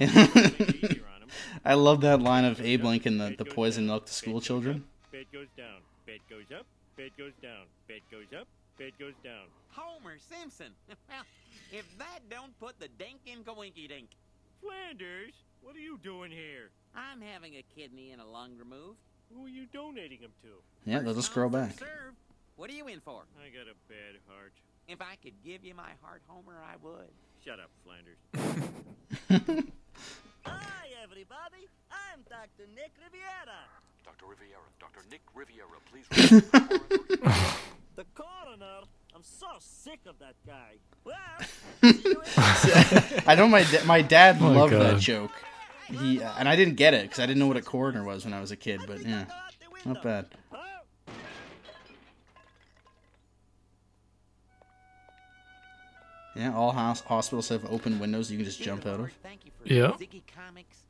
I 1.64 1.74
love 1.74 2.00
that 2.00 2.20
line 2.20 2.44
of 2.44 2.60
Abe 2.60 2.82
Lincoln, 2.84 3.18
the, 3.18 3.34
the 3.38 3.44
poison 3.44 3.86
milk 3.86 4.06
to 4.06 4.12
school 4.12 4.40
children. 4.40 4.84
Bed 5.12 5.26
goes 5.32 5.46
down. 5.56 5.80
Bed 6.04 6.18
goes 6.28 6.44
up. 6.58 6.66
Bed 6.96 7.10
goes 7.16 7.32
down. 7.40 7.64
Bed 7.86 8.00
goes 8.10 8.26
up. 8.40 8.48
Bed 8.78 8.92
goes 8.98 9.14
down. 9.22 9.46
Homer 9.70 10.16
Simpson. 10.28 10.72
well, 11.08 11.22
if 11.72 11.86
that 11.98 12.20
don't 12.28 12.58
put 12.58 12.78
the 12.80 12.88
dink 12.98 13.20
in 13.26 13.44
coinky 13.44 13.88
dink. 13.88 14.08
Flanders, 14.60 15.34
what 15.62 15.76
are 15.76 15.80
you 15.80 15.98
doing 16.02 16.30
here? 16.30 16.70
I'm 16.94 17.20
having 17.20 17.54
a 17.54 17.64
kidney 17.74 18.12
and 18.12 18.20
a 18.20 18.24
lung 18.24 18.56
removed. 18.58 18.98
Who 19.34 19.44
are 19.46 19.48
you 19.48 19.66
donating 19.72 20.20
them 20.20 20.32
to? 20.42 20.48
Yeah, 20.90 21.00
they'll 21.00 21.14
just 21.14 21.32
grow 21.34 21.48
back. 21.48 21.78
Serve. 21.78 22.14
What 22.56 22.70
are 22.70 22.74
you 22.74 22.86
in 22.88 23.00
for? 23.00 23.24
I 23.42 23.48
got 23.50 23.66
a 23.68 23.74
bad 23.88 24.20
heart. 24.28 24.52
If 24.88 25.00
I 25.02 25.16
could 25.22 25.34
give 25.44 25.64
you 25.64 25.74
my 25.74 25.90
heart, 26.00 26.22
Homer, 26.26 26.54
I 26.54 26.76
would. 26.82 27.10
Shut 27.44 27.58
up, 27.58 27.70
Flanders. 27.84 28.18
Hi, 30.46 30.86
everybody. 31.02 31.68
I'm 31.90 32.22
Dr. 32.28 32.68
Nick 32.74 32.92
Riviera. 33.02 33.66
Dr. 34.04 34.26
Riviera, 34.30 34.62
Dr. 34.78 35.02
Nick 35.10 35.22
Riviera, 35.34 35.80
please. 35.90 36.06
The 37.96 38.04
coroner. 38.14 38.80
I'm 39.14 39.22
so 39.22 39.46
sick 39.58 40.00
of 40.06 40.16
that 40.18 40.34
guy. 40.46 40.74
Well, 41.04 41.14
I 43.26 43.34
know 43.34 43.48
my 43.48 43.62
da- 43.64 43.84
my 43.84 44.02
dad 44.02 44.36
Oh 44.40 44.44
my 44.50 44.56
loved 44.56 44.74
that 44.74 45.00
joke. 45.00 45.30
He 45.88 46.22
uh, 46.22 46.32
and 46.38 46.48
I 46.48 46.56
didn't 46.56 46.74
get 46.74 46.92
it 46.94 47.02
because 47.04 47.20
I 47.20 47.26
didn't 47.26 47.38
know 47.38 47.46
what 47.46 47.56
a 47.56 47.62
coroner 47.62 48.04
was 48.04 48.24
when 48.24 48.34
I 48.34 48.40
was 48.40 48.50
a 48.50 48.56
kid. 48.56 48.80
But 48.86 49.02
yeah, 49.02 49.24
not 49.86 50.02
bad. 50.02 50.26
Yeah, 56.34 56.54
all 56.54 56.72
hos- 56.72 57.00
hospitals 57.00 57.48
have 57.48 57.64
open 57.70 57.98
windows 57.98 58.30
you 58.30 58.36
can 58.36 58.44
just 58.44 58.60
jump 58.60 58.84
out 58.86 59.00
of. 59.00 59.10
Thank 59.22 59.46
you 59.46 59.52
for 59.58 59.72
Yeah. 59.72 59.92
Ziggy 59.92 60.22
Comics, 60.34 60.82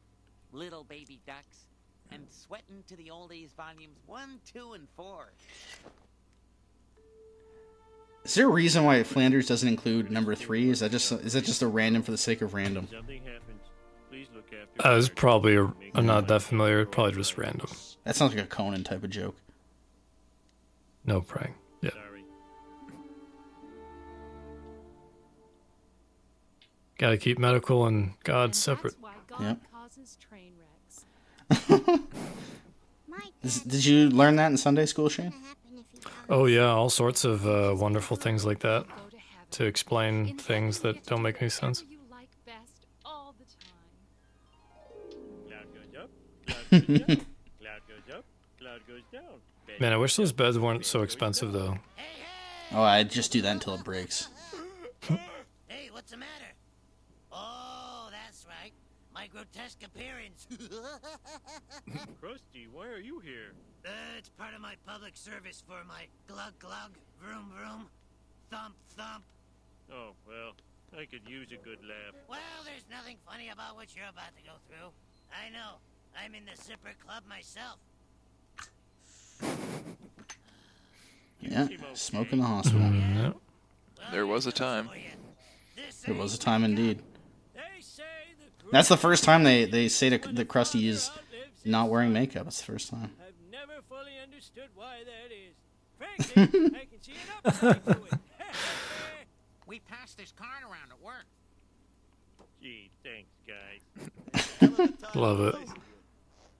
Little 0.53 0.83
Baby 0.83 1.21
Ducks, 1.25 1.66
and 2.11 2.27
Sweatin' 2.31 2.83
to 2.88 2.97
the 2.97 3.09
Oldies 3.12 3.51
volumes 3.55 3.99
1, 4.07 4.40
2, 4.53 4.73
and 4.73 4.88
4. 4.97 5.33
Is 8.27 8.35
there 8.35 8.47
a 8.49 8.51
reason 8.51 8.83
why 8.83 9.05
Flanders 9.05 9.47
doesn't 9.47 9.69
include 9.69 10.11
number 10.11 10.35
three? 10.35 10.69
Is 10.69 10.81
that 10.81 10.91
just 10.91 11.12
is 11.12 11.35
that 11.35 11.45
just 11.45 11.62
a 11.62 11.69
random 11.69 12.03
for 12.03 12.11
the 12.11 12.19
sake 12.19 12.43
of 12.43 12.55
random? 12.55 12.89
Something 12.91 13.21
happens. 13.21 13.61
Please 14.11 14.27
look 14.35 14.47
after. 14.53 14.89
Uh, 14.89 14.99
it's 14.99 15.09
probably 15.09 15.55
a, 15.55 15.73
I'm 15.95 16.07
not 16.07 16.27
that 16.27 16.43
familiar. 16.43 16.85
Probably 16.87 17.12
just 17.12 17.39
random. 17.39 17.69
That 18.03 18.17
sounds 18.17 18.35
like 18.35 18.43
a 18.43 18.49
Conan 18.49 18.83
type 18.83 19.05
of 19.05 19.11
joke. 19.11 19.37
No 21.05 21.21
prank. 21.21 21.55
Yeah. 21.83 21.91
Sorry. 21.91 22.25
Got 26.99 27.11
to 27.11 27.19
keep 27.19 27.39
medical 27.39 27.87
and 27.87 28.15
God 28.25 28.57
separate. 28.57 28.95
That's 29.01 29.39
God 29.39 29.41
Yep. 29.41 30.19
train 30.29 30.53
wrecks. 30.59 32.01
Is- 33.45 33.61
did 33.61 33.85
you 33.85 34.09
learn 34.11 34.35
that 34.35 34.51
in 34.51 34.57
Sunday 34.57 34.87
school, 34.87 35.09
Shane? 35.09 35.33
Oh 36.29 36.47
yeah, 36.47 36.67
all 36.67 36.91
sorts 36.91 37.25
of 37.25 37.47
uh, 37.47 37.75
wonderful 37.77 38.17
things 38.17 38.45
like 38.45 38.59
that 38.61 38.85
to 39.53 39.65
explain 39.65 40.37
things 40.37 40.81
that 40.81 41.05
don't 41.07 41.23
make 41.23 41.41
any 41.41 41.49
sense. 41.49 41.85
You 41.89 41.99
like 42.11 42.29
best 42.45 42.87
all 43.05 43.33
the 43.39 43.45
time. 43.55 43.85
Cloud 45.49 45.67
goes 45.73 45.95
up. 46.03 46.11
Cloud 46.81 46.83
goes 46.89 47.09
down. 47.09 47.25
Cloud 47.61 47.83
goes 47.87 48.15
up. 48.17 48.25
Cloud 48.59 48.81
goes 48.89 49.03
down. 49.12 49.41
Bed 49.67 49.81
Man, 49.81 49.93
I 49.93 49.97
wish 49.97 50.17
those 50.17 50.33
beds 50.33 50.59
weren't 50.59 50.85
so 50.85 51.03
expensive 51.03 51.53
though. 51.53 51.79
Oh, 52.73 52.83
I 52.83 53.05
just 53.05 53.31
do 53.31 53.41
that 53.43 53.53
until 53.53 53.75
it 53.75 53.85
breaks. 53.85 54.29
Hey, 55.69 55.91
what's 55.93 56.11
the 56.11 56.17
matter? 56.17 56.53
Oh, 57.31 58.09
that's 58.11 58.45
right. 58.49 58.73
My 59.15 59.26
grotesque 59.37 59.85
appearance. 59.85 60.46
Krusty, 62.22 62.66
why 62.72 62.87
are 62.87 62.99
you 62.99 63.20
here? 63.20 63.53
Uh, 63.85 63.90
it's 64.16 64.31
part 64.31 64.55
of 64.55 64.62
my 64.62 64.75
public 64.87 65.14
service 65.14 65.62
for 65.66 65.85
my 65.87 66.07
glug 66.27 66.59
glug, 66.59 66.96
vroom 67.20 67.53
vroom, 67.55 67.87
thump 68.51 68.75
thump. 68.96 69.25
Oh, 69.92 70.12
well, 70.27 70.53
I 70.99 71.05
could 71.05 71.29
use 71.29 71.49
a 71.53 71.62
good 71.62 71.81
laugh. 71.83 72.14
Well, 72.29 72.38
there's 72.64 72.87
nothing 72.90 73.18
funny 73.29 73.51
about 73.51 73.77
what 73.77 73.94
you're 73.94 74.09
about 74.09 74.35
to 74.37 74.42
go 74.42 74.57
through. 74.68 74.90
I 75.31 75.51
know. 75.51 75.81
I'm 76.18 76.35
in 76.35 76.44
the 76.46 76.57
Zipper 76.57 76.94
Club 77.05 77.25
myself. 77.29 77.79
Yeah, 81.40 81.68
smoke 81.92 82.33
in 82.33 82.38
the 82.38 82.44
hospital. 82.44 82.90
Yeah. 83.99 84.12
There 84.12 84.27
was 84.27 84.46
a 84.46 84.53
time. 84.53 84.90
There 86.05 86.14
was 86.14 86.35
a 86.35 86.38
time 86.38 86.64
indeed. 86.64 87.03
That's 88.73 88.89
the 88.89 88.97
first 88.97 89.25
time 89.25 89.45
they, 89.45 89.65
they 89.65 89.89
say 89.89 90.11
to, 90.11 90.19
that 90.33 90.49
Krusty 90.49 90.89
is 90.89 91.11
not 91.65 91.89
wearing 91.89 92.13
makeup. 92.13 92.47
It's 92.47 92.59
the 92.59 92.65
first 92.73 92.91
time. 92.91 93.11
I've 93.21 93.35
never 93.51 93.81
fully 93.89 94.13
understood 94.23 94.69
why 94.75 94.99
that 95.05 95.33
is. 95.33 95.55
Frankly, 95.99 96.71
I 96.79 96.85
can 96.85 97.03
see 97.03 97.13
an 97.13 97.19
upside. 97.45 97.97
We 99.69 99.81
passed 99.81 100.17
this 100.17 100.33
card 100.37 100.63
around 100.63 100.93
at 100.93 101.03
work. 101.03 101.27
Gee, 102.63 102.89
thanks, 103.03 103.33
guys. 103.47 105.15
Love 105.17 105.41
it. 105.41 105.57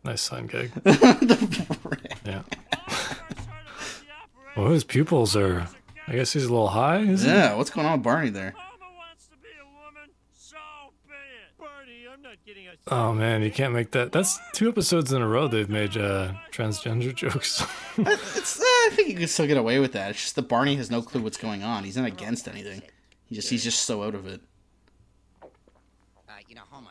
Nice 0.03 0.23
sign 0.23 0.47
gig. 0.49 0.73
yeah. 2.25 2.42
Well, 4.57 4.71
his 4.71 4.83
pupils 4.85 5.37
are. 5.37 5.69
I 6.09 6.12
guess 6.14 6.33
he's 6.33 6.45
a 6.45 6.51
little 6.51 6.69
high. 6.69 6.99
Is 6.99 7.23
he? 7.23 7.29
Yeah, 7.29 7.55
what's 7.55 7.71
going 7.71 7.87
on 7.87 7.99
with 7.99 8.03
Barney 8.03 8.31
there? 8.31 8.55
Barney, 11.59 12.07
I'm 12.12 12.23
not 12.23 12.33
getting 12.33 12.35
a 12.35 12.36
Oh 12.88 13.12
man, 13.12 13.42
you 13.42 13.50
can't 13.50 13.72
make 13.72 13.90
that. 13.92 14.12
That's 14.12 14.38
two 14.52 14.68
episodes 14.68 15.12
in 15.12 15.20
a 15.20 15.26
row 15.26 15.48
they've 15.48 15.68
made 15.68 15.96
uh, 15.96 16.32
transgender 16.52 17.14
jokes. 17.14 17.64
It's, 17.98 18.61
uh, 18.61 18.62
I 18.62 18.90
think 18.92 19.09
you 19.09 19.16
can 19.16 19.26
still 19.26 19.46
get 19.46 19.56
away 19.56 19.78
with 19.80 19.92
that. 19.92 20.11
It's 20.11 20.20
just 20.20 20.37
that 20.37 20.42
Barney 20.48 20.76
has 20.76 20.90
no 20.90 21.00
clue 21.00 21.22
what's 21.22 21.38
going 21.38 21.62
on. 21.62 21.82
He's 21.85 21.96
not 21.96 22.06
against 22.06 22.46
anything. 22.46 22.82
He 23.24 23.35
just 23.35 23.48
he's 23.48 23.64
just 23.64 23.85
so 23.85 24.02
out 24.02 24.14
of 24.14 24.26
it. 24.26 24.42
Uh, 25.42 26.32
you 26.46 26.54
know, 26.54 26.62
Homer, 26.70 26.90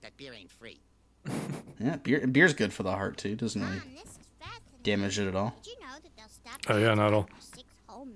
that 0.00 0.16
beer 0.16 0.32
ain't 0.32 0.50
free. 0.50 0.80
Yeah, 1.78 1.96
beer 1.96 2.26
beer's 2.26 2.54
good 2.54 2.72
for 2.72 2.84
the 2.84 2.90
heart 2.92 3.18
too. 3.18 3.36
Doesn't 3.36 3.60
really 3.60 3.82
damage 4.82 5.18
it 5.18 5.28
at 5.28 5.36
all. 5.36 5.54
oh 6.70 6.78
yeah, 6.78 6.94
not 6.94 7.08
at 7.08 7.12
all. 7.12 7.28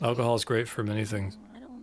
Alcohol 0.00 0.34
is 0.34 0.46
great 0.46 0.66
for 0.66 0.82
many 0.82 1.04
things. 1.04 1.36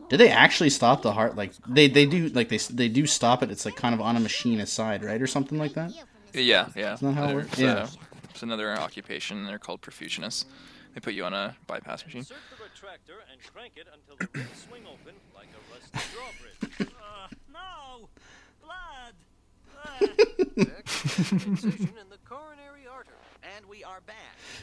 Did 0.10 0.17
they 0.20 0.30
actually 0.30 0.70
stop 0.70 1.02
the 1.02 1.12
heart? 1.13 1.36
Like 1.36 1.52
they 1.67 1.88
they 1.88 2.06
do 2.06 2.30
like 2.30 2.50
they 2.50 2.58
they 2.58 2.88
do 2.89 3.06
stop 3.06 3.43
it. 3.43 3.52
It's 3.52 3.65
like 3.65 3.76
kind 3.76 3.93
of 3.93 4.02
on 4.02 4.15
a 4.15 4.20
machine 4.20 4.60
aside, 4.60 5.04
right, 5.04 5.22
or 5.22 5.28
something 5.28 5.58
like 5.58 5.74
that. 5.74 5.91
Yeah, 6.34 6.70
yeah. 6.76 6.93
Isn't 6.96 7.08
that 7.08 7.13
how 7.13 7.24
it 7.26 7.28
There's, 7.28 7.46
works? 7.46 7.60
Yeah. 7.60 7.74
uh, 7.74 7.88
it's 8.30 8.43
another 8.43 8.72
occupation. 8.78 9.46
They're 9.46 9.60
called 9.60 9.82
perfusionists. 9.82 10.46
They 10.93 11.00
put 11.02 11.13
you 11.13 11.26
on 11.26 11.34
a 11.34 11.56
bypass 11.67 12.06
machine. 12.06 12.20
Insert 12.20 12.38
the 12.50 12.63
retractor 12.63 13.17
and 13.32 13.41
crank 13.54 13.74
it 13.76 13.88
until 13.93 14.15
the 14.17 14.39
ribs 14.39 14.65
swing 14.70 14.84
open 14.86 15.15
like 15.36 15.48
a 15.54 15.60
rusty 15.74 16.15
drawbridge. 16.15 16.91
Uh, 16.93 17.28
no! 17.54 18.10
Blood! 18.63 19.15
Incision 20.58 21.93
in 22.02 22.10
the 22.10 22.17
coronary 22.28 22.88
artery. 22.92 23.13
And 23.56 23.65
we 23.67 23.84
are 23.84 24.02
back. 24.02 24.15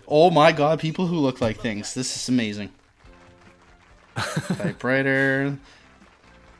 Oh 0.09 0.31
my 0.31 0.53
god, 0.53 0.81
people 0.81 1.07
who 1.07 1.17
look 1.19 1.41
like 1.41 1.61
things. 1.61 1.95
This 1.95 2.15
is 2.17 2.29
amazing. 2.29 2.71
Typewriter, 4.17 5.59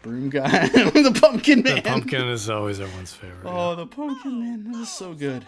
broom 0.03 0.31
guy, 0.31 0.69
the 0.69 1.19
pumpkin 1.21 1.63
man. 1.63 1.77
The 1.77 1.83
pumpkin 1.83 2.29
is 2.29 2.51
always 2.51 2.81
everyone's 2.81 3.13
favorite. 3.13 3.45
Oh, 3.45 3.75
the 3.77 3.87
pumpkin 3.87 4.41
man. 4.41 4.73
That 4.73 4.81
is 4.81 4.89
so 4.91 5.15
good. 5.15 5.45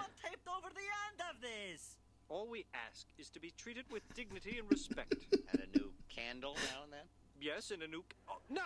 All 2.28 2.48
we 2.50 2.66
ask 2.74 3.06
is 3.18 3.30
to 3.30 3.40
be 3.40 3.52
treated 3.56 3.84
with 3.90 4.02
dignity 4.14 4.58
and 4.58 4.70
respect. 4.70 5.14
And 5.52 5.62
a 5.62 5.78
new 5.78 5.90
candle 6.08 6.54
now 6.54 6.82
and 6.84 6.92
then? 6.92 7.00
yes, 7.40 7.70
and 7.70 7.82
a 7.82 7.86
new. 7.86 8.02
Oh, 8.28 8.38
no! 8.50 8.60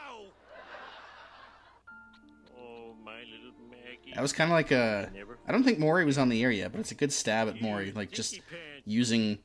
Oh, 2.58 2.94
my 3.04 3.20
little 3.20 3.52
Maggie. 3.70 4.12
That 4.14 4.22
was 4.22 4.32
kind 4.32 4.50
of 4.50 4.54
like 4.54 4.70
a. 4.72 5.10
I 5.46 5.52
don't 5.52 5.62
think 5.62 5.78
Maury 5.78 6.04
was 6.04 6.18
on 6.18 6.30
the 6.30 6.42
air 6.42 6.50
yet, 6.50 6.72
but 6.72 6.80
it's 6.80 6.90
a 6.90 6.94
good 6.94 7.12
stab 7.12 7.48
at 7.48 7.60
Maury, 7.60 7.92
like 7.92 8.10
just 8.10 8.40
using, 8.84 9.38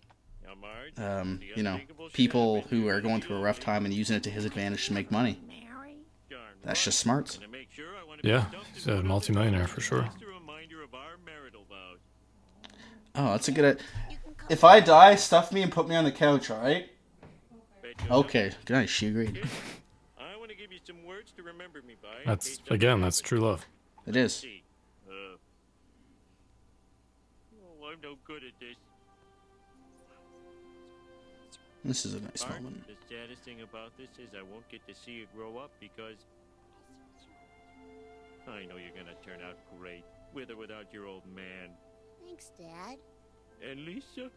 um, 0.97 1.39
you 1.55 1.63
know, 1.63 1.79
people 2.13 2.61
who 2.69 2.87
are 2.87 3.01
going 3.01 3.21
through 3.21 3.37
a 3.37 3.41
rough 3.41 3.59
time 3.59 3.85
and 3.85 3.93
using 3.93 4.15
it 4.15 4.23
to 4.23 4.29
his 4.29 4.45
advantage 4.45 4.87
to 4.87 4.93
make 4.93 5.11
money. 5.11 5.39
That's 6.63 6.83
just 6.83 6.99
smarts. 6.99 7.39
Yeah, 8.23 8.45
he's 8.73 8.87
a 8.87 9.03
multimillionaire 9.03 9.67
for 9.67 9.81
sure. 9.81 10.09
Oh, 13.13 13.31
that's 13.31 13.47
a 13.47 13.51
good. 13.51 13.79
If 14.49 14.63
I 14.63 14.79
die, 14.79 15.15
stuff 15.15 15.51
me 15.51 15.61
and 15.61 15.71
put 15.71 15.87
me 15.87 15.95
on 15.95 16.03
the 16.03 16.11
couch, 16.11 16.51
all 16.51 16.59
right? 16.59 16.89
Okay, 18.09 18.51
nice. 18.69 18.89
She 18.89 19.07
agreed. 19.07 19.47
I 20.19 20.37
want 20.37 20.49
to 20.49 20.57
give 20.57 20.71
you 20.71 20.79
some 20.85 21.03
words 21.05 21.31
to 21.37 21.43
remember 21.43 21.81
me 21.81 21.95
by. 22.01 22.09
That's 22.25 22.59
again, 22.69 23.01
that's 23.01 23.21
true 23.21 23.39
love. 23.39 23.65
It 24.05 24.15
is. 24.15 24.45
Uh, 25.07 25.13
oh, 27.53 27.87
I'm 27.91 28.01
no 28.01 28.15
good 28.25 28.43
at 28.43 28.59
this. 28.59 28.75
This 31.85 32.03
is 32.03 32.15
a 32.15 32.19
nice 32.19 32.41
Art, 32.41 32.63
moment. 32.63 32.83
The 32.87 33.15
saddest 33.15 33.43
thing 33.43 33.61
about 33.61 33.95
this 33.95 34.09
is 34.17 34.33
I 34.33 34.41
won't 34.41 34.67
get 34.69 34.81
to 34.87 34.95
see 34.95 35.11
you 35.11 35.27
grow 35.35 35.59
up 35.59 35.69
because 35.79 36.17
I 38.47 38.65
know 38.65 38.77
you're 38.81 38.97
gonna 38.97 39.13
turn 39.23 39.37
out 39.47 39.55
great, 39.77 40.03
with 40.33 40.49
or 40.49 40.55
without 40.55 40.91
your 40.91 41.05
old 41.05 41.21
man. 41.35 41.69
Thanks, 42.25 42.49
Dad. 42.57 42.97
And 43.61 43.85
Lisa? 43.85 44.31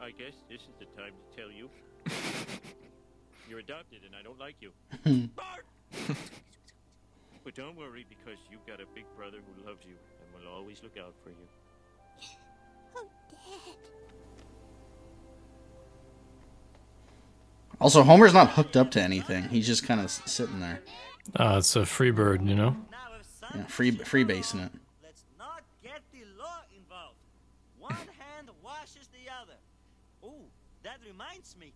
I 0.00 0.10
guess 0.10 0.34
this 0.48 0.60
is 0.60 0.74
the 0.78 0.86
time 0.94 1.12
to 1.12 1.36
tell 1.36 1.50
you. 1.50 1.68
You're 3.48 3.58
adopted 3.58 4.02
and 4.06 4.14
I 4.14 4.22
don't 4.22 4.38
like 4.38 4.56
you. 4.60 4.70
Bart! 5.34 5.66
but 7.44 7.54
don't 7.54 7.76
worry 7.76 8.06
because 8.08 8.38
you've 8.50 8.66
got 8.66 8.80
a 8.80 8.86
big 8.94 9.04
brother 9.16 9.38
who 9.38 9.66
loves 9.66 9.84
you 9.84 9.94
and 9.94 10.26
will 10.34 10.50
always 10.50 10.82
look 10.82 10.96
out 10.96 11.14
for 11.22 11.30
you. 11.30 11.46
Dad. 13.52 13.76
Also, 17.80 18.02
Homer's 18.02 18.32
not 18.32 18.50
hooked 18.50 18.76
up 18.76 18.90
to 18.92 19.00
anything. 19.02 19.44
He's 19.48 19.66
just 19.66 19.84
kind 19.84 20.00
of 20.00 20.10
sitting 20.10 20.60
there. 20.60 20.80
Uh, 21.34 21.56
it's 21.58 21.74
a 21.76 21.84
free 21.84 22.10
bird, 22.10 22.42
you 22.46 22.54
know. 22.54 22.76
Yeah, 23.54 23.64
free 23.64 23.90
free 23.90 24.24
basing 24.24 24.60
it. 24.60 24.72
Not 25.38 25.62
get 25.82 26.00
the 26.12 26.20
law 26.38 26.62
involved. 26.76 27.16
One 27.78 27.92
hand 28.18 28.48
washes 28.62 29.08
the 29.12 29.30
other. 29.42 29.58
Oh, 30.24 30.44
that 30.84 30.98
reminds 31.06 31.56
me. 31.56 31.72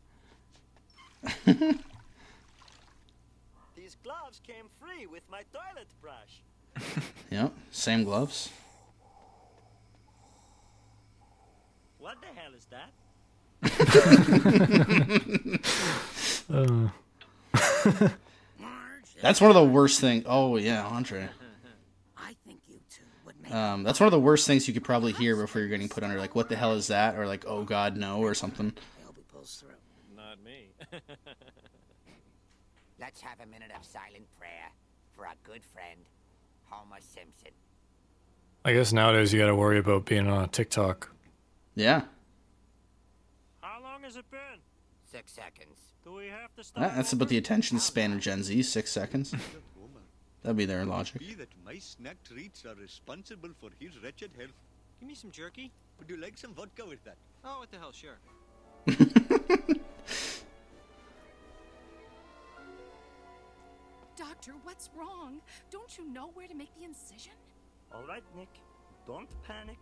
These 3.76 3.96
gloves 4.02 4.40
came 4.46 4.66
free 4.80 5.06
with 5.06 5.22
my 5.30 5.42
toilet 5.52 5.88
brush. 6.00 6.42
Yep, 7.30 7.52
same 7.70 8.04
gloves. 8.04 8.50
What 12.06 12.18
the 12.20 12.28
hell 12.38 12.52
is 12.54 12.66
that? 12.70 12.92
Uh, 16.48 16.88
That's 19.20 19.40
one 19.40 19.50
of 19.50 19.56
the 19.56 19.64
worst 19.64 20.00
things. 20.00 20.22
Oh 20.24 20.56
yeah, 20.56 20.86
Andre. 20.86 21.28
I 22.16 22.36
think 22.46 22.60
you 22.68 22.78
two 22.88 23.02
would 23.24 23.34
make 23.42 23.52
Um, 23.52 23.82
that's 23.82 23.98
one 23.98 24.06
of 24.06 24.12
the 24.12 24.20
worst 24.20 24.46
things 24.46 24.68
you 24.68 24.74
could 24.74 24.84
probably 24.84 25.10
hear 25.10 25.34
before 25.34 25.60
you're 25.60 25.68
getting 25.68 25.88
put 25.88 26.04
under. 26.04 26.16
Like, 26.16 26.36
what 26.36 26.48
the 26.48 26.54
hell 26.54 26.74
is 26.74 26.86
that? 26.86 27.18
Or 27.18 27.26
like, 27.26 27.44
oh 27.48 27.64
God, 27.64 27.96
no, 27.96 28.20
or 28.20 28.34
something. 28.34 28.70
Elby 29.04 29.26
pulls 29.26 29.56
through. 29.56 29.70
Not 30.14 30.40
me. 30.44 30.68
Let's 33.00 33.20
have 33.22 33.40
a 33.40 33.46
minute 33.46 33.72
of 33.76 33.84
silent 33.84 34.28
prayer 34.38 34.70
for 35.16 35.26
our 35.26 35.34
good 35.42 35.64
friend, 35.64 35.98
Homer 36.66 37.00
Simpson. 37.00 37.50
I 38.64 38.74
guess 38.74 38.92
nowadays 38.92 39.32
you 39.32 39.40
got 39.40 39.46
to 39.46 39.56
worry 39.56 39.78
about 39.80 40.04
being 40.04 40.28
on 40.28 40.48
TikTok. 40.50 41.15
Yeah, 41.76 42.02
How 43.60 43.82
long 43.82 44.02
has 44.02 44.16
it 44.16 44.28
been? 44.30 44.60
Six 45.04 45.30
seconds. 45.32 45.78
Do 46.04 46.14
we 46.14 46.26
have 46.28 46.54
to 46.56 46.64
stop? 46.64 46.82
That- 46.82 46.96
that's 46.96 47.12
about 47.12 47.28
the 47.28 47.36
attention 47.36 47.78
span 47.78 48.12
of 48.14 48.20
Gen 48.20 48.42
Z. 48.42 48.62
Six 48.62 48.90
seconds. 48.90 49.34
That'd 50.42 50.56
be 50.56 50.64
their 50.64 50.84
logic. 50.86 51.18
Be 51.20 51.34
that 51.34 51.48
my 51.64 51.78
snack 51.78 52.16
treats 52.24 52.64
are 52.64 52.74
responsible 52.76 53.50
for 53.60 53.68
his 53.78 54.02
wretched 54.02 54.30
health. 54.38 54.52
Give 55.00 55.08
me 55.08 55.14
some 55.14 55.30
jerky. 55.30 55.70
Would 55.98 56.08
you 56.08 56.16
like 56.16 56.38
some 56.38 56.54
vodka 56.54 56.86
with 56.86 57.02
that? 57.04 57.16
Oh, 57.44 57.58
what 57.60 57.70
the 57.70 57.78
hell, 57.78 57.92
sure. 57.92 58.18
Doctor, 64.16 64.52
what's 64.64 64.88
wrong? 64.96 65.40
Don't 65.70 65.96
you 65.98 66.08
know 66.10 66.30
where 66.34 66.48
to 66.48 66.54
make 66.54 66.74
the 66.78 66.84
incision? 66.84 67.32
All 67.92 68.04
right, 68.08 68.22
Nick. 68.34 68.48
Don't 69.06 69.28
panic. 69.42 69.78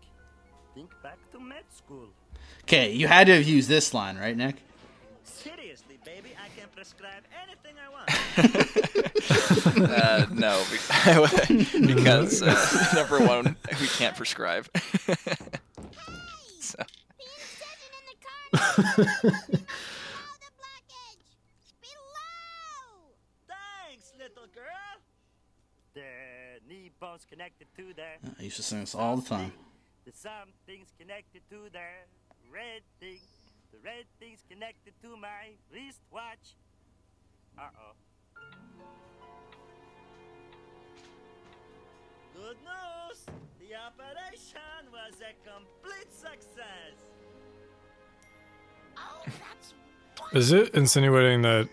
Think 0.74 0.90
back 1.04 1.18
to 1.30 1.38
med 1.38 1.62
school. 1.70 2.08
Okay, 2.64 2.92
you 2.92 3.06
had 3.06 3.28
to 3.28 3.34
have 3.34 3.44
used 3.44 3.68
this 3.68 3.94
line, 3.94 4.18
right, 4.18 4.36
Nick? 4.36 4.56
Seriously, 5.22 5.98
baby, 6.04 6.30
I 6.36 6.48
can 6.58 6.68
prescribe 6.74 7.22
anything 7.44 7.76
I 7.78 7.88
want. 7.90 8.10
uh, 9.90 10.26
no, 10.32 10.64
because 11.86 12.42
uh, 12.42 12.94
number 12.94 13.20
one, 13.24 13.56
we 13.80 13.86
can't 13.86 14.16
prescribe. 14.16 14.66
so. 16.58 16.82
Thanks, 23.46 24.12
little 24.18 24.48
girl. 24.52 24.64
The 25.94 26.02
knee 26.68 26.90
bone's 26.98 27.24
connected 27.30 27.68
to 27.76 27.92
the. 27.94 28.06
I 28.40 28.42
used 28.42 28.56
to 28.56 28.62
sing 28.64 28.80
this 28.80 28.96
all 28.96 29.16
the 29.16 29.28
time. 29.28 29.52
The 30.04 30.12
something's 30.12 30.92
connected 30.98 31.42
to 31.50 31.70
the 31.72 31.78
red 32.52 32.82
thing. 33.00 33.20
The 33.72 33.78
red 33.84 34.04
thing's 34.20 34.44
connected 34.50 34.92
to 35.02 35.16
my 35.16 35.56
wristwatch. 35.72 36.54
Uh 37.58 37.62
oh. 37.78 37.94
Good 42.34 42.56
news! 42.62 43.26
The 43.60 43.74
operation 43.76 44.90
was 44.92 45.14
a 45.20 45.32
complete 45.48 46.12
success. 46.12 46.96
Oh, 48.98 49.22
that's 49.24 49.74
Is 50.32 50.52
it 50.52 50.74
insinuating 50.74 51.42
that 51.42 51.68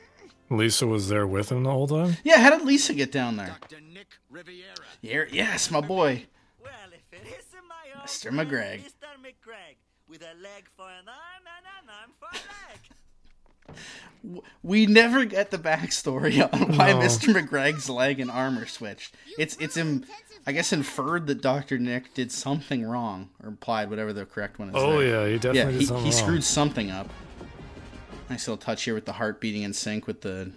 Lisa 0.50 0.88
was 0.88 1.10
there 1.10 1.28
with 1.28 1.52
him 1.52 1.64
the 1.64 1.72
whole 1.72 1.88
time? 1.88 2.16
Yeah, 2.24 2.38
how 2.38 2.52
did 2.52 2.66
Lisa 2.66 2.94
get 2.94 3.12
down 3.12 3.36
there? 3.38 3.58
Dr. 3.60 3.82
Nick 3.82 4.08
Riviera. 4.30 4.76
Yeah, 5.02 5.24
yes, 5.32 5.70
my 5.72 5.82
boy, 5.82 6.26
Well, 6.64 6.72
if 6.94 7.20
it 7.20 7.26
isn't 7.28 7.68
my 7.68 7.90
old 7.90 7.91
Mr. 8.06 8.34
friend, 8.34 8.50
McGreg. 8.50 8.84
Mr. 8.84 9.16
McGreg, 9.24 9.76
with 10.08 10.22
a 10.22 10.34
leg 10.42 10.68
for 10.76 10.88
an 10.90 11.08
arm 11.08 11.46
and 11.46 11.66
an 11.84 11.90
arm 12.02 12.12
for 12.20 12.30
a 12.32 12.36
leg. 12.36 12.80
We 14.64 14.86
never 14.86 15.26
get 15.26 15.52
the 15.52 15.58
backstory 15.58 16.42
on 16.54 16.72
why 16.78 16.92
No. 16.92 17.00
Mr. 17.00 17.34
McGreg's 17.34 17.90
leg 17.90 18.20
and 18.20 18.30
arm 18.30 18.58
are 18.58 18.66
switched. 18.68 19.16
It's 19.40 19.56
it's 19.60 19.78
Im- 19.78 20.06
I 20.46 20.52
guess 20.52 20.74
inferred 20.74 21.28
that 21.28 21.42
Doctor 21.42 21.78
Nick 21.78 22.14
did 22.14 22.32
something 22.32 22.84
wrong 22.86 23.30
or 23.42 23.48
implied 23.50 23.90
whatever 23.90 24.12
the 24.14 24.26
correct 24.26 24.60
one 24.60 24.70
is. 24.70 24.76
Oh, 24.78 25.00
there. 25.00 25.28
yeah, 25.28 25.32
he 25.32 25.36
definitely 25.40 25.60
yeah, 25.60 25.66
did 25.72 25.80
he, 25.80 25.86
something 25.86 26.06
he 26.06 26.12
wrong. 26.12 26.20
screwed 26.20 26.44
something 26.44 26.92
up. 26.92 27.10
Nice 28.30 28.48
little 28.48 28.58
touch 28.58 28.84
here 28.84 28.94
with 28.94 29.06
the 29.06 29.14
heart 29.14 29.40
beating 29.42 29.64
in 29.64 29.74
sync 29.74 30.08
with 30.08 30.22
the 30.22 30.52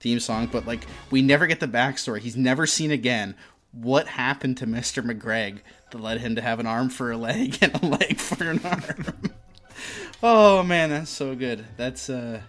theme 0.00 0.20
song, 0.20 0.48
but 0.50 0.66
like 0.66 0.86
we 1.10 1.22
never 1.22 1.46
get 1.46 1.60
the 1.60 1.68
backstory. 1.68 2.20
He's 2.20 2.36
never 2.36 2.66
seen 2.66 2.90
again 2.90 3.34
what 3.72 4.06
happened 4.08 4.56
to 4.58 4.66
Mr. 4.66 5.02
McGreg 5.04 5.60
that 5.90 6.00
led 6.00 6.20
him 6.20 6.36
to 6.36 6.42
have 6.42 6.60
an 6.60 6.66
arm 6.66 6.88
for 6.88 7.10
a 7.10 7.16
leg 7.16 7.58
and 7.62 7.74
a 7.82 7.86
leg 7.86 8.18
for 8.18 8.50
an 8.50 8.60
arm. 8.64 9.32
oh 10.22 10.62
man, 10.62 10.90
that's 10.90 11.10
so 11.10 11.34
good. 11.34 11.64
That's 11.76 12.10
uh 12.10 12.42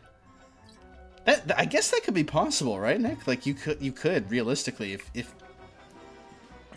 that, 1.25 1.59
I 1.59 1.65
guess 1.65 1.91
that 1.91 2.01
could 2.03 2.15
be 2.15 2.23
possible, 2.23 2.79
right, 2.79 2.99
Nick? 2.99 3.27
Like 3.27 3.45
you 3.45 3.53
could 3.53 3.81
you 3.81 3.91
could 3.91 4.31
realistically 4.31 4.93
if 4.93 5.09
if 5.13 5.33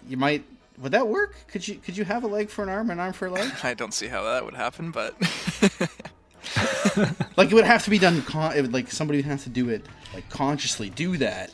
you 0.07 0.17
might 0.17 0.45
would 0.79 0.93
that 0.93 1.09
work? 1.09 1.37
Could 1.49 1.67
you 1.67 1.77
could 1.77 1.97
you 1.97 2.05
have 2.05 2.25
a 2.25 2.27
leg 2.27 2.51
for 2.51 2.63
an 2.63 2.69
arm, 2.69 2.91
and 2.91 3.01
an 3.01 3.07
arm 3.07 3.13
for 3.13 3.27
a 3.27 3.31
leg? 3.31 3.53
I 3.63 3.75
don't 3.75 3.95
see 3.95 4.09
how 4.09 4.25
that 4.25 4.45
would 4.45 4.55
happen, 4.55 4.91
but 4.91 5.15
like 7.37 7.51
it 7.51 7.55
would 7.55 7.65
have 7.65 7.85
to 7.85 7.91
be 7.91 7.99
done. 7.99 8.23
Con- 8.23 8.57
it 8.57 8.63
would, 8.63 8.73
like 8.73 8.91
somebody 8.91 9.19
would 9.19 9.27
have 9.27 9.43
to 9.45 9.51
do 9.51 9.69
it, 9.69 9.85
like 10.15 10.29
consciously 10.29 10.91
do 10.91 11.17
that, 11.19 11.51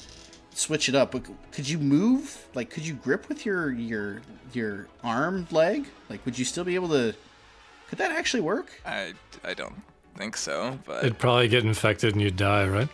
switch 0.59 0.89
it 0.89 0.95
up. 0.95 1.13
But 1.13 1.25
could 1.53 1.69
you 1.69 1.79
move? 1.79 2.47
Like, 2.55 2.71
could 2.71 2.87
you 2.87 2.95
grip 2.95 3.29
with 3.29 3.47
your 3.47 3.71
your 3.71 4.21
your 4.53 4.89
arm 5.03 5.47
leg? 5.51 5.87
Like, 6.09 6.25
would 6.25 6.39
you 6.39 6.45
still 6.45 6.65
be 6.65 6.75
able 6.75 6.89
to? 6.89 7.15
Could 7.89 7.99
that 7.99 8.11
actually 8.11 8.43
work? 8.43 8.71
I, 8.85 9.15
I 9.43 9.55
don't 9.55 9.83
think 10.17 10.37
so. 10.37 10.79
But 10.85 11.05
It'd 11.05 11.19
probably 11.19 11.49
get 11.49 11.65
infected 11.65 12.13
and 12.13 12.21
you'd 12.21 12.37
die, 12.37 12.69
right? 12.69 12.89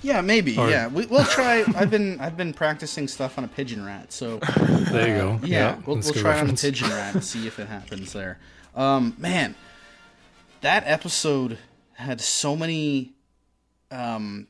Yeah, 0.00 0.20
maybe. 0.20 0.56
Or- 0.56 0.70
yeah, 0.70 0.88
we, 0.88 1.06
we'll 1.06 1.24
try. 1.24 1.64
I've 1.76 1.90
been 1.90 2.18
I've 2.20 2.36
been 2.36 2.52
practicing 2.52 3.08
stuff 3.08 3.38
on 3.38 3.44
a 3.44 3.48
pigeon 3.48 3.84
rat, 3.84 4.12
so 4.12 4.38
There 4.38 5.08
you 5.08 5.14
uh, 5.14 5.18
go. 5.18 5.40
Yeah, 5.46 5.58
Yeah, 5.58 5.74
we'll, 5.86 5.96
we'll 5.96 6.12
try 6.14 6.38
it 6.38 6.40
on 6.40 6.50
a 6.50 6.54
pigeon 6.54 6.88
rat 6.88 7.14
and 7.14 7.24
see 7.24 7.46
if 7.46 7.58
it 7.58 7.68
happens 7.68 8.12
there. 8.12 8.38
Um, 8.74 9.14
man, 9.18 9.54
that 10.62 10.84
episode 10.86 11.58
had 11.94 12.20
so 12.20 12.56
many 12.56 13.12
um, 13.90 14.48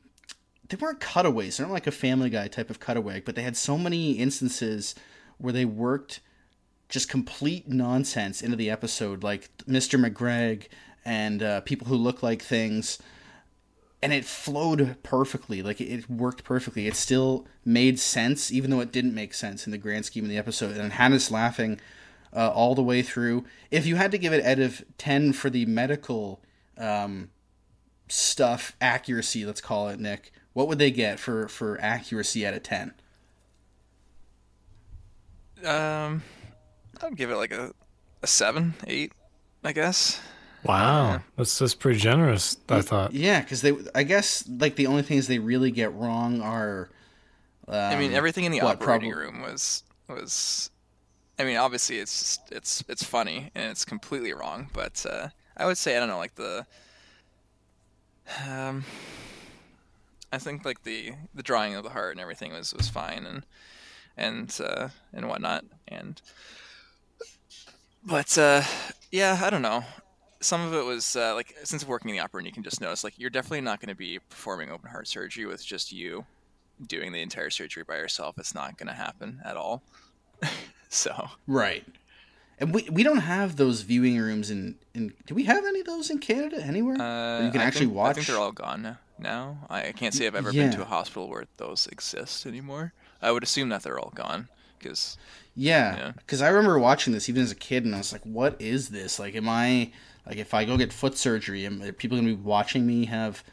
they 0.69 0.77
weren't 0.77 0.99
cutaways. 0.99 1.57
They're 1.57 1.67
not 1.67 1.73
like 1.73 1.87
a 1.87 1.91
Family 1.91 2.29
Guy 2.29 2.47
type 2.47 2.69
of 2.69 2.79
cutaway, 2.79 3.21
but 3.21 3.35
they 3.35 3.43
had 3.43 3.57
so 3.57 3.77
many 3.77 4.13
instances 4.13 4.95
where 5.37 5.53
they 5.53 5.65
worked 5.65 6.21
just 6.89 7.09
complete 7.09 7.67
nonsense 7.67 8.41
into 8.41 8.55
the 8.55 8.69
episode, 8.69 9.23
like 9.23 9.49
Mr. 9.67 10.03
McGreg 10.03 10.67
and 11.03 11.41
uh, 11.41 11.61
people 11.61 11.87
who 11.87 11.95
look 11.95 12.23
like 12.23 12.41
things. 12.41 12.99
And 14.01 14.11
it 14.11 14.25
flowed 14.25 14.97
perfectly. 15.01 15.63
Like 15.63 15.79
it 15.79 16.09
worked 16.09 16.43
perfectly. 16.43 16.87
It 16.87 16.95
still 16.95 17.47
made 17.65 17.99
sense, 17.99 18.51
even 18.51 18.69
though 18.69 18.81
it 18.81 18.91
didn't 18.91 19.15
make 19.15 19.33
sense 19.33 19.65
in 19.65 19.71
the 19.71 19.77
grand 19.77 20.05
scheme 20.05 20.25
of 20.25 20.29
the 20.29 20.37
episode. 20.37 20.77
And 20.77 21.13
us 21.13 21.31
laughing 21.31 21.79
uh, 22.35 22.49
all 22.49 22.75
the 22.75 22.83
way 22.83 23.01
through. 23.01 23.45
If 23.71 23.85
you 23.85 23.95
had 23.95 24.11
to 24.11 24.17
give 24.17 24.33
it 24.33 24.43
out 24.45 24.59
of 24.59 24.83
10 24.97 25.33
for 25.33 25.49
the 25.49 25.65
medical 25.65 26.41
um, 26.77 27.29
stuff 28.07 28.75
accuracy, 28.81 29.45
let's 29.45 29.61
call 29.61 29.89
it, 29.89 29.99
Nick, 29.99 30.31
what 30.53 30.67
would 30.67 30.79
they 30.79 30.91
get 30.91 31.19
for, 31.19 31.47
for 31.47 31.79
accuracy 31.81 32.45
out 32.45 32.53
of 32.53 32.63
10? 32.63 32.93
Um, 35.65 36.23
I'd 37.01 37.15
give 37.15 37.31
it 37.31 37.37
like 37.37 37.51
a, 37.51 37.73
a 38.21 38.27
seven, 38.27 38.73
eight, 38.87 39.13
I 39.63 39.71
guess. 39.71 40.21
Wow, 40.65 41.21
that's 41.35 41.59
that's 41.59 41.75
pretty 41.75 41.99
generous. 41.99 42.55
I 42.69 42.81
thought. 42.81 43.13
Yeah, 43.13 43.41
because 43.41 43.61
they, 43.61 43.73
I 43.93 44.03
guess, 44.03 44.47
like 44.47 44.75
the 44.77 44.87
only 44.87 45.01
things 45.01 45.27
they 45.27 45.39
really 45.39 45.71
get 45.71 45.93
wrong 45.93 46.41
are. 46.41 46.89
Um, 47.67 47.75
I 47.75 47.97
mean, 47.97 48.13
everything 48.13 48.45
in 48.45 48.51
the 48.51 48.61
what, 48.61 48.81
operating 48.81 49.11
prob- 49.11 49.23
room 49.23 49.41
was 49.41 49.83
was. 50.07 50.69
I 51.37 51.43
mean, 51.43 51.57
obviously, 51.57 51.99
it's 51.99 52.17
just, 52.17 52.51
it's 52.51 52.83
it's 52.87 53.03
funny 53.03 53.51
and 53.55 53.71
it's 53.71 53.83
completely 53.83 54.31
wrong, 54.33 54.69
but 54.71 55.05
uh, 55.09 55.29
I 55.57 55.65
would 55.65 55.77
say 55.77 55.97
I 55.97 55.99
don't 55.99 56.07
know, 56.07 56.17
like 56.17 56.35
the. 56.35 56.65
Um, 58.47 58.85
I 60.33 60.39
think 60.39 60.65
like 60.65 60.83
the 60.83 61.13
the 61.35 61.43
drawing 61.43 61.75
of 61.75 61.83
the 61.83 61.91
heart 61.91 62.11
and 62.11 62.19
everything 62.19 62.51
was 62.51 62.73
was 62.73 62.89
fine 62.89 63.25
and 63.25 63.45
and 64.17 64.59
uh, 64.61 64.89
and 65.13 65.29
whatnot 65.29 65.63
and. 65.87 66.19
But 68.03 68.35
uh, 68.37 68.63
yeah, 69.11 69.39
I 69.41 69.49
don't 69.51 69.61
know. 69.61 69.85
Some 70.41 70.59
of 70.59 70.73
it 70.73 70.83
was 70.83 71.15
uh, 71.15 71.35
like 71.35 71.55
since 71.63 71.87
working 71.87 72.09
in 72.09 72.17
the 72.17 72.21
opera, 72.21 72.39
and 72.39 72.47
you 72.47 72.51
can 72.51 72.63
just 72.63 72.81
notice 72.81 73.03
like 73.03 73.13
you're 73.17 73.29
definitely 73.29 73.61
not 73.61 73.79
going 73.79 73.89
to 73.89 73.95
be 73.95 74.19
performing 74.29 74.71
open 74.71 74.89
heart 74.89 75.07
surgery 75.07 75.45
with 75.45 75.63
just 75.63 75.91
you 75.91 76.25
doing 76.85 77.11
the 77.11 77.21
entire 77.21 77.51
surgery 77.51 77.83
by 77.83 77.95
yourself. 77.97 78.39
It's 78.39 78.55
not 78.55 78.75
going 78.77 78.87
to 78.87 78.93
happen 78.93 79.39
at 79.45 79.55
all. 79.55 79.83
so 80.89 81.29
Right. 81.47 81.85
And 82.59 82.73
we, 82.73 82.87
we 82.91 83.03
don't 83.03 83.17
have 83.17 83.55
those 83.55 83.81
viewing 83.81 84.17
rooms 84.17 84.51
in, 84.51 84.75
in. 84.93 85.13
Do 85.25 85.35
we 85.35 85.43
have 85.45 85.65
any 85.65 85.79
of 85.79 85.85
those 85.85 86.09
in 86.09 86.19
Canada 86.19 86.61
anywhere? 86.63 87.01
uh, 87.01 87.45
you 87.45 87.51
can 87.51 87.61
I 87.61 87.65
actually 87.65 87.87
think, 87.87 87.95
watch. 87.95 88.09
I 88.11 88.13
think 88.13 88.27
they're 88.27 88.37
all 88.37 88.51
gone 88.51 88.81
now. 88.83 88.97
Now. 89.23 89.65
I 89.69 89.91
can't 89.93 90.13
say 90.13 90.27
I've 90.27 90.35
ever 90.35 90.51
Yeah. 90.51 90.63
been 90.63 90.71
to 90.71 90.81
a 90.83 90.85
hospital 90.85 91.29
where 91.29 91.45
those 91.57 91.87
exist 91.87 92.45
anymore. 92.45 92.93
I 93.21 93.31
would 93.31 93.43
assume 93.43 93.69
that 93.69 93.83
they're 93.83 93.99
all 93.99 94.11
gone 94.13 94.49
because 94.77 95.17
Yeah, 95.55 96.13
because 96.17 96.41
I 96.41 96.47
remember 96.49 96.79
watching 96.79 97.13
this 97.13 97.29
even 97.29 97.43
as 97.43 97.51
a 97.51 97.55
kid, 97.55 97.85
and 97.85 97.93
I 97.93 97.99
was 97.99 98.11
like, 98.11 98.23
"What 98.23 98.59
is 98.59 98.89
this? 98.89 99.19
Like, 99.19 99.35
am 99.35 99.47
I 99.47 99.91
like 100.25 100.37
if 100.37 100.53
I 100.53 100.65
go 100.65 100.77
get 100.77 100.91
foot 100.91 101.17
surgery, 101.17 101.65
am 101.65 101.81
are 101.81 101.91
people 101.91 102.17
gonna 102.17 102.29
be 102.29 102.33
watching 102.33 102.87
me 102.87 103.05
have 103.05 103.43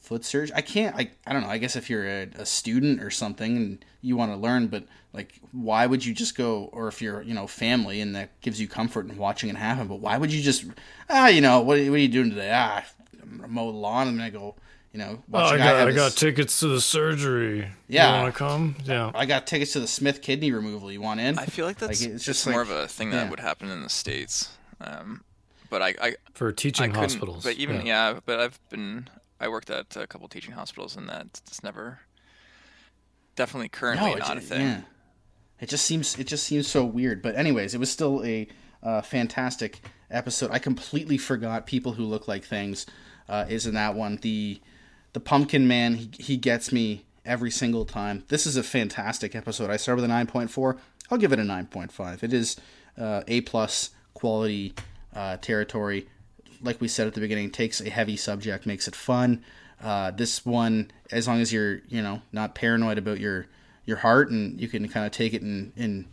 foot 0.00 0.24
surgery? 0.24 0.54
I 0.56 0.62
can't. 0.62 0.96
I 0.96 1.10
I 1.26 1.32
don't 1.32 1.42
know. 1.42 1.48
I 1.48 1.58
guess 1.58 1.76
if 1.76 1.88
you're 1.88 2.06
a, 2.06 2.22
a 2.36 2.46
student 2.46 3.02
or 3.02 3.10
something 3.10 3.56
and 3.56 3.84
you 4.02 4.16
want 4.16 4.32
to 4.32 4.36
learn, 4.36 4.66
but 4.66 4.84
like, 5.12 5.40
why 5.52 5.86
would 5.86 6.04
you 6.04 6.12
just 6.12 6.36
go? 6.36 6.68
Or 6.72 6.88
if 6.88 7.00
you're 7.00 7.22
you 7.22 7.34
know 7.34 7.46
family 7.46 8.00
and 8.00 8.16
that 8.16 8.40
gives 8.40 8.60
you 8.60 8.66
comfort 8.66 9.08
in 9.08 9.16
watching 9.16 9.48
it 9.48 9.56
happen, 9.56 9.86
but 9.86 10.00
why 10.00 10.18
would 10.18 10.32
you 10.32 10.42
just 10.42 10.64
ah 11.08 11.28
you 11.28 11.40
know 11.40 11.58
what, 11.60 11.78
what 11.78 11.78
are 11.78 11.98
you 11.98 12.08
doing 12.08 12.30
today? 12.30 12.50
Ah, 12.52 12.84
mow 13.46 13.70
the 13.70 13.78
lawn 13.78 14.08
and 14.08 14.18
then 14.18 14.26
I 14.26 14.30
go. 14.30 14.56
You 14.94 15.00
know, 15.00 15.18
Oh, 15.18 15.22
watch 15.28 15.52
I 15.52 15.54
a 15.56 15.58
guy 15.58 15.64
got 15.64 15.76
have 15.80 15.88
I 15.88 15.90
his- 15.90 15.96
got 15.96 16.12
tickets 16.12 16.60
to 16.60 16.68
the 16.68 16.80
surgery. 16.80 17.68
Yeah. 17.88 18.16
you 18.16 18.22
want 18.22 18.32
to 18.34 18.38
come? 18.38 18.76
Yeah. 18.84 19.10
I 19.12 19.26
got 19.26 19.44
tickets 19.46 19.72
to 19.72 19.80
the 19.80 19.88
Smith 19.88 20.22
kidney 20.22 20.52
removal. 20.52 20.90
You 20.92 21.00
want 21.02 21.18
in? 21.18 21.36
I 21.36 21.46
feel 21.46 21.66
like 21.66 21.78
that's 21.78 22.00
it's 22.00 22.14
it's 22.14 22.24
just 22.24 22.46
more 22.46 22.60
like- 22.64 22.70
of 22.70 22.76
a 22.84 22.86
thing 22.88 23.10
yeah. 23.10 23.16
that 23.24 23.30
would 23.30 23.40
happen 23.40 23.70
in 23.70 23.82
the 23.82 23.88
states. 23.90 24.50
Um, 24.80 25.24
but 25.68 25.82
I, 25.82 25.94
I 26.00 26.14
For 26.34 26.52
teaching 26.52 26.92
I 26.92 26.94
hospitals, 26.94 27.42
But 27.42 27.56
even 27.56 27.84
yeah. 27.84 28.12
yeah. 28.12 28.20
but 28.24 28.38
I've 28.38 28.60
been 28.70 29.08
I 29.40 29.48
worked 29.48 29.68
at 29.68 29.96
a 29.96 30.06
couple 30.06 30.28
teaching 30.28 30.52
hospitals, 30.54 30.96
and 30.96 31.08
that's 31.08 31.62
never 31.64 31.98
definitely 33.34 33.68
currently 33.70 34.12
it 34.12 34.18
not 34.20 34.36
a 34.36 34.40
thing. 34.40 34.60
Yeah. 34.60 34.80
It 35.60 35.68
just 35.68 35.84
seems 35.86 36.16
it 36.18 36.28
just 36.28 36.44
seems 36.44 36.68
so 36.68 36.84
weird. 36.84 37.20
But 37.20 37.34
anyways, 37.36 37.74
it 37.74 37.78
was 37.78 37.90
still 37.90 38.24
a 38.24 38.46
uh, 38.82 39.02
fantastic 39.02 39.80
episode. 40.10 40.50
I 40.52 40.60
completely 40.60 41.18
forgot 41.18 41.66
people 41.66 41.92
who 41.92 42.04
look 42.04 42.28
like 42.28 42.44
things 42.44 42.86
uh, 43.28 43.46
is 43.48 43.66
in 43.66 43.74
that 43.74 43.94
one. 43.94 44.18
The 44.22 44.60
the 45.14 45.20
Pumpkin 45.20 45.66
Man 45.66 45.94
he 45.94 46.10
he 46.18 46.36
gets 46.36 46.70
me 46.70 47.04
every 47.24 47.50
single 47.50 47.86
time. 47.86 48.24
This 48.28 48.46
is 48.46 48.56
a 48.58 48.62
fantastic 48.62 49.34
episode. 49.34 49.70
I 49.70 49.78
start 49.78 49.96
with 49.96 50.04
a 50.04 50.08
nine 50.08 50.26
point 50.26 50.50
four. 50.50 50.76
I'll 51.10 51.18
give 51.18 51.32
it 51.32 51.38
a 51.38 51.44
nine 51.44 51.66
point 51.66 51.90
five. 51.90 52.22
It 52.22 52.34
is 52.34 52.56
uh, 52.98 53.22
a 53.26 53.40
plus 53.40 53.90
quality 54.12 54.74
uh, 55.14 55.38
territory. 55.38 56.06
Like 56.60 56.80
we 56.80 56.88
said 56.88 57.06
at 57.06 57.14
the 57.14 57.20
beginning, 57.20 57.50
takes 57.50 57.80
a 57.80 57.88
heavy 57.88 58.16
subject, 58.16 58.66
makes 58.66 58.86
it 58.86 58.94
fun. 58.94 59.42
Uh, 59.82 60.10
this 60.10 60.44
one, 60.46 60.90
as 61.10 61.26
long 61.26 61.40
as 61.40 61.52
you're 61.52 61.80
you 61.88 62.02
know 62.02 62.20
not 62.32 62.54
paranoid 62.54 62.98
about 62.98 63.20
your 63.20 63.46
your 63.86 63.98
heart 63.98 64.30
and 64.30 64.60
you 64.60 64.68
can 64.68 64.86
kind 64.88 65.06
of 65.06 65.12
take 65.12 65.32
it 65.32 65.42
in 65.42 65.72
in 65.76 66.06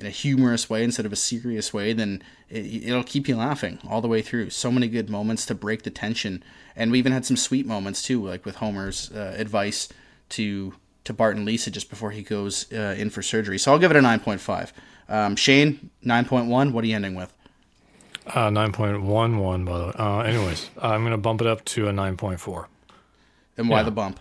in 0.00 0.06
a 0.06 0.10
humorous 0.10 0.68
way 0.70 0.82
instead 0.82 1.06
of 1.06 1.12
a 1.12 1.16
serious 1.16 1.72
way, 1.72 1.92
then 1.92 2.22
it, 2.48 2.84
it'll 2.88 3.04
keep 3.04 3.28
you 3.28 3.36
laughing 3.36 3.78
all 3.88 4.00
the 4.00 4.08
way 4.08 4.22
through. 4.22 4.50
So 4.50 4.70
many 4.70 4.88
good 4.88 5.08
moments 5.10 5.46
to 5.46 5.54
break 5.54 5.82
the 5.82 5.90
tension, 5.90 6.42
and 6.74 6.90
we 6.90 6.98
even 6.98 7.12
had 7.12 7.24
some 7.26 7.36
sweet 7.36 7.66
moments 7.66 8.02
too, 8.02 8.24
like 8.26 8.44
with 8.44 8.56
Homer's 8.56 9.10
uh, 9.12 9.34
advice 9.36 9.88
to 10.30 10.74
to 11.04 11.12
Bart 11.12 11.36
and 11.36 11.44
Lisa 11.46 11.70
just 11.70 11.88
before 11.90 12.10
he 12.10 12.22
goes 12.22 12.70
uh, 12.72 12.94
in 12.98 13.10
for 13.10 13.22
surgery. 13.22 13.58
So 13.58 13.72
I'll 13.72 13.78
give 13.78 13.90
it 13.90 13.96
a 13.96 14.02
nine 14.02 14.20
point 14.20 14.40
five. 14.40 14.72
Um, 15.08 15.36
Shane, 15.36 15.90
nine 16.02 16.24
point 16.24 16.46
one. 16.46 16.72
What 16.72 16.84
are 16.84 16.86
you 16.86 16.94
ending 16.96 17.14
with? 17.14 17.32
Uh, 18.26 18.50
nine 18.50 18.72
point 18.72 19.02
one 19.02 19.38
one 19.38 19.64
by 19.64 19.78
the 19.78 19.84
way. 19.86 19.92
Uh, 19.98 20.18
anyways, 20.20 20.70
I'm 20.80 21.02
gonna 21.04 21.18
bump 21.18 21.40
it 21.40 21.46
up 21.46 21.64
to 21.66 21.88
a 21.88 21.92
nine 21.92 22.16
point 22.16 22.40
four. 22.40 22.68
And 23.56 23.68
why 23.68 23.78
Yeah. 23.78 23.82
the 23.84 23.90
bump? 23.90 24.20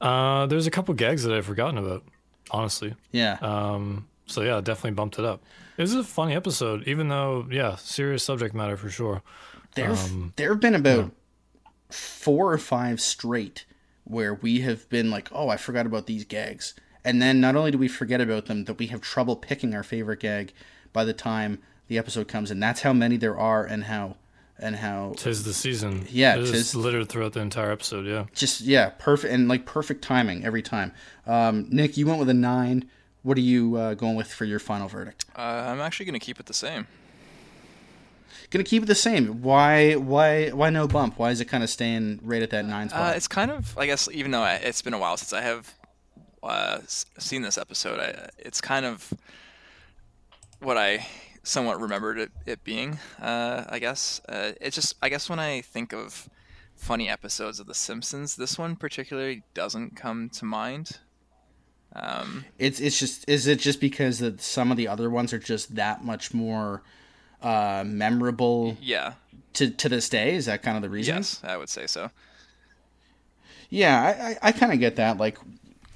Uh, 0.00 0.46
there's 0.46 0.66
a 0.66 0.70
couple 0.70 0.92
gags 0.94 1.22
that 1.22 1.32
I've 1.32 1.46
forgotten 1.46 1.78
about, 1.78 2.04
honestly. 2.50 2.94
Yeah. 3.10 3.38
Um. 3.40 4.06
So 4.26 4.42
yeah, 4.42 4.60
definitely 4.60 4.92
bumped 4.92 5.18
it 5.18 5.24
up. 5.24 5.42
It 5.76 5.82
was 5.82 5.94
a 5.94 6.04
funny 6.04 6.34
episode, 6.34 6.86
even 6.86 7.08
though 7.08 7.46
yeah, 7.50 7.76
serious 7.76 8.22
subject 8.24 8.54
matter 8.54 8.76
for 8.76 8.88
sure. 8.90 9.22
There, 9.74 9.90
Um, 9.90 10.32
there 10.36 10.50
have 10.50 10.60
been 10.60 10.74
about 10.74 11.10
four 11.90 12.52
or 12.52 12.58
five 12.58 13.00
straight 13.00 13.64
where 14.04 14.34
we 14.34 14.60
have 14.60 14.88
been 14.88 15.10
like, 15.10 15.28
oh, 15.32 15.48
I 15.48 15.56
forgot 15.56 15.86
about 15.86 16.06
these 16.06 16.24
gags. 16.24 16.74
And 17.04 17.20
then 17.20 17.40
not 17.40 17.56
only 17.56 17.70
do 17.70 17.78
we 17.78 17.88
forget 17.88 18.20
about 18.20 18.46
them, 18.46 18.64
that 18.64 18.78
we 18.78 18.86
have 18.88 19.00
trouble 19.00 19.36
picking 19.36 19.74
our 19.74 19.82
favorite 19.82 20.20
gag 20.20 20.52
by 20.92 21.04
the 21.04 21.12
time 21.12 21.58
the 21.88 21.98
episode 21.98 22.28
comes. 22.28 22.50
And 22.50 22.62
that's 22.62 22.82
how 22.82 22.92
many 22.92 23.16
there 23.16 23.36
are 23.38 23.64
and 23.64 23.84
how 23.84 24.16
and 24.58 24.76
how 24.76 25.14
tis 25.16 25.44
the 25.44 25.52
season. 25.52 26.06
Yeah, 26.10 26.36
it 26.36 26.42
is 26.44 26.50
tis- 26.52 26.74
littered 26.76 27.08
throughout 27.08 27.32
the 27.32 27.40
entire 27.40 27.72
episode. 27.72 28.06
Yeah. 28.06 28.26
just 28.34 28.60
yeah, 28.60 28.90
perfect 28.98 29.32
and 29.34 29.48
like 29.48 29.66
perfect 29.66 30.02
timing 30.02 30.44
every 30.44 30.62
time. 30.62 30.92
Um, 31.26 31.66
Nick, 31.70 31.96
you 31.96 32.06
went 32.06 32.20
with 32.20 32.28
a 32.28 32.34
nine. 32.34 32.88
What 33.24 33.36
are 33.36 33.40
you 33.40 33.74
uh, 33.74 33.94
going 33.94 34.14
with 34.14 34.32
for 34.32 34.44
your 34.44 34.60
final 34.60 34.86
verdict? 34.86 35.24
Uh, 35.34 35.40
I'm 35.40 35.80
actually 35.80 36.06
going 36.06 36.20
to 36.20 36.24
keep 36.24 36.38
it 36.38 36.46
the 36.46 36.54
same. 36.54 36.86
Gonna 38.50 38.64
keep 38.64 38.82
it 38.82 38.86
the 38.86 38.94
same. 38.94 39.42
Why? 39.42 39.94
Why? 39.94 40.50
Why 40.50 40.70
no 40.70 40.86
bump? 40.86 41.18
Why 41.18 41.30
is 41.30 41.40
it 41.40 41.46
kind 41.46 41.64
of 41.64 41.70
staying 41.70 42.20
right 42.22 42.42
at 42.42 42.50
that 42.50 42.64
nine 42.64 42.88
spot? 42.88 43.12
Uh, 43.14 43.16
it's 43.16 43.26
kind 43.26 43.50
of, 43.50 43.76
I 43.76 43.86
guess, 43.86 44.08
even 44.12 44.30
though 44.30 44.42
I, 44.42 44.54
it's 44.54 44.82
been 44.82 44.94
a 44.94 44.98
while 44.98 45.16
since 45.16 45.32
I 45.32 45.40
have 45.40 45.74
uh, 46.42 46.78
seen 46.86 47.42
this 47.42 47.58
episode, 47.58 47.98
I, 47.98 48.28
it's 48.38 48.60
kind 48.60 48.86
of 48.86 49.12
what 50.60 50.76
I 50.76 51.06
somewhat 51.42 51.80
remembered 51.80 52.18
it, 52.18 52.30
it 52.46 52.62
being. 52.62 52.98
Uh, 53.20 53.64
I 53.68 53.78
guess 53.78 54.20
uh, 54.28 54.52
it's 54.60 54.76
just, 54.76 54.94
I 55.02 55.08
guess, 55.08 55.28
when 55.28 55.40
I 55.40 55.60
think 55.62 55.92
of 55.92 56.28
funny 56.76 57.08
episodes 57.08 57.58
of 57.58 57.66
The 57.66 57.74
Simpsons, 57.74 58.36
this 58.36 58.58
one 58.58 58.76
particularly 58.76 59.42
doesn't 59.54 59.96
come 59.96 60.28
to 60.30 60.44
mind. 60.44 60.98
Um, 61.94 62.44
It's 62.58 62.80
it's 62.80 62.98
just 62.98 63.28
is 63.28 63.46
it 63.46 63.58
just 63.60 63.80
because 63.80 64.18
that 64.18 64.40
some 64.40 64.70
of 64.70 64.76
the 64.76 64.88
other 64.88 65.08
ones 65.08 65.32
are 65.32 65.38
just 65.38 65.76
that 65.76 66.04
much 66.04 66.34
more 66.34 66.82
uh, 67.42 67.84
memorable? 67.86 68.76
yeah. 68.80 69.14
To 69.54 69.70
to 69.70 69.88
this 69.88 70.08
day, 70.08 70.34
is 70.34 70.46
that 70.46 70.62
kind 70.62 70.76
of 70.76 70.82
the 70.82 70.90
reason? 70.90 71.16
Yes, 71.16 71.40
I 71.44 71.56
would 71.56 71.68
say 71.68 71.86
so. 71.86 72.10
Yeah, 73.70 74.02
I 74.02 74.30
I, 74.30 74.48
I 74.48 74.52
kind 74.52 74.72
of 74.72 74.80
get 74.80 74.96
that. 74.96 75.18
Like, 75.18 75.38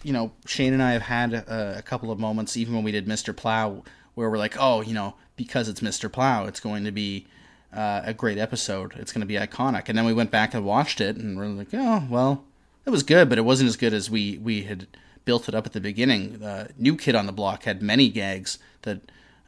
you 0.05 0.13
know, 0.13 0.33
Shane 0.47 0.73
and 0.73 0.83
I 0.83 0.93
have 0.93 1.03
had 1.03 1.35
a, 1.35 1.79
a 1.79 1.83
couple 1.83 2.11
of 2.11 2.19
moments, 2.21 2.57
even 2.57 2.75
when 2.75 2.85
we 2.85 2.93
did 2.93 3.07
Mr. 3.07 3.35
Plow, 3.37 3.83
where 4.15 4.31
we're 4.31 4.39
like, 4.39 4.57
oh, 4.59 4.81
you 4.83 4.95
know, 4.95 5.15
because 5.37 5.69
it's 5.69 5.81
Mr. 5.81 6.11
Plow, 6.11 6.47
it's 6.47 6.61
going 6.61 6.85
to 6.85 6.93
be 6.93 7.27
uh, 7.73 8.03
a 8.05 8.15
great 8.15 8.39
episode. 8.39 8.95
It's 8.97 9.13
going 9.13 9.21
to 9.23 9.27
be 9.27 9.35
iconic. 9.35 9.89
And 9.89 9.99
then 9.99 10.05
we 10.05 10.13
went 10.13 10.31
back 10.31 10.55
and 10.55 10.65
watched 10.65 11.01
it, 11.01 11.17
and 11.17 11.37
we're 11.37 11.47
like, 11.47 11.69
oh, 11.73 12.07
well, 12.09 12.45
it 12.87 12.91
was 12.91 13.03
good, 13.03 13.29
but 13.29 13.39
it 13.39 13.45
wasn't 13.45 13.69
as 13.69 13.77
good 13.77 13.93
as 13.93 14.09
we 14.09 14.39
we 14.39 14.63
had 14.63 14.87
built 15.29 15.47
it 15.47 15.55
up 15.55 15.67
at 15.67 15.75
the 15.75 15.81
beginning. 15.81 16.43
Uh, 16.43 16.69
New 16.79 16.97
Kid 16.97 17.15
on 17.15 17.27
the 17.27 17.33
Block 17.33 17.65
had 17.65 17.83
many 17.83 18.09
gags 18.09 18.59
that 18.83 19.01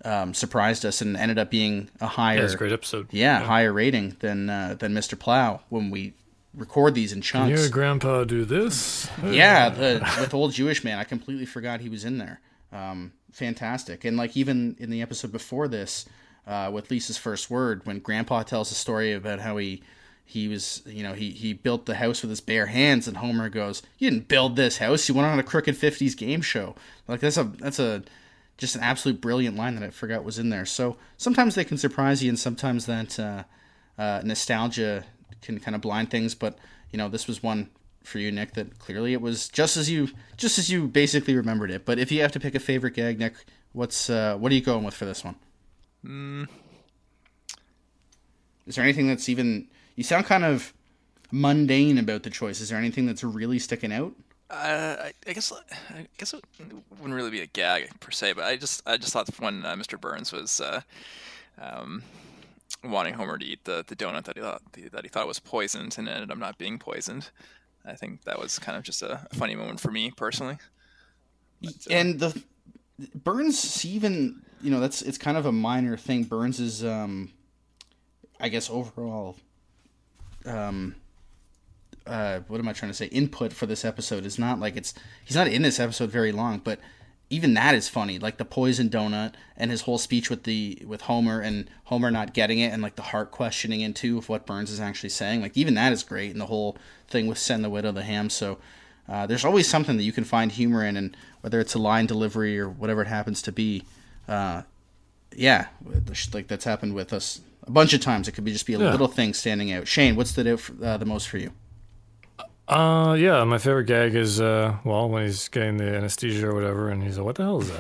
um, 0.04 0.34
surprised 0.34 0.84
us 0.84 1.00
and 1.00 1.16
ended 1.16 1.38
up 1.38 1.50
being 1.50 1.88
a 2.02 2.06
higher, 2.06 2.44
Yeah, 2.46 2.52
a 2.52 2.56
great 2.56 2.72
episode. 2.72 3.06
yeah, 3.10 3.40
Yeah. 3.40 3.46
higher 3.46 3.72
rating 3.72 4.16
than 4.20 4.50
uh, 4.50 4.76
than 4.78 4.92
Mr. 4.92 5.18
Plow 5.18 5.60
when 5.70 5.88
we 5.90 6.12
record 6.54 6.94
these 6.94 7.12
in 7.14 7.20
Can 7.22 7.48
chunks. 7.48 7.60
your 7.62 7.70
grandpa 7.70 8.24
do 8.24 8.44
this? 8.44 9.08
yeah, 9.24 9.70
the, 9.70 10.00
with 10.20 10.34
old 10.34 10.52
Jewish 10.52 10.84
man, 10.84 10.98
I 10.98 11.04
completely 11.04 11.46
forgot 11.46 11.80
he 11.80 11.88
was 11.88 12.04
in 12.04 12.18
there. 12.18 12.40
Um, 12.72 13.12
fantastic, 13.32 14.04
and 14.04 14.16
like 14.18 14.36
even 14.36 14.76
in 14.78 14.90
the 14.90 15.00
episode 15.00 15.32
before 15.32 15.66
this, 15.66 16.04
uh, 16.46 16.70
with 16.72 16.90
Lisa's 16.90 17.16
first 17.16 17.50
word, 17.50 17.86
when 17.86 18.00
Grandpa 18.00 18.42
tells 18.42 18.70
a 18.70 18.74
story 18.74 19.12
about 19.14 19.40
how 19.40 19.56
he 19.56 19.82
he 20.30 20.46
was, 20.46 20.82
you 20.86 21.02
know, 21.02 21.12
he 21.12 21.30
he 21.30 21.52
built 21.52 21.86
the 21.86 21.96
house 21.96 22.22
with 22.22 22.30
his 22.30 22.40
bare 22.40 22.66
hands, 22.66 23.08
and 23.08 23.16
Homer 23.16 23.48
goes, 23.48 23.82
"You 23.98 24.08
didn't 24.10 24.28
build 24.28 24.54
this 24.54 24.78
house. 24.78 25.08
You 25.08 25.14
went 25.16 25.26
on 25.26 25.40
a 25.40 25.42
crooked 25.42 25.74
'50s 25.74 26.16
game 26.16 26.40
show." 26.40 26.76
Like 27.08 27.18
that's 27.18 27.36
a 27.36 27.44
that's 27.44 27.80
a 27.80 28.04
just 28.56 28.76
an 28.76 28.82
absolute 28.82 29.20
brilliant 29.20 29.56
line 29.56 29.74
that 29.74 29.82
I 29.82 29.90
forgot 29.90 30.22
was 30.22 30.38
in 30.38 30.50
there. 30.50 30.64
So 30.66 30.96
sometimes 31.16 31.56
they 31.56 31.64
can 31.64 31.78
surprise 31.78 32.22
you, 32.22 32.28
and 32.28 32.38
sometimes 32.38 32.86
that 32.86 33.18
uh, 33.18 33.42
uh, 33.98 34.22
nostalgia 34.24 35.04
can 35.42 35.58
kind 35.58 35.74
of 35.74 35.80
blind 35.80 36.10
things. 36.12 36.36
But 36.36 36.56
you 36.92 36.96
know, 36.98 37.08
this 37.08 37.26
was 37.26 37.42
one 37.42 37.68
for 38.04 38.20
you, 38.20 38.30
Nick. 38.30 38.52
That 38.54 38.78
clearly 38.78 39.12
it 39.12 39.20
was 39.20 39.48
just 39.48 39.76
as 39.76 39.90
you 39.90 40.10
just 40.36 40.58
as 40.60 40.70
you 40.70 40.86
basically 40.86 41.34
remembered 41.34 41.72
it. 41.72 41.84
But 41.84 41.98
if 41.98 42.12
you 42.12 42.22
have 42.22 42.30
to 42.32 42.40
pick 42.40 42.54
a 42.54 42.60
favorite 42.60 42.94
gag, 42.94 43.18
Nick, 43.18 43.34
what's 43.72 44.08
uh, 44.08 44.36
what 44.36 44.52
are 44.52 44.54
you 44.54 44.60
going 44.60 44.84
with 44.84 44.94
for 44.94 45.06
this 45.06 45.24
one? 45.24 45.34
Mm, 46.06 46.48
Is 48.66 48.76
there 48.76 48.84
anything 48.84 49.08
that's 49.08 49.28
even? 49.28 49.66
You 50.00 50.04
sound 50.04 50.24
kind 50.24 50.46
of 50.46 50.72
mundane 51.30 51.98
about 51.98 52.22
the 52.22 52.30
choice. 52.30 52.62
Is 52.62 52.70
there 52.70 52.78
anything 52.78 53.04
that's 53.04 53.22
really 53.22 53.58
sticking 53.58 53.92
out? 53.92 54.14
Uh, 54.48 54.96
I, 54.98 55.12
I 55.26 55.32
guess 55.34 55.52
I 55.90 56.06
guess 56.16 56.32
it 56.32 56.42
wouldn't 56.92 57.12
really 57.12 57.30
be 57.30 57.42
a 57.42 57.46
gag 57.46 57.90
per 58.00 58.10
se, 58.10 58.32
but 58.32 58.44
I 58.44 58.56
just 58.56 58.80
I 58.88 58.96
just 58.96 59.12
thought 59.12 59.28
when 59.38 59.62
uh, 59.62 59.74
Mr. 59.74 60.00
Burns 60.00 60.32
was 60.32 60.58
uh, 60.58 60.80
um, 61.60 62.02
wanting 62.82 63.12
Homer 63.12 63.36
to 63.36 63.44
eat 63.44 63.64
the, 63.64 63.84
the 63.86 63.94
donut 63.94 64.24
that 64.24 64.36
he 64.36 64.40
thought 64.40 64.62
that 64.90 65.04
he 65.04 65.10
thought 65.10 65.26
was 65.26 65.38
poisoned 65.38 65.98
and 65.98 66.08
ended 66.08 66.30
up 66.30 66.38
not 66.38 66.56
being 66.56 66.78
poisoned. 66.78 67.28
I 67.84 67.92
think 67.92 68.22
that 68.22 68.40
was 68.40 68.58
kind 68.58 68.78
of 68.78 68.84
just 68.84 69.02
a 69.02 69.26
funny 69.34 69.54
moment 69.54 69.80
for 69.80 69.90
me 69.90 70.12
personally. 70.16 70.56
and 71.90 72.18
the 72.18 72.42
Burns 73.14 73.84
even 73.84 74.40
you 74.62 74.70
know 74.70 74.80
that's 74.80 75.02
it's 75.02 75.18
kind 75.18 75.36
of 75.36 75.44
a 75.44 75.52
minor 75.52 75.98
thing. 75.98 76.24
Burns 76.24 76.58
is 76.58 76.82
um, 76.86 77.32
I 78.40 78.48
guess 78.48 78.70
overall 78.70 79.36
um, 80.46 80.94
uh, 82.06 82.40
what 82.48 82.60
am 82.60 82.68
I 82.68 82.72
trying 82.72 82.90
to 82.90 82.96
say? 82.96 83.06
Input 83.06 83.52
for 83.52 83.66
this 83.66 83.84
episode 83.84 84.24
is 84.24 84.38
not 84.38 84.58
like 84.58 84.76
it's 84.76 84.94
he's 85.24 85.36
not 85.36 85.48
in 85.48 85.62
this 85.62 85.78
episode 85.78 86.10
very 86.10 86.32
long, 86.32 86.58
but 86.58 86.80
even 87.30 87.54
that 87.54 87.74
is 87.74 87.88
funny. 87.88 88.18
Like 88.18 88.38
the 88.38 88.44
poison 88.44 88.90
donut 88.90 89.34
and 89.56 89.70
his 89.70 89.82
whole 89.82 89.98
speech 89.98 90.28
with 90.28 90.42
the 90.42 90.82
with 90.84 91.02
Homer 91.02 91.40
and 91.40 91.70
Homer 91.84 92.10
not 92.10 92.34
getting 92.34 92.58
it 92.58 92.72
and 92.72 92.82
like 92.82 92.96
the 92.96 93.02
heart 93.02 93.30
questioning 93.30 93.80
into 93.80 94.18
of 94.18 94.28
what 94.28 94.46
Burns 94.46 94.70
is 94.70 94.80
actually 94.80 95.10
saying. 95.10 95.40
Like 95.40 95.56
even 95.56 95.74
that 95.74 95.92
is 95.92 96.02
great, 96.02 96.32
and 96.32 96.40
the 96.40 96.46
whole 96.46 96.76
thing 97.08 97.26
with 97.26 97.38
send 97.38 97.64
the 97.64 97.70
widow 97.70 97.92
the 97.92 98.02
ham. 98.02 98.30
So 98.30 98.58
uh, 99.08 99.26
there's 99.26 99.44
always 99.44 99.68
something 99.68 99.96
that 99.96 100.02
you 100.02 100.12
can 100.12 100.24
find 100.24 100.50
humor 100.50 100.84
in, 100.84 100.96
and 100.96 101.16
whether 101.40 101.60
it's 101.60 101.74
a 101.74 101.78
line 101.78 102.06
delivery 102.06 102.58
or 102.58 102.68
whatever 102.68 103.02
it 103.02 103.08
happens 103.08 103.40
to 103.42 103.52
be. 103.52 103.84
Uh, 104.26 104.62
yeah, 105.36 105.66
like 106.34 106.48
that's 106.48 106.64
happened 106.64 106.94
with 106.94 107.12
us 107.12 107.40
a 107.66 107.70
bunch 107.70 107.92
of 107.94 108.00
times. 108.00 108.28
It 108.28 108.32
could 108.32 108.44
be 108.44 108.52
just 108.52 108.66
be 108.66 108.74
a 108.74 108.78
Yeah. 108.78 108.90
little 108.90 109.08
thing 109.08 109.34
standing 109.34 109.72
out. 109.72 109.86
Shane, 109.88 110.16
what's 110.16 110.32
for, 110.32 110.74
uh, 110.84 110.96
the 110.96 111.06
most 111.06 111.28
for 111.28 111.38
you? 111.38 111.52
Uh, 112.68 113.14
yeah, 113.18 113.42
my 113.44 113.58
favorite 113.58 113.86
gag 113.86 114.14
is 114.14 114.40
uh, 114.40 114.76
well, 114.84 115.08
when 115.08 115.24
he's 115.24 115.48
getting 115.48 115.76
the 115.76 115.84
anesthesia 115.96 116.48
or 116.48 116.54
whatever, 116.54 116.88
and 116.90 117.02
he's 117.02 117.16
like, 117.18 117.26
"What 117.26 117.34
the 117.36 117.42
hell 117.42 117.60
is 117.60 117.70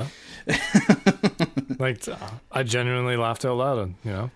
that?" 0.46 1.50
like, 1.78 2.06
uh, 2.08 2.16
I 2.50 2.62
genuinely 2.64 3.16
laughed 3.16 3.44
out 3.44 3.56
loud, 3.56 3.78
and 3.78 3.94
you 4.04 4.10
know, 4.10 4.30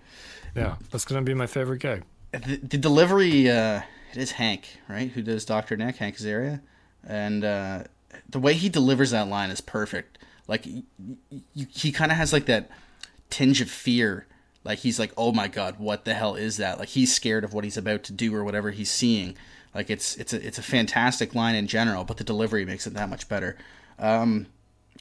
yeah, 0.55 0.75
that's 0.91 1.03
gonna 1.03 1.23
be 1.23 1.33
my 1.33 1.47
favorite 1.47 1.79
gag. 1.79 2.03
the, 2.31 2.55
the 2.57 2.77
delivery 2.77 3.49
uh, 3.49 3.81
it 4.13 4.17
is 4.17 4.31
Hank, 4.31 4.77
right? 4.87 5.11
Who 5.11 5.21
does 5.21 5.43
Doctor 5.43 5.75
Nick, 5.75 5.97
Hank 5.97 6.15
Azaria, 6.17 6.61
and 7.05 7.43
uh, 7.43 7.83
the 8.29 8.39
way 8.39 8.53
he 8.53 8.69
delivers 8.69 9.11
that 9.11 9.27
line 9.27 9.49
is 9.49 9.59
perfect. 9.59 10.19
Like 10.47 10.65
y- 10.65 10.83
y- 11.29 11.67
he 11.69 11.91
kind 11.91 12.11
of 12.11 12.17
has 12.17 12.31
like 12.31 12.45
that 12.45 12.69
tinge 13.29 13.61
of 13.61 13.69
fear. 13.69 14.27
Like 14.63 14.79
he's 14.79 14.99
like, 14.99 15.13
oh 15.17 15.31
my 15.31 15.47
god, 15.47 15.79
what 15.79 16.05
the 16.05 16.13
hell 16.13 16.35
is 16.35 16.57
that? 16.57 16.79
Like 16.79 16.89
he's 16.89 17.13
scared 17.13 17.43
of 17.43 17.53
what 17.53 17.63
he's 17.63 17.77
about 17.77 18.03
to 18.03 18.13
do 18.13 18.33
or 18.33 18.43
whatever 18.43 18.71
he's 18.71 18.91
seeing. 18.91 19.37
Like 19.73 19.89
it's 19.89 20.15
it's 20.15 20.33
a 20.33 20.45
it's 20.45 20.57
a 20.57 20.63
fantastic 20.63 21.35
line 21.35 21.55
in 21.55 21.67
general, 21.67 22.03
but 22.03 22.17
the 22.17 22.23
delivery 22.23 22.65
makes 22.65 22.87
it 22.87 22.93
that 22.93 23.09
much 23.09 23.27
better. 23.27 23.57
Um, 23.99 24.47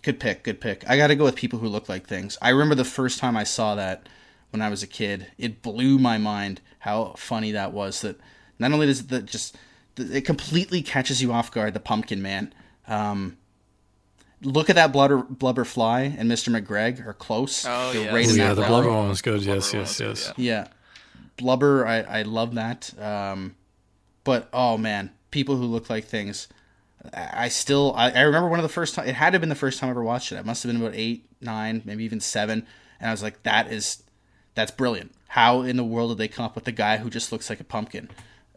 good 0.03 0.21
pick, 0.21 0.43
good 0.43 0.61
pick. 0.61 0.89
I 0.89 0.97
got 0.97 1.07
to 1.07 1.17
go 1.17 1.25
with 1.25 1.37
people 1.37 1.61
who 1.61 1.69
look 1.69 1.89
like 1.89 2.07
things. 2.07 2.37
I 2.43 2.51
remember 2.51 2.75
the 2.75 2.85
first 2.85 3.19
time 3.19 3.37
I 3.37 3.45
saw 3.45 3.75
that 3.77 4.09
when 4.51 4.63
I 4.63 4.69
was 4.69 4.83
a 4.83 4.87
kid. 4.87 5.29
It 5.39 5.63
blew 5.63 5.99
my 5.99 6.19
mind 6.19 6.61
how 6.81 7.15
funny 7.17 7.53
that 7.53 7.73
was. 7.73 8.03
That 8.03 8.21
not 8.59 8.73
only 8.73 8.87
does 8.87 9.07
that 9.07 9.27
just 9.27 9.57
it 9.97 10.25
completely 10.25 10.83
catches 10.83 11.23
you 11.23 11.33
off 11.33 11.51
guard. 11.51 11.75
The 11.75 11.81
Pumpkin 11.81 12.21
Man. 12.21 12.53
Um, 12.87 13.37
look 14.43 14.69
at 14.71 14.77
that 14.77 14.93
blubber 14.93 15.19
blubber 15.19 15.65
fly 15.65 16.03
and 16.03 16.31
Mr. 16.31 16.49
McGreg 16.55 17.07
are 17.07 17.13
close. 17.15 17.65
Oh, 17.67 17.93
They're 17.93 18.05
yes. 18.05 18.13
right 18.15 18.27
Oh, 18.27 18.31
in 18.31 18.37
yeah, 18.37 18.55
the 18.55 18.61
realm. 18.63 18.71
blubber 18.73 18.93
one 18.93 19.09
was 19.09 19.23
good. 19.23 19.43
Yes, 19.43 19.73
yes, 19.75 20.01
yes. 20.01 20.33
Yeah, 20.37 20.69
blubber. 21.37 21.87
I 21.87 22.01
I 22.03 22.23
love 22.23 22.55
that. 22.55 22.93
Um, 23.01 23.57
but 24.25 24.49
oh 24.53 24.77
man, 24.79 25.11
people 25.31 25.57
who 25.57 25.65
look 25.65 25.89
like 25.91 26.05
things. 26.05 26.49
I 27.15 27.45
I 27.45 27.49
still 27.49 27.93
I, 27.97 28.11
I 28.11 28.21
remember 28.23 28.49
one 28.49 28.59
of 28.59 28.63
the 28.65 28.69
first 28.69 28.95
time 28.95 29.07
it 29.07 29.15
had 29.15 29.31
to 29.31 29.35
have 29.35 29.41
been 29.41 29.49
the 29.51 29.55
first 29.55 29.79
time 29.79 29.89
I 29.89 29.91
ever 29.91 30.03
watched 30.05 30.33
it. 30.33 30.37
It 30.37 30.47
must 30.47 30.63
have 30.63 30.73
been 30.73 30.81
about 30.81 30.95
eight, 30.95 31.27
nine, 31.41 31.83
maybe 31.85 32.05
even 32.05 32.21
seven, 32.21 32.67
and 33.01 33.09
I 33.09 33.13
was 33.13 33.23
like, 33.23 33.43
that 33.45 33.71
is 33.73 34.03
that's 34.55 34.71
brilliant. 34.71 35.13
How 35.29 35.63
in 35.63 35.77
the 35.77 35.85
world 35.85 36.11
did 36.13 36.19
they 36.19 36.29
come 36.29 36.45
up 36.45 36.55
with 36.55 36.65
the 36.65 36.73
guy 36.73 36.99
who 36.99 37.11
just 37.11 37.33
looks 37.33 37.51
like 37.51 37.61
a 37.61 37.65
pumpkin? 37.65 38.09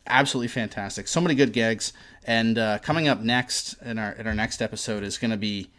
Absolutely 0.07 0.47
fantastic. 0.47 1.07
So 1.07 1.21
many 1.21 1.35
good 1.35 1.53
gags. 1.53 1.93
And 2.23 2.57
uh, 2.57 2.79
coming 2.79 3.07
up 3.07 3.21
next 3.21 3.73
in 3.81 3.97
our 3.97 4.11
in 4.11 4.27
our 4.27 4.35
next 4.35 4.61
episode 4.61 5.03
is 5.03 5.17
going 5.17 5.31
to 5.31 5.37
be 5.37 5.69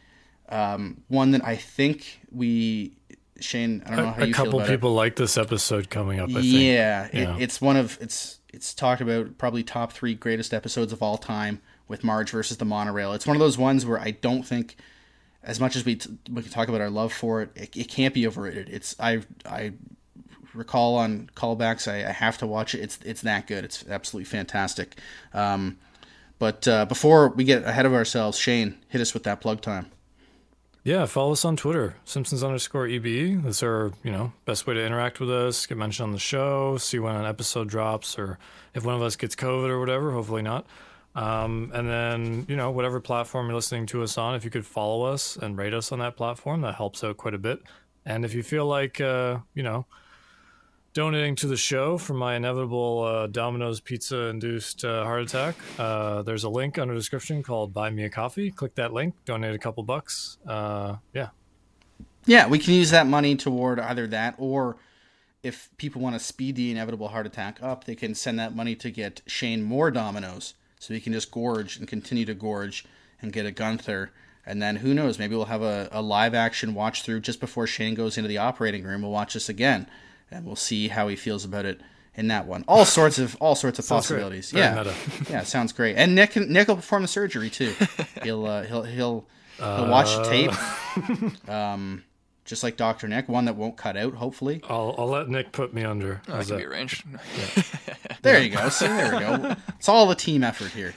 um, 0.48 1.02
one 1.08 1.32
that 1.32 1.44
I 1.44 1.56
think 1.56 2.20
we 2.30 2.92
Shane. 3.40 3.82
I 3.86 3.90
don't 3.90 4.04
know 4.04 4.10
how 4.12 4.20
A, 4.20 4.24
a 4.24 4.26
you 4.28 4.34
feel 4.34 4.44
couple 4.44 4.60
about 4.60 4.70
people 4.70 4.94
like 4.94 5.16
this 5.16 5.36
episode 5.36 5.90
coming 5.90 6.20
up. 6.20 6.30
I 6.30 6.34
think. 6.34 6.44
yeah, 6.44 7.08
Yeah. 7.12 7.36
It, 7.36 7.42
it's 7.42 7.60
one 7.60 7.76
of 7.76 7.98
it's 8.00 8.38
it's 8.52 8.74
talked 8.74 9.00
about 9.00 9.38
probably 9.38 9.62
top 9.62 9.92
three 9.92 10.14
greatest 10.14 10.54
episodes 10.54 10.92
of 10.92 11.02
all 11.02 11.18
time 11.18 11.60
with 11.86 12.04
Marge 12.04 12.30
versus 12.30 12.56
the 12.56 12.64
monorail. 12.64 13.12
It's 13.12 13.26
one 13.26 13.36
of 13.36 13.40
those 13.40 13.58
ones 13.58 13.86
where 13.86 13.98
I 13.98 14.12
don't 14.12 14.42
think, 14.42 14.76
as 15.42 15.60
much 15.60 15.76
as 15.76 15.84
we 15.84 15.96
t- 15.96 16.18
we 16.30 16.42
can 16.42 16.50
talk 16.50 16.68
about 16.68 16.80
our 16.80 16.90
love 16.90 17.12
for 17.12 17.42
it, 17.42 17.50
it, 17.54 17.76
it 17.76 17.88
can't 17.88 18.14
be 18.14 18.26
overrated. 18.26 18.68
It's 18.68 18.96
I 18.98 19.22
I 19.46 19.72
recall 20.55 20.96
on 20.96 21.30
callbacks. 21.34 21.90
I, 21.90 22.09
I 22.09 22.12
have 22.12 22.38
to 22.38 22.46
watch 22.46 22.74
it. 22.74 22.80
It's 22.80 22.99
it's 23.05 23.22
that 23.22 23.46
good. 23.46 23.64
It's 23.64 23.84
absolutely 23.88 24.26
fantastic. 24.26 24.96
Um, 25.32 25.78
but 26.38 26.68
uh, 26.68 26.84
before 26.86 27.28
we 27.28 27.44
get 27.44 27.64
ahead 27.64 27.86
of 27.86 27.92
ourselves, 27.92 28.38
Shane, 28.38 28.78
hit 28.88 29.01
us 29.01 29.14
with 29.14 29.24
that 29.24 29.40
plug 29.40 29.61
time. 29.61 29.90
Yeah, 30.84 31.05
follow 31.07 31.32
us 31.32 31.44
on 31.44 31.57
Twitter, 31.57 31.96
Simpsons 32.05 32.42
underscore 32.42 32.86
EBE. 32.86 33.42
That's 33.42 33.62
our, 33.62 33.92
you 34.03 34.11
know, 34.11 34.32
best 34.46 34.66
way 34.66 34.74
to 34.74 34.86
interact 34.86 35.20
with 35.20 35.30
us, 35.30 35.66
get 35.66 35.76
mentioned 35.76 36.05
on 36.05 36.12
the 36.12 36.18
show, 36.18 36.78
see 36.78 36.99
when 36.99 37.14
an 37.14 37.26
episode 37.26 37.68
drops, 37.68 38.18
or 38.18 38.38
if 38.72 38.86
one 38.86 38.94
of 38.94 39.03
us 39.03 39.16
gets 39.16 39.34
COVID 39.34 39.68
or 39.68 39.80
whatever. 39.80 40.12
Hopefully 40.12 40.40
not. 40.40 40.66
Um, 41.14 41.72
and 41.74 41.88
then, 41.88 42.46
you 42.49 42.57
know, 42.57 42.70
whatever 42.70 43.01
platform 43.01 43.46
you're 43.46 43.57
listening 43.57 43.86
to 43.86 44.03
us 44.03 44.16
on, 44.16 44.34
if 44.34 44.44
you 44.44 44.51
could 44.51 44.64
follow 44.64 45.03
us 45.03 45.36
and 45.36 45.59
rate 45.59 45.74
us 45.74 45.90
on 45.90 45.99
that 45.99 46.16
platform, 46.16 46.61
that 46.62 46.76
helps 46.76 47.03
out 47.03 47.16
quite 47.16 47.34
a 47.34 47.38
bit. 47.38 47.61
And 48.07 48.24
if 48.24 48.32
you 48.32 48.42
feel 48.42 48.64
like, 48.64 49.01
uh, 49.01 49.38
you 49.53 49.64
know, 49.64 49.84
donating 50.95 51.36
to 51.36 51.47
the 51.47 51.57
show 51.57 51.99
for 51.99 52.14
my 52.14 52.36
inevitable 52.36 53.03
uh, 53.03 53.26
Domino's 53.26 53.80
pizza 53.80 54.26
induced 54.26 54.84
uh, 54.84 55.05
heart 55.05 55.22
attack, 55.22 55.55
uh, 55.78 56.22
there's 56.22 56.45
a 56.45 56.49
link 56.49 56.78
under 56.78 56.95
the 56.95 57.01
description 57.01 57.43
called 57.43 57.72
Buy 57.72 57.91
Me 57.91 58.05
a 58.05 58.11
Coffee. 58.11 58.51
Click 58.51 58.74
that 58.76 58.93
link, 58.93 59.14
donate 59.24 59.55
a 59.55 59.59
couple 59.59 59.82
bucks. 59.82 60.39
Uh, 60.47 60.97
yeah. 61.14 61.28
Yeah, 62.26 62.47
we 62.49 62.59
can 62.59 62.74
use 62.74 62.91
that 62.91 63.07
money 63.07 63.36
toward 63.36 63.80
either 63.80 64.07
that 64.09 64.34
or 64.39 64.76
if 65.43 65.70
people 65.78 66.03
want 66.03 66.14
to 66.14 66.20
speed 66.20 66.57
the 66.57 66.70
inevitable 66.70 67.09
heart 67.09 67.26
attack 67.26 67.59
up, 67.62 67.84
they 67.84 67.95
can 67.95 68.14
send 68.14 68.39
that 68.39 68.55
money 68.55 68.74
to 68.76 68.91
get 68.91 69.22
Shane 69.26 69.62
more 69.62 69.91
Domino's 69.91 70.55
so 70.78 70.95
he 70.95 71.01
can 71.01 71.12
just 71.12 71.30
gorge 71.30 71.76
and 71.76 71.86
continue 71.86 72.24
to 72.24 72.34
gorge 72.34 72.84
and 73.22 73.32
get 73.32 73.47
a 73.47 73.51
Gunther. 73.51 74.12
And 74.45 74.61
then 74.61 74.76
who 74.76 74.95
knows, 74.95 75.18
maybe 75.18 75.36
we'll 75.36 75.45
have 75.47 75.62
a, 75.62 75.89
a 75.93 76.03
live 76.03 76.34
action 76.34 76.74
watch 76.74 77.03
through 77.03 77.20
just 77.20 77.41
before 77.41 77.66
Shane 77.66 77.95
goes 77.95 78.16
into 78.16 78.28
the 78.28 78.39
operating 78.39 78.84
room. 78.84 79.03
We'll 79.03 79.11
watch 79.11 79.34
this 79.34 79.49
again 79.49 79.86
and 80.30 80.44
we'll 80.44 80.56
see 80.56 80.88
how 80.88 81.08
he 81.08 81.16
feels 81.16 81.44
about 81.44 81.64
it 81.64 81.80
in 82.14 82.28
that 82.28 82.46
one. 82.46 82.64
All 82.68 82.84
sorts 82.98 83.18
of 83.18 83.36
all 83.40 83.54
sorts 83.54 83.78
of 83.78 83.84
Sounds 83.84 84.06
possibilities. 84.06 84.52
Yeah. 84.52 84.92
yeah, 85.30 85.42
sounds 85.44 85.72
great. 85.72 85.96
And 85.96 86.14
Nick 86.14 86.36
Nick 86.36 86.68
will 86.68 86.76
perform 86.76 87.02
the 87.02 87.08
surgery 87.08 87.50
too. 87.50 87.74
He'll 88.22 88.46
uh, 88.46 88.62
he'll 88.64 88.82
he'll 88.82 89.26
he'll 89.58 89.88
watch 89.88 90.14
the 90.16 90.22
Uh. 90.22 90.30
tape. 90.30 91.48
um 91.48 92.04
just 92.44 92.62
like 92.62 92.78
Dr. 92.78 93.08
Nick, 93.08 93.28
one 93.28 93.44
that 93.44 93.56
won't 93.56 93.76
cut 93.76 93.94
out, 93.94 94.14
hopefully. 94.14 94.62
I'll, 94.70 94.94
I'll 94.96 95.08
let 95.08 95.28
Nick 95.28 95.52
put 95.52 95.74
me 95.74 95.84
under. 95.84 96.22
Oh, 96.28 96.38
that 96.38 96.46
can 96.46 96.48
that? 96.48 96.56
be 96.56 96.64
arranged. 96.64 97.04
There 98.22 98.42
you 98.42 98.48
go. 98.48 98.68
See, 98.70 98.86
there 98.86 99.12
we 99.12 99.18
go. 99.20 99.54
It's 99.78 99.86
all 99.88 100.06
the 100.06 100.14
team 100.14 100.42
effort 100.42 100.70
here. 100.72 100.94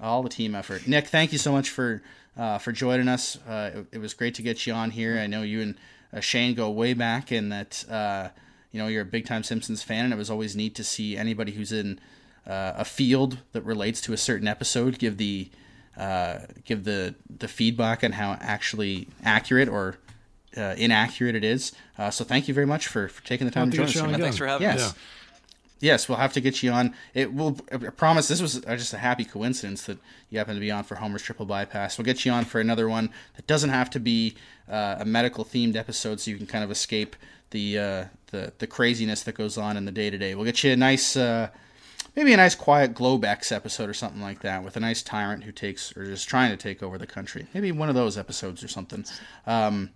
All 0.00 0.22
the 0.22 0.28
team 0.28 0.54
effort. 0.54 0.86
Nick, 0.86 1.08
thank 1.08 1.32
you 1.32 1.38
so 1.38 1.50
much 1.50 1.70
for 1.70 2.02
uh, 2.36 2.58
for 2.58 2.70
joining 2.70 3.08
us. 3.08 3.36
Uh, 3.48 3.70
it, 3.74 3.86
it 3.92 3.98
was 3.98 4.14
great 4.14 4.34
to 4.36 4.42
get 4.42 4.64
you 4.64 4.72
on 4.74 4.90
here. 4.92 5.18
I 5.18 5.26
know 5.26 5.42
you 5.42 5.60
and 5.60 5.74
uh, 6.12 6.20
Shane 6.20 6.54
go 6.54 6.70
way 6.70 6.94
back, 6.94 7.32
and 7.32 7.50
that 7.50 7.84
uh, 7.90 8.28
you 8.72 8.80
know 8.80 8.88
you're 8.88 9.02
a 9.02 9.06
big 9.06 9.26
time 9.26 9.42
Simpsons 9.42 9.82
fan, 9.82 10.06
and 10.06 10.14
it 10.14 10.16
was 10.16 10.30
always 10.30 10.56
neat 10.56 10.74
to 10.74 10.84
see 10.84 11.16
anybody 11.16 11.52
who's 11.52 11.72
in 11.72 12.00
uh, 12.46 12.72
a 12.76 12.84
field 12.84 13.38
that 13.52 13.62
relates 13.62 14.00
to 14.02 14.12
a 14.12 14.16
certain 14.16 14.48
episode, 14.48 14.98
give 14.98 15.18
the 15.18 15.50
uh, 15.96 16.38
give 16.64 16.84
the 16.84 17.14
the 17.28 17.48
feedback 17.48 18.02
on 18.02 18.12
how 18.12 18.36
actually 18.40 19.08
accurate 19.22 19.68
or 19.68 19.98
uh, 20.56 20.74
inaccurate 20.76 21.34
it 21.34 21.44
is. 21.44 21.72
Uh, 21.98 22.10
so 22.10 22.24
thank 22.24 22.48
you 22.48 22.54
very 22.54 22.66
much 22.66 22.86
for, 22.86 23.08
for 23.08 23.24
taking 23.24 23.46
the 23.46 23.52
time 23.52 23.70
to 23.70 23.76
join 23.76 23.86
us. 23.86 23.94
get 23.94 24.02
you 24.02 24.14
on 24.14 24.20
Thanks 24.20 24.36
for 24.36 24.46
having 24.46 24.66
yes. 24.66 24.80
us. 24.80 24.94
Yes, 25.80 26.08
we'll 26.08 26.18
have 26.18 26.32
to 26.34 26.40
get 26.40 26.62
you 26.62 26.70
on. 26.70 26.94
It 27.12 27.34
will. 27.34 27.58
I 27.72 27.76
promise. 27.76 28.28
This 28.28 28.40
was 28.40 28.64
uh, 28.64 28.76
just 28.76 28.94
a 28.94 28.98
happy 28.98 29.24
coincidence 29.24 29.84
that 29.86 29.98
you 30.30 30.38
happen 30.38 30.54
to 30.54 30.60
be 30.60 30.70
on 30.70 30.84
for 30.84 30.94
Homer's 30.94 31.22
Triple 31.22 31.44
Bypass. 31.44 31.98
We'll 31.98 32.04
get 32.04 32.24
you 32.24 32.30
on 32.30 32.44
for 32.44 32.60
another 32.60 32.88
one 32.88 33.10
that 33.34 33.48
doesn't 33.48 33.70
have 33.70 33.90
to 33.90 34.00
be 34.00 34.36
uh, 34.70 34.96
a 35.00 35.04
medical 35.04 35.44
themed 35.44 35.74
episode, 35.74 36.20
so 36.20 36.30
you 36.30 36.36
can 36.36 36.46
kind 36.46 36.62
of 36.62 36.70
escape 36.70 37.16
the 37.52 37.78
uh, 37.78 38.04
the 38.32 38.52
the 38.58 38.66
craziness 38.66 39.22
that 39.22 39.34
goes 39.34 39.56
on 39.56 39.76
in 39.76 39.84
the 39.84 39.92
day 39.92 40.10
to 40.10 40.18
day. 40.18 40.34
We'll 40.34 40.44
get 40.44 40.64
you 40.64 40.72
a 40.72 40.76
nice, 40.76 41.16
uh, 41.16 41.48
maybe 42.16 42.32
a 42.32 42.36
nice 42.36 42.54
quiet 42.54 42.94
Globex 42.94 43.52
episode 43.52 43.88
or 43.88 43.94
something 43.94 44.20
like 44.20 44.40
that, 44.40 44.64
with 44.64 44.76
a 44.76 44.80
nice 44.80 45.02
tyrant 45.02 45.44
who 45.44 45.52
takes 45.52 45.96
or 45.96 46.04
just 46.04 46.28
trying 46.28 46.50
to 46.50 46.56
take 46.56 46.82
over 46.82 46.98
the 46.98 47.06
country. 47.06 47.46
Maybe 47.54 47.70
one 47.70 47.88
of 47.88 47.94
those 47.94 48.18
episodes 48.18 48.64
or 48.64 48.68
something. 48.68 49.04
Um, 49.46 49.90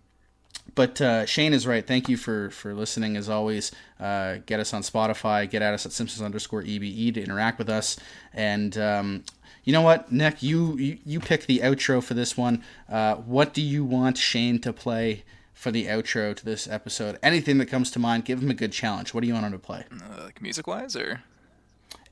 but 0.75 1.01
uh, 1.01 1.27
Shane 1.27 1.53
is 1.53 1.67
right. 1.67 1.87
Thank 1.87 2.09
you 2.09 2.17
for 2.17 2.51
for 2.51 2.75
listening 2.75 3.17
as 3.17 3.29
always. 3.29 3.73
Uh, 3.99 4.39
get 4.47 4.61
us 4.61 4.73
on 4.73 4.83
Spotify. 4.83 5.49
Get 5.51 5.63
at 5.63 5.75
us 5.75 5.87
at 5.87 5.93
Simpsons 5.93 6.23
underscore 6.23 6.63
EBE 6.63 7.15
to 7.15 7.23
interact 7.23 7.59
with 7.59 7.69
us. 7.69 7.97
And 8.33 8.77
um, 8.79 9.25
you 9.65 9.73
know 9.73 9.83
what, 9.83 10.13
Nick, 10.13 10.43
you, 10.43 10.77
you 10.77 10.99
you 11.05 11.21
pick 11.21 11.47
the 11.47 11.59
outro 11.59 12.03
for 12.03 12.15
this 12.15 12.37
one. 12.37 12.63
Uh, 12.89 13.17
what 13.17 13.53
do 13.53 13.63
you 13.63 13.85
want 13.85 14.17
Shane 14.17 14.61
to 14.61 14.73
play 14.73 15.25
for 15.57 15.73
the 15.73 15.87
outro 15.87 16.37
to 16.37 16.45
this 16.45 16.69
episode? 16.69 17.19
Anything 17.25 17.59
that 17.59 17.67
comes 17.67 17.91
to 17.91 17.99
mind, 17.99 18.25
give 18.25 18.41
him 18.43 18.51
a 18.51 18.55
good 18.55 18.71
challenge. 18.73 19.13
What 19.13 19.23
do 19.23 19.27
you 19.27 19.35
want 19.35 19.47
him 19.47 19.53
to 19.53 19.59
play? 19.59 19.85
Uh, 19.91 20.25
like 20.25 20.41
music 20.41 20.69
wise, 20.69 20.95
or 20.95 21.23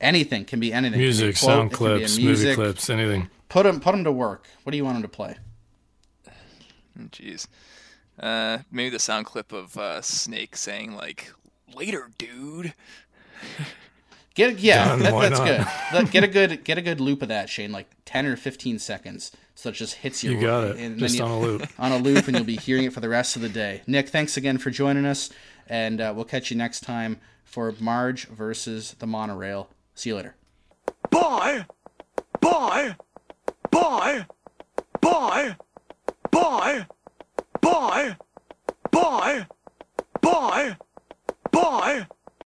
Anything 0.01 0.43
can 0.43 0.59
be 0.59 0.73
anything. 0.73 0.99
It 0.99 1.03
be 1.03 1.05
Music, 1.05 1.37
quote, 1.37 1.49
sound 1.49 1.71
it 1.71 1.75
can 1.77 1.85
be 1.87 1.93
a 1.93 1.97
clips, 1.99 2.17
music. 2.17 2.45
movie 2.47 2.55
clips, 2.55 2.89
anything. 2.89 3.29
Put 3.47 3.65
him 3.65 3.79
put 3.79 3.95
him 3.95 4.03
to 4.03 4.11
work. 4.11 4.45
What 4.63 4.71
do 4.71 4.77
you 4.77 4.83
want 4.83 4.97
him 4.97 5.03
to 5.03 5.07
play? 5.09 5.37
jeez, 7.09 7.47
uh, 8.19 8.59
maybe 8.71 8.89
the 8.89 8.99
sound 8.99 9.25
clip 9.25 9.51
of 9.51 9.77
uh, 9.77 10.01
Snake 10.01 10.55
saying 10.57 10.95
like 10.95 11.31
"later, 11.73 12.09
dude." 12.17 12.73
Get 14.33 14.59
yeah, 14.59 14.89
Done, 14.89 14.99
that, 14.99 15.21
that's 15.21 15.39
not? 15.39 15.91
good. 15.93 16.11
Get 16.11 16.23
a 16.23 16.27
good 16.27 16.63
get 16.65 16.77
a 16.77 16.81
good 16.81 16.99
loop 16.99 17.21
of 17.21 17.29
that, 17.29 17.49
Shane, 17.49 17.71
like 17.71 17.87
ten 18.03 18.25
or 18.25 18.35
fifteen 18.35 18.79
seconds, 18.79 19.31
so 19.55 19.69
it 19.69 19.73
just 19.75 19.95
hits 19.95 20.23
you. 20.23 20.31
You 20.31 20.41
got 20.41 20.63
it. 20.65 20.77
and 20.77 20.99
Just 20.99 21.19
on 21.19 21.31
a 21.31 21.39
loop. 21.39 21.67
on 21.79 21.91
a 21.91 21.97
loop, 21.97 22.27
and 22.27 22.35
you'll 22.35 22.45
be 22.45 22.57
hearing 22.57 22.83
it 22.83 22.93
for 22.93 22.99
the 22.99 23.09
rest 23.09 23.35
of 23.35 23.41
the 23.41 23.49
day. 23.49 23.81
Nick, 23.87 24.09
thanks 24.09 24.37
again 24.37 24.57
for 24.57 24.69
joining 24.69 25.05
us, 25.05 25.29
and 25.67 25.99
uh, 25.99 26.13
we'll 26.15 26.25
catch 26.25 26.51
you 26.51 26.57
next 26.57 26.81
time 26.81 27.19
for 27.43 27.73
Marge 27.79 28.27
versus 28.27 28.95
the 28.99 29.07
monorail. 29.07 29.69
See 29.95 30.09
you 30.09 30.15
later. 30.17 30.35
Boy! 31.09 31.65
Boy! 32.41 32.95
Boy! 33.71 34.25
Boy! 35.01 35.55
Boy! 36.31 36.85
Boy! 37.61 38.15
Boy! 38.91 39.45
Boy! 40.21 40.75
Boy! 41.51 42.05